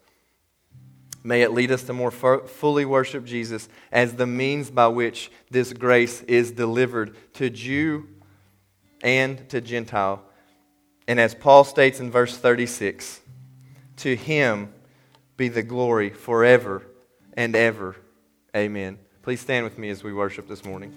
May 1.25 1.43
it 1.43 1.53
lead 1.53 1.73
us 1.73 1.83
to 1.85 1.95
more 1.95 2.11
fully 2.11 2.85
worship 2.85 3.25
Jesus 3.25 3.71
as 3.91 4.15
the 4.15 4.27
means 4.27 4.71
by 4.71 4.89
which 4.89 5.33
this 5.51 5.73
grace 5.73 6.21
is 6.23 6.53
delivered 6.53 7.17
to 7.35 7.49
Jew 7.49 8.07
and 9.03 9.49
to 9.49 9.63
Gentile 9.63 10.23
and 11.09 11.21
as 11.21 11.35
Paul 11.35 11.65
states 11.65 12.01
in 12.01 12.11
verse 12.11 12.37
36, 12.37 13.21
to 13.99 14.17
him 14.17 14.73
be 15.37 15.49
the 15.49 15.63
glory 15.63 16.11
forever 16.11 16.83
and 17.35 17.55
ever. 17.55 17.97
Amen. 18.55 18.99
Please 19.23 19.41
stand 19.41 19.65
with 19.65 19.79
me 19.79 19.89
as 19.91 20.03
we 20.03 20.13
worship 20.13 20.49
this 20.49 20.65
morning. 20.65 20.95